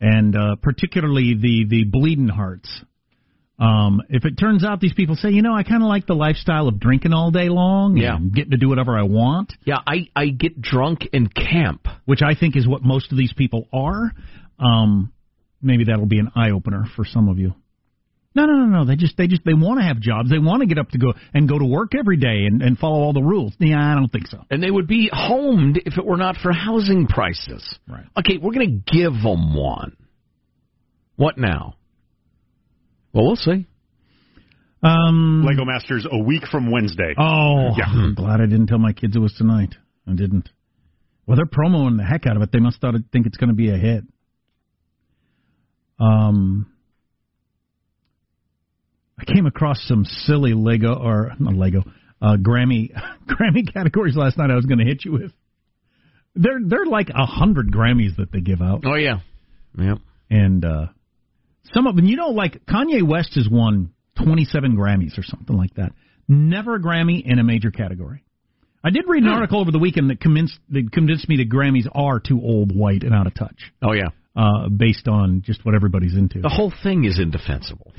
and 0.00 0.36
uh, 0.36 0.56
particularly 0.62 1.34
the 1.34 1.66
the 1.68 1.84
bleeding 1.84 2.28
hearts. 2.28 2.68
Um, 3.64 4.02
if 4.10 4.24
it 4.24 4.36
turns 4.38 4.64
out 4.64 4.80
these 4.80 4.92
people 4.94 5.16
say, 5.16 5.30
you 5.30 5.42
know, 5.42 5.54
I 5.54 5.62
kind 5.62 5.82
of 5.82 5.88
like 5.88 6.06
the 6.06 6.14
lifestyle 6.14 6.68
of 6.68 6.78
drinking 6.80 7.12
all 7.12 7.30
day 7.30 7.48
long, 7.48 7.96
Yeah. 7.96 8.16
and 8.16 8.32
getting 8.34 8.50
to 8.50 8.56
do 8.56 8.68
whatever 8.68 8.98
I 8.98 9.02
want, 9.04 9.52
Yeah, 9.64 9.78
I 9.86 10.08
I 10.14 10.26
get 10.28 10.60
drunk 10.60 11.06
in 11.12 11.28
camp. 11.28 11.86
which 12.04 12.20
I 12.22 12.34
think 12.34 12.56
is 12.56 12.66
what 12.66 12.82
most 12.82 13.10
of 13.12 13.18
these 13.18 13.32
people 13.32 13.66
are. 13.72 14.12
Um, 14.58 15.12
maybe 15.62 15.84
that'll 15.84 16.06
be 16.06 16.18
an 16.18 16.30
eye 16.34 16.50
opener 16.50 16.84
for 16.96 17.04
some 17.04 17.28
of 17.28 17.38
you. 17.38 17.54
No, 18.36 18.46
no, 18.46 18.52
no, 18.52 18.66
no. 18.78 18.84
They 18.84 18.96
just 18.96 19.16
they 19.16 19.28
just 19.28 19.44
they 19.44 19.54
want 19.54 19.78
to 19.80 19.84
have 19.86 20.00
jobs. 20.00 20.28
They 20.28 20.40
want 20.40 20.60
to 20.62 20.66
get 20.66 20.76
up 20.78 20.88
to 20.90 20.98
go 20.98 21.12
and 21.32 21.48
go 21.48 21.56
to 21.56 21.64
work 21.64 21.92
every 21.96 22.16
day 22.16 22.46
and, 22.46 22.60
and 22.62 22.76
follow 22.76 22.98
all 23.00 23.12
the 23.12 23.22
rules. 23.22 23.54
Yeah, 23.60 23.78
I 23.80 23.94
don't 23.94 24.10
think 24.10 24.26
so. 24.26 24.38
And 24.50 24.60
they 24.60 24.72
would 24.72 24.88
be 24.88 25.08
homed 25.12 25.80
if 25.86 25.96
it 25.98 26.04
were 26.04 26.16
not 26.16 26.36
for 26.38 26.52
housing 26.52 27.06
prices. 27.06 27.62
Right. 27.88 28.04
Okay, 28.18 28.38
we're 28.38 28.52
going 28.52 28.82
to 28.84 28.92
give 28.92 29.12
them 29.22 29.54
one. 29.54 29.96
What 31.16 31.38
now? 31.38 31.74
Well, 33.14 33.24
we'll 33.26 33.36
see. 33.36 33.66
Um, 34.82 35.44
Lego 35.46 35.64
Masters 35.64 36.06
a 36.10 36.18
week 36.18 36.42
from 36.50 36.70
Wednesday. 36.70 37.14
Oh, 37.16 37.72
Yeah. 37.78 37.84
I'm 37.86 38.14
glad 38.14 38.40
I 38.40 38.46
didn't 38.46 38.66
tell 38.66 38.78
my 38.78 38.92
kids 38.92 39.16
it 39.16 39.20
was 39.20 39.32
tonight. 39.38 39.74
I 40.06 40.12
didn't. 40.14 40.50
Well, 41.26 41.36
they're 41.36 41.46
promoting 41.46 41.96
the 41.96 42.04
heck 42.04 42.26
out 42.26 42.36
of 42.36 42.42
it. 42.42 42.50
They 42.52 42.58
must 42.58 42.80
thought 42.82 42.94
think 43.12 43.24
it's 43.26 43.38
going 43.38 43.48
to 43.48 43.54
be 43.54 43.70
a 43.70 43.76
hit. 43.78 44.04
Um, 45.98 46.66
I 49.18 49.24
came 49.32 49.46
across 49.46 49.80
some 49.86 50.04
silly 50.04 50.52
Lego 50.54 50.92
or 50.94 51.32
not 51.38 51.54
Lego 51.54 51.82
uh, 52.20 52.36
Grammy 52.36 52.90
Grammy 53.26 53.72
categories 53.72 54.16
last 54.16 54.36
night. 54.36 54.50
I 54.50 54.56
was 54.56 54.66
going 54.66 54.78
to 54.80 54.84
hit 54.84 55.04
you 55.04 55.12
with. 55.12 55.32
They're 56.34 56.58
they're 56.66 56.84
like 56.86 57.10
a 57.10 57.24
hundred 57.26 57.70
Grammys 57.70 58.16
that 58.16 58.32
they 58.32 58.40
give 58.40 58.60
out, 58.60 58.82
Oh 58.84 58.96
yeah, 58.96 59.20
yep. 59.78 59.98
and 60.30 60.64
uh, 60.64 60.86
some 61.72 61.86
of 61.86 61.96
them, 61.96 62.04
you 62.06 62.16
know, 62.16 62.28
like 62.28 62.64
Kanye 62.66 63.02
West 63.02 63.34
has 63.36 63.48
won 63.48 63.92
twenty 64.22 64.44
seven 64.44 64.76
Grammys 64.76 65.18
or 65.18 65.22
something 65.22 65.56
like 65.56 65.74
that. 65.74 65.92
Never 66.28 66.76
a 66.76 66.80
Grammy 66.80 67.22
in 67.24 67.38
a 67.38 67.44
major 67.44 67.70
category. 67.70 68.24
I 68.82 68.90
did 68.90 69.04
read 69.08 69.22
an 69.22 69.30
article 69.30 69.60
over 69.60 69.70
the 69.70 69.78
weekend 69.78 70.10
that 70.10 70.20
convinced 70.20 70.58
that 70.70 70.92
convinced 70.92 71.28
me 71.28 71.36
that 71.38 71.48
Grammys 71.48 71.86
are 71.94 72.20
too 72.20 72.40
old, 72.42 72.74
white, 72.74 73.02
and 73.02 73.14
out 73.14 73.26
of 73.26 73.34
touch, 73.34 73.72
Oh 73.82 73.92
yeah. 73.92 74.08
uh, 74.36 74.68
based 74.68 75.08
on 75.08 75.42
just 75.42 75.64
what 75.64 75.74
everybody's 75.74 76.14
into. 76.14 76.40
The 76.40 76.50
whole 76.50 76.72
thing 76.82 77.04
is 77.04 77.18
indefensible. 77.18 77.92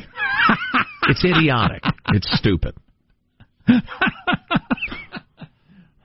it's 1.10 1.24
idiotic. 1.26 1.82
It's 2.10 2.28
stupid. 2.38 2.76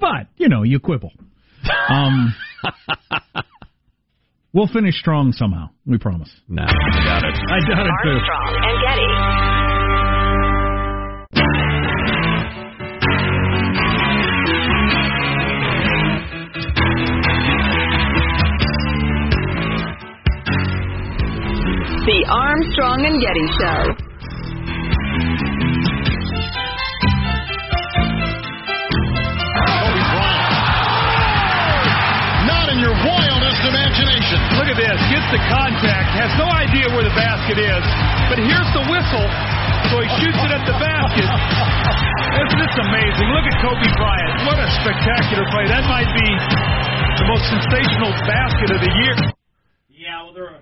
But 0.01 0.29
you 0.39 0.49
know, 0.49 0.63
you 0.63 0.81
quibble. 0.81 1.13
Um, 1.91 2.35
we'll 4.53 4.69
finish 4.69 4.95
strong 4.99 5.33
somehow. 5.33 5.69
We 5.87 5.99
promise. 5.99 6.31
No, 6.49 6.63
I 6.63 7.05
doubt 7.05 7.25
it. 7.25 7.35
I 7.49 7.61
doubt 7.69 7.87
it 7.87 7.93
too. 8.05 8.19
Armstrong 8.19 8.57
and 8.63 8.81
Getty. 8.83 10.11
The 22.07 22.25
Armstrong 22.29 23.05
and 23.07 23.21
Getty 23.21 23.47
Show. 23.61 24.11
The 35.33 35.43
contact. 35.51 36.07
Has 36.19 36.33
no 36.39 36.47
idea 36.51 36.91
where 36.95 37.03
the 37.07 37.15
basket 37.15 37.59
is. 37.59 37.85
But 38.31 38.39
here's 38.43 38.71
the 38.75 38.85
whistle. 38.91 39.27
So 39.91 40.03
he 40.03 40.09
shoots 40.23 40.39
it 40.39 40.51
at 40.55 40.65
the 40.67 40.77
basket. 40.79 41.31
Isn't 42.47 42.61
this 42.63 42.77
amazing? 42.79 43.27
Look 43.35 43.47
at 43.49 43.57
Kobe 43.63 43.89
Bryant. 43.99 44.47
What 44.47 44.59
a 44.59 44.69
spectacular 44.83 45.47
play. 45.51 45.67
That 45.67 45.87
might 45.91 46.11
be 46.15 46.29
the 47.19 47.27
most 47.27 47.45
sensational 47.51 48.13
basket 48.27 48.71
of 48.75 48.81
the 48.83 48.93
year. 49.03 49.17
Yeah, 49.91 50.25
well, 50.25 50.35
there 50.35 50.49
are. 50.51 50.61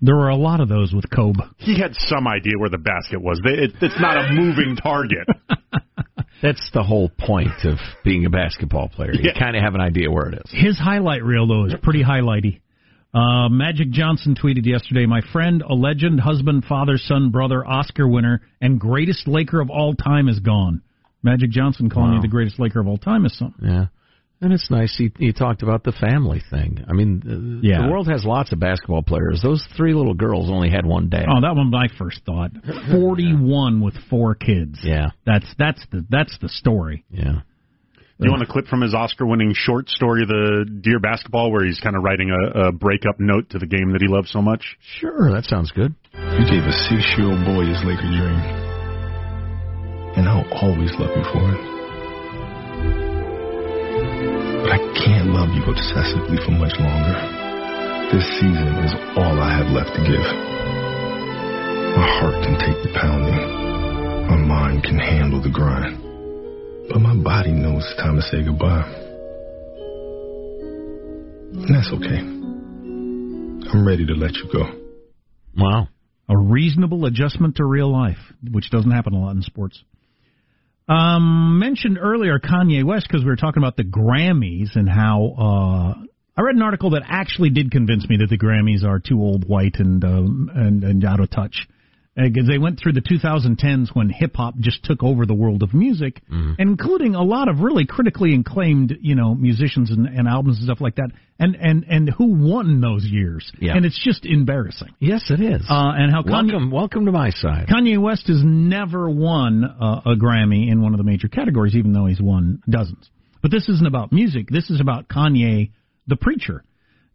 There 0.00 0.16
were 0.16 0.28
a 0.28 0.36
lot 0.36 0.60
of 0.60 0.68
those 0.68 0.92
with 0.92 1.08
Kobe. 1.10 1.40
He 1.58 1.78
had 1.80 1.94
some 1.96 2.28
idea 2.28 2.54
where 2.58 2.68
the 2.68 2.78
basket 2.78 3.20
was. 3.22 3.40
It's 3.44 4.00
not 4.00 4.18
a 4.28 4.32
moving 4.32 4.76
target. 4.76 5.26
That's 6.42 6.70
the 6.74 6.82
whole 6.82 7.08
point 7.18 7.64
of 7.64 7.78
being 8.04 8.26
a 8.26 8.30
basketball 8.30 8.88
player. 8.90 9.12
You 9.14 9.30
Yeah. 9.32 9.38
kind 9.38 9.56
of 9.56 9.62
have 9.62 9.74
an 9.74 9.80
idea 9.80 10.10
where 10.10 10.28
it 10.28 10.34
is. 10.44 10.50
His 10.52 10.78
highlight 10.78 11.24
reel, 11.24 11.46
though, 11.46 11.64
is 11.64 11.74
pretty 11.82 12.02
highlighty. 12.04 12.60
Uh, 13.14 13.48
Magic 13.48 13.90
Johnson 13.90 14.34
tweeted 14.34 14.66
yesterday, 14.66 15.06
My 15.06 15.20
friend, 15.32 15.62
a 15.62 15.74
legend, 15.74 16.18
husband, 16.20 16.64
father, 16.64 16.96
son, 16.98 17.30
brother, 17.30 17.64
Oscar 17.64 18.08
winner, 18.08 18.40
and 18.60 18.80
greatest 18.80 19.28
Laker 19.28 19.60
of 19.60 19.70
all 19.70 19.94
time 19.94 20.28
is 20.28 20.40
gone. 20.40 20.82
Magic 21.22 21.50
Johnson 21.50 21.88
calling 21.88 22.10
Wow. 22.10 22.16
you 22.16 22.22
the 22.22 22.28
greatest 22.28 22.58
Laker 22.58 22.80
of 22.80 22.88
all 22.88 22.98
time 22.98 23.24
is 23.24 23.36
something. 23.38 23.66
Yeah. 23.68 23.86
And 24.40 24.52
it's 24.52 24.68
nice 24.70 24.94
he, 24.98 25.10
he 25.16 25.32
talked 25.32 25.62
about 25.62 25.84
the 25.84 25.92
family 25.92 26.42
thing. 26.50 26.84
I 26.86 26.92
mean, 26.92 27.20
the, 27.24 27.66
Yeah. 27.66 27.82
the 27.86 27.88
world 27.90 28.08
has 28.08 28.24
lots 28.26 28.52
of 28.52 28.58
basketball 28.58 29.02
players. 29.02 29.40
Those 29.42 29.64
three 29.76 29.94
little 29.94 30.12
girls 30.12 30.50
only 30.50 30.68
had 30.68 30.84
one 30.84 31.08
dad. 31.08 31.26
Oh, 31.28 31.40
that 31.40 31.54
one 31.56 31.70
my 31.70 31.86
first 31.96 32.20
thought. 32.26 32.50
Forty-one 32.92 33.80
with 33.80 33.94
four 34.10 34.34
kids. 34.34 34.80
Yeah, 34.82 35.10
that's 35.24 35.46
that's 35.56 35.86
the 35.92 36.04
that's 36.10 36.36
the 36.42 36.48
story. 36.48 37.04
Yeah. 37.10 37.40
Do 38.24 38.32
you 38.32 38.32
want 38.32 38.48
a 38.48 38.50
clip 38.50 38.68
from 38.68 38.80
his 38.80 38.94
Oscar-winning 38.94 39.52
short 39.52 39.90
story, 39.90 40.24
The 40.24 40.64
Dear 40.64 40.98
Basketball, 40.98 41.52
where 41.52 41.60
he's 41.62 41.78
kind 41.78 41.94
of 41.94 42.02
writing 42.02 42.32
a, 42.32 42.68
a 42.68 42.72
breakup 42.72 43.20
note 43.20 43.50
to 43.50 43.58
the 43.58 43.66
game 43.66 43.92
that 43.92 44.00
he 44.00 44.08
loves 44.08 44.32
so 44.32 44.40
much? 44.40 44.78
Sure, 44.96 45.28
that 45.28 45.44
sounds 45.44 45.70
good. 45.72 45.92
You 46.16 46.44
gave 46.48 46.64
a 46.64 46.72
six-year-old 46.88 47.44
boy 47.44 47.68
his 47.68 47.84
Laker 47.84 48.08
dream, 48.08 48.40
and 50.16 50.24
I'll 50.24 50.48
always 50.56 50.88
love 50.96 51.12
you 51.12 51.24
for 51.36 51.44
it. 51.52 51.60
But 54.64 54.72
I 54.72 54.80
can't 55.04 55.28
love 55.28 55.52
you 55.52 55.60
obsessively 55.68 56.40
for 56.48 56.56
much 56.56 56.80
longer. 56.80 57.20
This 58.08 58.24
season 58.40 58.72
is 58.88 58.96
all 59.20 59.36
I 59.36 59.52
have 59.52 59.68
left 59.68 59.92
to 59.92 60.00
give. 60.00 60.24
My 61.92 62.08
heart 62.24 62.40
can 62.40 62.56
take 62.56 62.80
the 62.88 62.92
pounding. 62.96 63.36
My 64.32 64.40
mind 64.40 64.82
can 64.82 64.96
handle 64.96 65.42
the 65.42 65.52
grind. 65.52 66.03
But 66.88 67.00
my 67.00 67.16
body 67.16 67.52
knows 67.52 67.84
it's 67.84 67.96
time 67.96 68.16
to 68.16 68.22
say 68.22 68.44
goodbye. 68.44 68.84
And 71.54 71.74
that's 71.74 71.90
okay. 71.94 72.18
I'm 72.18 73.86
ready 73.86 74.04
to 74.06 74.12
let 74.12 74.34
you 74.34 74.50
go. 74.52 74.64
Wow. 75.56 75.88
A 76.28 76.36
reasonable 76.36 77.06
adjustment 77.06 77.56
to 77.56 77.64
real 77.64 77.90
life, 77.90 78.18
which 78.50 78.70
doesn't 78.70 78.90
happen 78.90 79.14
a 79.14 79.18
lot 79.18 79.36
in 79.36 79.42
sports. 79.42 79.82
Um, 80.88 81.58
mentioned 81.58 81.98
earlier 81.98 82.38
Kanye 82.38 82.84
West 82.84 83.06
because 83.08 83.22
we 83.22 83.30
were 83.30 83.36
talking 83.36 83.62
about 83.62 83.76
the 83.76 83.84
Grammys 83.84 84.76
and 84.76 84.88
how 84.88 85.34
uh, 85.38 85.94
I 86.36 86.42
read 86.42 86.56
an 86.56 86.62
article 86.62 86.90
that 86.90 87.02
actually 87.08 87.50
did 87.50 87.70
convince 87.70 88.06
me 88.08 88.18
that 88.18 88.28
the 88.28 88.36
Grammys 88.36 88.84
are 88.84 88.98
too 88.98 89.20
old, 89.20 89.48
white, 89.48 89.76
and 89.78 90.04
um, 90.04 90.50
and, 90.54 90.84
and 90.84 91.04
out 91.04 91.20
of 91.20 91.30
touch. 91.30 91.66
Because 92.16 92.46
they 92.46 92.58
went 92.58 92.78
through 92.78 92.92
the 92.92 93.00
2010s 93.00 93.88
when 93.92 94.08
hip 94.08 94.36
hop 94.36 94.56
just 94.60 94.84
took 94.84 95.02
over 95.02 95.26
the 95.26 95.34
world 95.34 95.64
of 95.64 95.74
music, 95.74 96.22
including 96.58 97.16
a 97.16 97.22
lot 97.22 97.48
of 97.48 97.58
really 97.58 97.86
critically 97.86 98.34
acclaimed, 98.38 98.96
you 99.00 99.16
know, 99.16 99.34
musicians 99.34 99.90
and, 99.90 100.06
and 100.06 100.28
albums 100.28 100.58
and 100.58 100.64
stuff 100.66 100.80
like 100.80 100.94
that. 100.96 101.10
And 101.40 101.56
and 101.56 101.84
and 101.88 102.08
who 102.08 102.34
won 102.34 102.80
those 102.80 103.04
years? 103.04 103.50
Yeah. 103.58 103.74
And 103.76 103.84
it's 103.84 104.00
just 104.02 104.24
embarrassing. 104.24 104.90
Yes, 105.00 105.28
it 105.28 105.40
is. 105.40 105.62
Uh, 105.68 105.92
and 105.96 106.12
how 106.12 106.22
Kanye, 106.22 106.52
welcome, 106.52 106.70
welcome 106.70 107.06
to 107.06 107.12
my 107.12 107.30
side. 107.30 107.66
Kanye 107.66 108.00
West 108.00 108.28
has 108.28 108.40
never 108.44 109.10
won 109.10 109.64
uh, 109.64 110.02
a 110.06 110.14
Grammy 110.14 110.70
in 110.70 110.80
one 110.80 110.94
of 110.94 110.98
the 110.98 111.04
major 111.04 111.26
categories, 111.26 111.74
even 111.74 111.92
though 111.92 112.06
he's 112.06 112.20
won 112.20 112.62
dozens. 112.70 113.10
But 113.42 113.50
this 113.50 113.68
isn't 113.68 113.86
about 113.86 114.12
music. 114.12 114.48
This 114.48 114.70
is 114.70 114.80
about 114.80 115.08
Kanye, 115.08 115.72
the 116.06 116.16
preacher. 116.16 116.62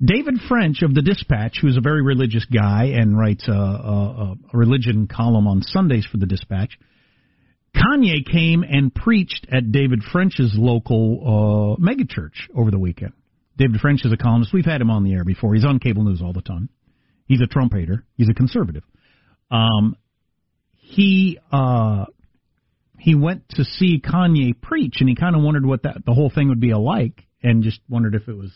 David 0.04 0.36
French 0.48 0.82
of 0.82 0.94
the 0.94 1.02
Dispatch, 1.02 1.58
who's 1.62 1.76
a 1.76 1.82
very 1.82 2.02
religious 2.02 2.46
guy 2.46 2.86
and 2.96 3.18
writes 3.18 3.48
a, 3.48 3.52
a, 3.52 4.36
a 4.54 4.58
religion 4.58 5.08
column 5.08 5.46
on 5.46 5.62
Sundays 5.62 6.06
for 6.10 6.18
the 6.18 6.26
Dispatch, 6.26 6.78
Kanye 7.76 8.26
came 8.30 8.64
and 8.64 8.94
preached 8.94 9.46
at 9.52 9.72
David 9.72 10.02
French's 10.12 10.54
local 10.56 11.78
uh, 11.78 11.82
megachurch 11.82 12.50
over 12.56 12.72
the 12.72 12.80
weekend. 12.80 13.14
David 13.58 13.82
French 13.82 14.06
is 14.06 14.14
a 14.14 14.18
columnist. 14.18 14.54
We've 14.54 14.66
had 14.66 14.80
him 14.80 14.90
on 14.90 15.04
the 15.04 15.14
air 15.14 15.26
before. 15.26 15.54
He's 15.54 15.66
on 15.66 15.80
cable 15.80 16.04
news 16.04 16.22
all 16.22 16.34
the 16.34 16.42
time. 16.42 16.70
He's 17.26 17.42
a 17.42 17.48
Trump 17.48 17.74
hater. 17.74 18.06
He's 18.16 18.30
a 18.30 18.34
conservative. 18.34 18.84
Um, 19.52 19.98
he 20.78 21.40
uh, 21.52 22.06
he 22.98 23.16
went 23.16 23.48
to 23.50 23.64
see 23.64 24.02
Kanye 24.02 24.60
preach, 24.60 24.96
and 25.00 25.10
he 25.10 25.16
kind 25.16 25.36
of 25.36 25.44
wondered 25.44 25.66
what 25.66 25.84
that 25.84 26.06
the 26.06 26.14
whole 26.14 26.32
thing 26.34 26.50
would 26.50 26.60
be 26.60 26.72
alike, 26.72 27.22
and 27.44 27.64
just 27.64 27.80
wondered 27.90 28.16
if 28.16 28.28
it 28.28 28.36
was 28.36 28.52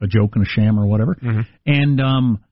a 0.00 0.06
joke 0.06 0.32
and 0.34 0.44
a 0.44 0.48
sham 0.48 0.78
or 0.78 0.86
whatever. 0.86 1.16
And 1.64 2.00
um, 2.00 2.44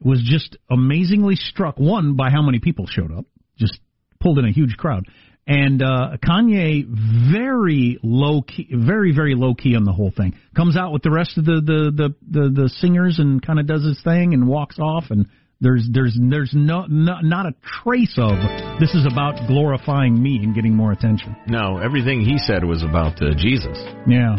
was 0.00 0.22
just 0.24 0.56
amazingly 0.70 1.36
struck 1.36 1.78
one 1.78 2.16
by 2.16 2.30
how 2.30 2.42
many 2.42 2.58
people 2.60 2.86
showed 2.86 3.12
up, 3.12 3.24
just 3.58 3.78
pulled 4.20 4.38
in 4.38 4.44
a 4.44 4.52
huge 4.52 4.76
crowd. 4.76 5.06
And 5.46 5.82
uh, 5.82 6.18
Kanye, 6.22 6.84
very 7.32 7.98
low 8.02 8.42
key, 8.42 8.68
very 8.70 9.14
very 9.14 9.34
low 9.34 9.54
key 9.54 9.76
on 9.76 9.84
the 9.84 9.92
whole 9.92 10.12
thing. 10.14 10.34
Comes 10.54 10.76
out 10.76 10.92
with 10.92 11.02
the 11.02 11.10
rest 11.10 11.38
of 11.38 11.46
the 11.46 11.62
the 11.64 11.90
the 11.90 12.14
the, 12.30 12.62
the 12.62 12.68
singers 12.68 13.18
and 13.18 13.40
kind 13.40 13.58
of 13.58 13.66
does 13.66 13.82
his 13.82 13.98
thing 14.04 14.34
and 14.34 14.46
walks 14.46 14.78
off. 14.78 15.04
And 15.08 15.26
there's 15.60 15.88
there's 15.90 16.18
there's 16.20 16.52
no, 16.54 16.84
no 16.86 17.20
not 17.22 17.46
a 17.46 17.54
trace 17.82 18.14
of 18.18 18.36
this 18.78 18.94
is 18.94 19.06
about 19.10 19.48
glorifying 19.48 20.22
me 20.22 20.38
and 20.42 20.54
getting 20.54 20.74
more 20.74 20.92
attention. 20.92 21.34
No, 21.46 21.78
everything 21.78 22.20
he 22.20 22.36
said 22.36 22.62
was 22.62 22.82
about 22.82 23.22
uh, 23.22 23.34
Jesus. 23.34 23.78
Yeah. 24.06 24.36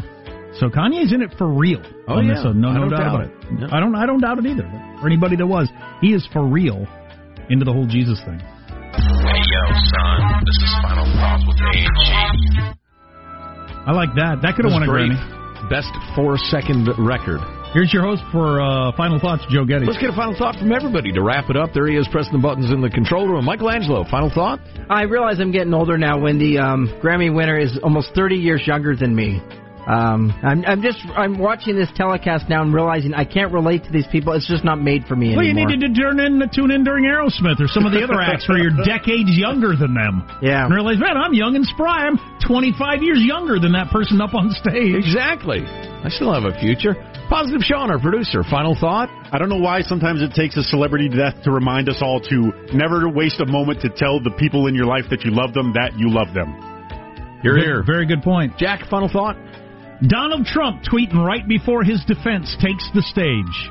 So 0.60 0.68
Kanye's 0.68 1.14
in 1.14 1.22
it 1.22 1.32
for 1.38 1.48
real. 1.48 1.82
Oh, 2.08 2.20
on 2.20 2.28
yeah. 2.28 2.34
this, 2.36 2.44
so 2.44 2.52
no, 2.52 2.68
I 2.70 2.74
no 2.74 2.80
don't 2.82 2.90
doubt, 2.90 3.00
doubt 3.00 3.16
about 3.16 3.28
it. 3.28 3.32
it. 3.32 3.60
No. 3.60 3.68
I 3.72 3.80
don't, 3.80 3.96
I 3.96 4.06
don't 4.06 4.20
doubt 4.20 4.40
it 4.40 4.46
either. 4.46 4.68
Or 5.00 5.08
anybody 5.08 5.36
that 5.38 5.48
was, 5.48 5.70
he 6.02 6.14
is 6.14 6.28
for 6.34 6.46
real 6.46 6.86
into 7.50 7.64
the 7.64 7.72
whole 7.72 7.88
Jesus 7.88 8.20
thing. 8.28 8.40
Hey 8.40 9.40
yo, 9.40 9.64
son, 9.72 10.20
this 10.44 10.60
is 10.60 10.72
Final 10.84 11.08
Thoughts 11.16 11.44
with 11.48 11.58
A&G. 11.64 12.76
I 13.88 13.92
like 13.96 14.12
that. 14.20 14.44
That 14.44 14.56
could 14.56 14.66
have 14.66 14.74
won 14.74 14.84
a 14.84 14.88
great. 14.88 15.12
Grammy. 15.12 15.70
Best 15.70 15.90
four 16.16 16.38
second 16.52 16.90
record. 17.00 17.40
Here's 17.74 17.94
your 17.94 18.02
host 18.02 18.24
for 18.32 18.60
uh, 18.60 18.92
Final 18.98 19.20
Thoughts, 19.20 19.46
Joe 19.50 19.64
Getty. 19.64 19.86
Let's 19.86 20.00
get 20.02 20.10
a 20.10 20.16
final 20.16 20.36
thought 20.36 20.56
from 20.56 20.74
everybody 20.74 21.12
to 21.14 21.22
wrap 21.22 21.50
it 21.52 21.56
up. 21.56 21.70
There 21.74 21.86
he 21.88 21.96
is, 21.96 22.08
pressing 22.12 22.34
the 22.34 22.40
buttons 22.40 22.72
in 22.72 22.82
the 22.82 22.90
control 22.90 23.28
room. 23.28 23.46
Michael 23.46 23.70
Angelo, 23.70 24.04
final 24.10 24.32
thought? 24.34 24.60
I 24.90 25.04
realize 25.04 25.40
I'm 25.40 25.52
getting 25.52 25.74
older 25.74 25.96
now 25.98 26.20
when 26.20 26.40
the 26.40 26.58
um, 26.58 26.88
Grammy 27.04 27.34
winner 27.34 27.60
is 27.60 27.78
almost 27.84 28.10
30 28.16 28.36
years 28.36 28.64
younger 28.66 28.96
than 28.96 29.16
me. 29.16 29.40
Um, 29.90 30.30
I'm, 30.46 30.62
I'm 30.66 30.82
just 30.86 31.02
I'm 31.18 31.40
watching 31.40 31.74
this 31.74 31.90
telecast 31.98 32.46
now 32.48 32.62
and 32.62 32.72
realizing 32.72 33.16
I 33.16 33.26
can't 33.26 33.52
relate 33.52 33.86
to 33.86 33.92
these 33.92 34.06
people. 34.12 34.34
It's 34.34 34.48
just 34.48 34.64
not 34.64 34.78
made 34.78 35.06
for 35.10 35.16
me 35.16 35.36
Well, 35.36 35.44
you 35.44 35.56
needed 35.58 35.82
to 35.82 35.90
turn 35.90 36.20
in, 36.20 36.38
tune 36.54 36.70
in 36.70 36.84
during 36.84 37.06
Aerosmith 37.06 37.58
or 37.58 37.66
some 37.66 37.90
of 37.90 37.92
the 37.92 38.04
other 38.06 38.22
acts 38.22 38.48
where 38.48 38.62
you're 38.62 38.78
decades 38.86 39.34
younger 39.34 39.74
than 39.74 39.98
them. 39.98 40.30
Yeah. 40.46 40.66
And 40.66 40.76
realize, 40.76 41.00
man, 41.00 41.18
I'm 41.18 41.34
young 41.34 41.56
and 41.56 41.66
spry. 41.66 42.06
I'm 42.06 42.22
25 42.46 43.02
years 43.02 43.18
younger 43.26 43.58
than 43.58 43.74
that 43.74 43.90
person 43.90 44.22
up 44.22 44.36
on 44.36 44.52
stage. 44.52 44.94
Exactly. 44.94 45.66
I 45.66 46.10
still 46.14 46.32
have 46.38 46.46
a 46.46 46.54
future. 46.62 46.94
Positive 47.28 47.62
Sean, 47.66 47.90
our 47.90 48.00
producer. 48.00 48.44
Final 48.46 48.78
thought? 48.78 49.10
I 49.34 49.40
don't 49.40 49.50
know 49.50 49.58
why 49.58 49.82
sometimes 49.82 50.22
it 50.22 50.38
takes 50.38 50.56
a 50.56 50.64
celebrity 50.70 51.10
death 51.10 51.42
to 51.46 51.52
remind 51.52 51.90
us 51.90 51.98
all 52.02 52.22
to 52.30 52.54
never 52.78 53.10
waste 53.10 53.42
a 53.42 53.46
moment 53.46 53.82
to 53.82 53.90
tell 53.90 54.22
the 54.22 54.32
people 54.38 54.68
in 54.68 54.76
your 54.76 54.86
life 54.86 55.10
that 55.10 55.26
you 55.26 55.32
love 55.34 55.54
them 55.54 55.74
that 55.74 55.98
you 55.98 56.14
love 56.14 56.34
them. 56.38 56.54
You're 57.42 57.58
here. 57.58 57.84
Very 57.84 58.06
good 58.06 58.22
point. 58.22 58.58
Jack, 58.58 58.90
final 58.90 59.10
thought? 59.10 59.38
Donald 60.08 60.46
Trump 60.46 60.82
tweeting 60.84 61.26
right 61.26 61.48
before 61.48 61.84
his 61.84 62.04
defense 62.06 62.56
takes 62.62 62.88
the 62.94 63.02
stage. 63.02 63.70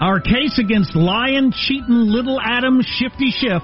Our 0.00 0.20
case 0.20 0.58
against 0.58 0.94
lying, 0.94 1.52
cheating, 1.52 2.08
little 2.08 2.40
Adam, 2.40 2.80
shifty 2.82 3.30
Schiff, 3.30 3.62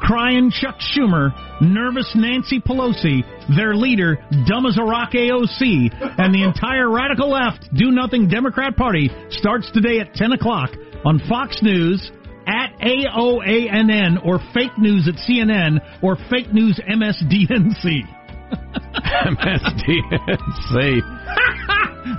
crying 0.00 0.50
Chuck 0.50 0.76
Schumer, 0.78 1.30
nervous 1.60 2.10
Nancy 2.14 2.60
Pelosi, 2.60 3.24
their 3.56 3.74
leader, 3.74 4.18
dumb 4.46 4.66
as 4.66 4.78
a 4.78 4.82
rock 4.82 5.12
AOC, 5.12 6.18
and 6.18 6.34
the 6.34 6.44
entire 6.44 6.90
radical 6.90 7.30
left, 7.30 7.68
do 7.74 7.90
nothing 7.90 8.28
Democrat 8.28 8.76
Party 8.76 9.10
starts 9.30 9.70
today 9.72 10.00
at 10.00 10.14
10 10.14 10.32
o'clock 10.32 10.70
on 11.04 11.20
Fox 11.28 11.58
News, 11.62 12.10
at 12.46 12.72
OANN, 12.80 14.24
or 14.24 14.38
fake 14.54 14.78
news 14.78 15.08
at 15.08 15.14
CNN, 15.16 15.80
or 16.02 16.16
fake 16.30 16.52
news 16.52 16.80
MSDNC. 16.88 18.15
MSDNC. 19.26 21.00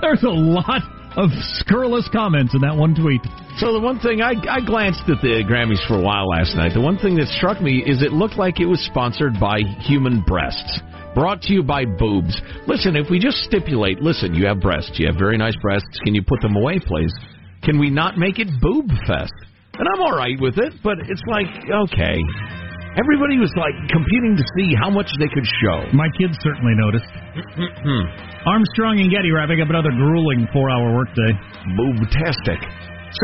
There's 0.00 0.22
a 0.22 0.28
lot 0.28 0.82
of 1.16 1.30
scurrilous 1.58 2.08
comments 2.12 2.54
in 2.54 2.60
that 2.60 2.76
one 2.76 2.94
tweet. 2.94 3.20
So 3.58 3.72
the 3.72 3.80
one 3.80 3.98
thing 3.98 4.22
I, 4.22 4.34
I 4.48 4.60
glanced 4.60 5.02
at 5.08 5.20
the 5.20 5.42
Grammys 5.42 5.82
for 5.88 5.98
a 5.98 6.02
while 6.02 6.28
last 6.28 6.54
night. 6.54 6.74
The 6.74 6.80
one 6.80 6.98
thing 6.98 7.16
that 7.16 7.26
struck 7.34 7.60
me 7.60 7.82
is 7.84 8.02
it 8.02 8.12
looked 8.12 8.36
like 8.36 8.60
it 8.60 8.66
was 8.66 8.78
sponsored 8.86 9.40
by 9.40 9.60
human 9.80 10.22
breasts. 10.22 10.80
Brought 11.14 11.42
to 11.42 11.52
you 11.52 11.64
by 11.64 11.84
boobs. 11.84 12.40
Listen, 12.68 12.94
if 12.94 13.10
we 13.10 13.18
just 13.18 13.38
stipulate, 13.38 14.00
listen, 14.00 14.34
you 14.34 14.46
have 14.46 14.60
breasts, 14.60 14.92
you 14.98 15.06
have 15.08 15.16
very 15.16 15.36
nice 15.36 15.56
breasts. 15.60 15.88
Can 16.04 16.14
you 16.14 16.22
put 16.22 16.40
them 16.40 16.54
away, 16.54 16.78
please? 16.78 17.12
Can 17.64 17.80
we 17.80 17.90
not 17.90 18.16
make 18.16 18.38
it 18.38 18.46
boob 18.60 18.86
fest? 19.06 19.34
And 19.74 19.88
I'm 19.92 20.02
all 20.02 20.16
right 20.16 20.38
with 20.40 20.58
it, 20.58 20.74
but 20.84 20.98
it's 21.08 21.22
like 21.26 21.46
okay. 21.90 22.22
Everybody 22.96 23.36
was 23.38 23.52
like 23.54 23.76
competing 23.92 24.36
to 24.36 24.44
see 24.56 24.72
how 24.80 24.88
much 24.90 25.10
they 25.20 25.28
could 25.28 25.46
show. 25.60 25.84
My 25.92 26.08
kids 26.16 26.38
certainly 26.40 26.72
noticed. 26.74 27.10
Mm-hmm. 27.36 28.02
Armstrong 28.48 29.00
and 29.00 29.10
Getty 29.12 29.30
wrapping 29.30 29.60
up 29.60 29.68
another 29.68 29.92
grueling 29.92 30.48
four-hour 30.52 30.94
workday. 30.94 31.32
Boobtastic. 31.76 32.58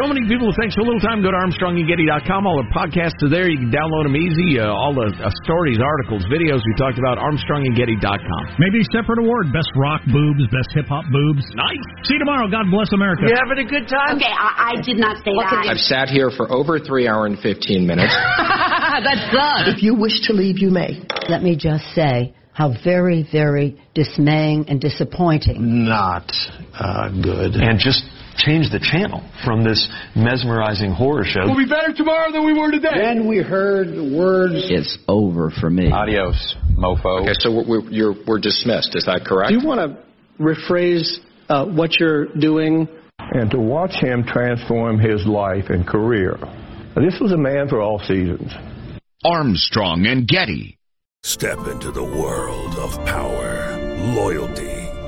So 0.00 0.08
many 0.08 0.24
people. 0.24 0.48
Thanks 0.56 0.72
for 0.72 0.80
a 0.80 0.86
little 0.88 1.00
time. 1.00 1.20
Go 1.20 1.28
to 1.28 1.40
ArmstrongandGetty.com. 1.44 2.48
All 2.48 2.56
the 2.56 2.68
podcasts 2.72 3.20
are 3.20 3.28
there. 3.28 3.52
You 3.52 3.60
can 3.60 3.68
download 3.68 4.08
them 4.08 4.16
easy. 4.16 4.56
Uh, 4.56 4.72
all 4.72 4.96
the 4.96 5.12
uh, 5.12 5.28
stories, 5.44 5.76
articles, 5.76 6.24
videos 6.32 6.64
we 6.64 6.72
talked 6.80 6.96
about. 6.96 7.20
ArmstrongandGetty.com. 7.20 8.56
Maybe 8.56 8.80
a 8.80 8.88
separate 8.88 9.20
award: 9.20 9.52
best 9.52 9.68
rock 9.76 10.00
boobs, 10.08 10.48
best 10.48 10.72
hip 10.72 10.88
hop 10.88 11.04
boobs. 11.12 11.44
Nice. 11.52 11.84
See 12.08 12.16
you 12.16 12.22
tomorrow. 12.24 12.48
God 12.48 12.72
bless 12.72 12.96
America. 12.96 13.28
You 13.28 13.36
having 13.36 13.60
a 13.60 13.68
good 13.68 13.84
time? 13.84 14.16
Okay, 14.16 14.32
I, 14.32 14.72
I 14.72 14.80
did 14.80 14.96
not 14.96 15.20
say 15.20 15.36
that. 15.36 15.68
I've 15.68 15.84
sat 15.84 16.08
here 16.08 16.32
for 16.32 16.48
over 16.48 16.80
three 16.80 17.04
hour 17.04 17.26
and 17.28 17.36
15 17.38 17.84
minutes. 17.84 18.16
That's 19.04 19.28
good. 19.28 19.76
If 19.76 19.82
you 19.84 19.94
wish 19.94 20.24
to 20.28 20.32
leave, 20.32 20.58
you 20.58 20.70
may. 20.70 21.04
Let 21.28 21.42
me 21.42 21.56
just 21.56 21.84
say, 21.94 22.34
how 22.54 22.72
very, 22.84 23.28
very 23.30 23.80
dismaying 23.94 24.68
and 24.68 24.80
disappointing. 24.80 25.84
Not 25.84 26.30
uh, 26.78 27.10
good. 27.10 27.54
And 27.56 27.78
just 27.78 28.04
change 28.36 28.70
the 28.70 28.80
channel 28.80 29.22
from 29.44 29.64
this 29.64 29.88
mesmerizing 30.14 30.92
horror 30.92 31.24
show. 31.24 31.44
We'll 31.44 31.56
be 31.56 31.68
better 31.68 31.92
tomorrow 31.92 32.32
than 32.32 32.44
we 32.44 32.58
were 32.58 32.70
today. 32.70 32.94
Then 32.94 33.26
we 33.26 33.38
heard 33.38 33.88
the 33.88 34.16
words. 34.16 34.54
It's 34.56 34.98
over 35.08 35.50
for 35.50 35.70
me. 35.70 35.90
Adios, 35.90 36.56
mofo. 36.76 37.22
Okay, 37.22 37.34
so 37.34 37.50
we're, 37.52 37.80
we're, 37.80 38.14
we're 38.26 38.40
dismissed. 38.40 38.94
Is 38.94 39.06
that 39.06 39.24
correct? 39.24 39.50
Do 39.50 39.58
you 39.58 39.66
want 39.66 39.80
to 39.80 40.42
rephrase 40.42 41.18
uh, 41.48 41.66
what 41.66 41.98
you're 41.98 42.26
doing? 42.26 42.88
And 43.18 43.50
to 43.52 43.58
watch 43.58 43.94
him 43.94 44.24
transform 44.24 44.98
his 44.98 45.24
life 45.26 45.70
and 45.70 45.86
career. 45.86 46.36
This 46.96 47.18
was 47.20 47.32
a 47.32 47.36
man 47.36 47.68
for 47.68 47.80
all 47.80 47.98
seasons. 48.00 48.52
Armstrong 49.24 50.06
and 50.06 50.28
Getty. 50.28 50.78
Step 51.24 51.58
into 51.66 51.90
the 51.90 52.04
world 52.04 52.74
of 52.74 52.92
power, 53.06 53.78
loyalty, 54.14 54.83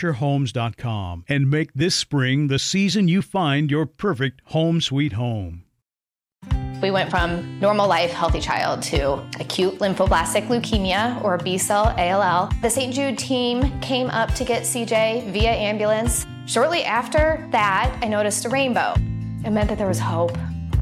FischerHomes.com 0.00 1.24
and 1.28 1.50
make 1.50 1.72
this 1.74 1.94
spring 1.94 2.48
the 2.48 2.58
season 2.58 3.08
you 3.08 3.22
find 3.22 3.70
your 3.70 3.86
perfect 3.86 4.40
home 4.46 4.80
sweet 4.80 5.12
home. 5.12 5.64
We 6.82 6.90
went 6.90 7.10
from 7.10 7.60
normal 7.60 7.86
life, 7.86 8.10
healthy 8.10 8.40
child 8.40 8.82
to 8.84 9.22
acute 9.38 9.80
lymphoblastic 9.80 10.46
leukemia 10.46 11.22
or 11.22 11.36
B 11.36 11.58
cell 11.58 11.94
ALL. 11.98 12.50
The 12.62 12.70
St. 12.70 12.94
Jude 12.94 13.18
team 13.18 13.78
came 13.80 14.08
up 14.08 14.32
to 14.36 14.44
get 14.44 14.62
CJ 14.62 15.30
via 15.30 15.50
ambulance. 15.50 16.26
Shortly 16.46 16.82
after 16.84 17.46
that, 17.52 17.94
I 18.02 18.08
noticed 18.08 18.46
a 18.46 18.48
rainbow. 18.48 18.94
It 19.44 19.50
meant 19.50 19.68
that 19.68 19.76
there 19.76 19.86
was 19.86 19.98
hope. 19.98 20.36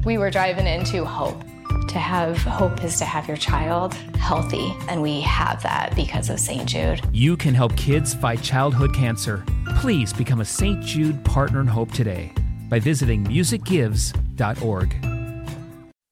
We 0.05 0.17
were 0.17 0.31
driving 0.31 0.67
into 0.67 1.03
hope. 1.03 1.43
To 1.89 1.97
have 1.97 2.37
hope 2.37 2.83
is 2.83 2.99
to 2.99 3.05
have 3.05 3.27
your 3.27 3.37
child 3.37 3.95
healthy, 4.19 4.75
and 4.87 5.01
we 5.01 5.21
have 5.21 5.63
that 5.63 5.95
because 5.95 6.29
of 6.29 6.39
St. 6.39 6.67
Jude. 6.67 7.01
You 7.11 7.35
can 7.35 7.55
help 7.55 7.75
kids 7.77 8.13
fight 8.13 8.43
childhood 8.43 8.93
cancer. 8.93 9.43
Please 9.77 10.13
become 10.13 10.39
a 10.39 10.45
St. 10.45 10.83
Jude 10.83 11.25
Partner 11.25 11.61
in 11.61 11.67
Hope 11.67 11.91
today 11.91 12.31
by 12.69 12.79
visiting 12.79 13.25
musicgives.org. 13.25 14.95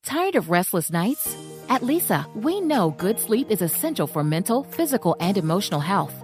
Tired 0.03 0.35
of 0.35 0.49
restless 0.49 0.89
nights? 0.89 1.37
At 1.69 1.81
Leesa, 1.81 2.25
we 2.33 2.59
know 2.59 2.89
good 2.91 3.19
sleep 3.19 3.51
is 3.51 3.61
essential 3.61 4.07
for 4.07 4.23
mental, 4.23 4.63
physical, 4.63 5.15
and 5.19 5.37
emotional 5.37 5.81
health. 5.81 6.23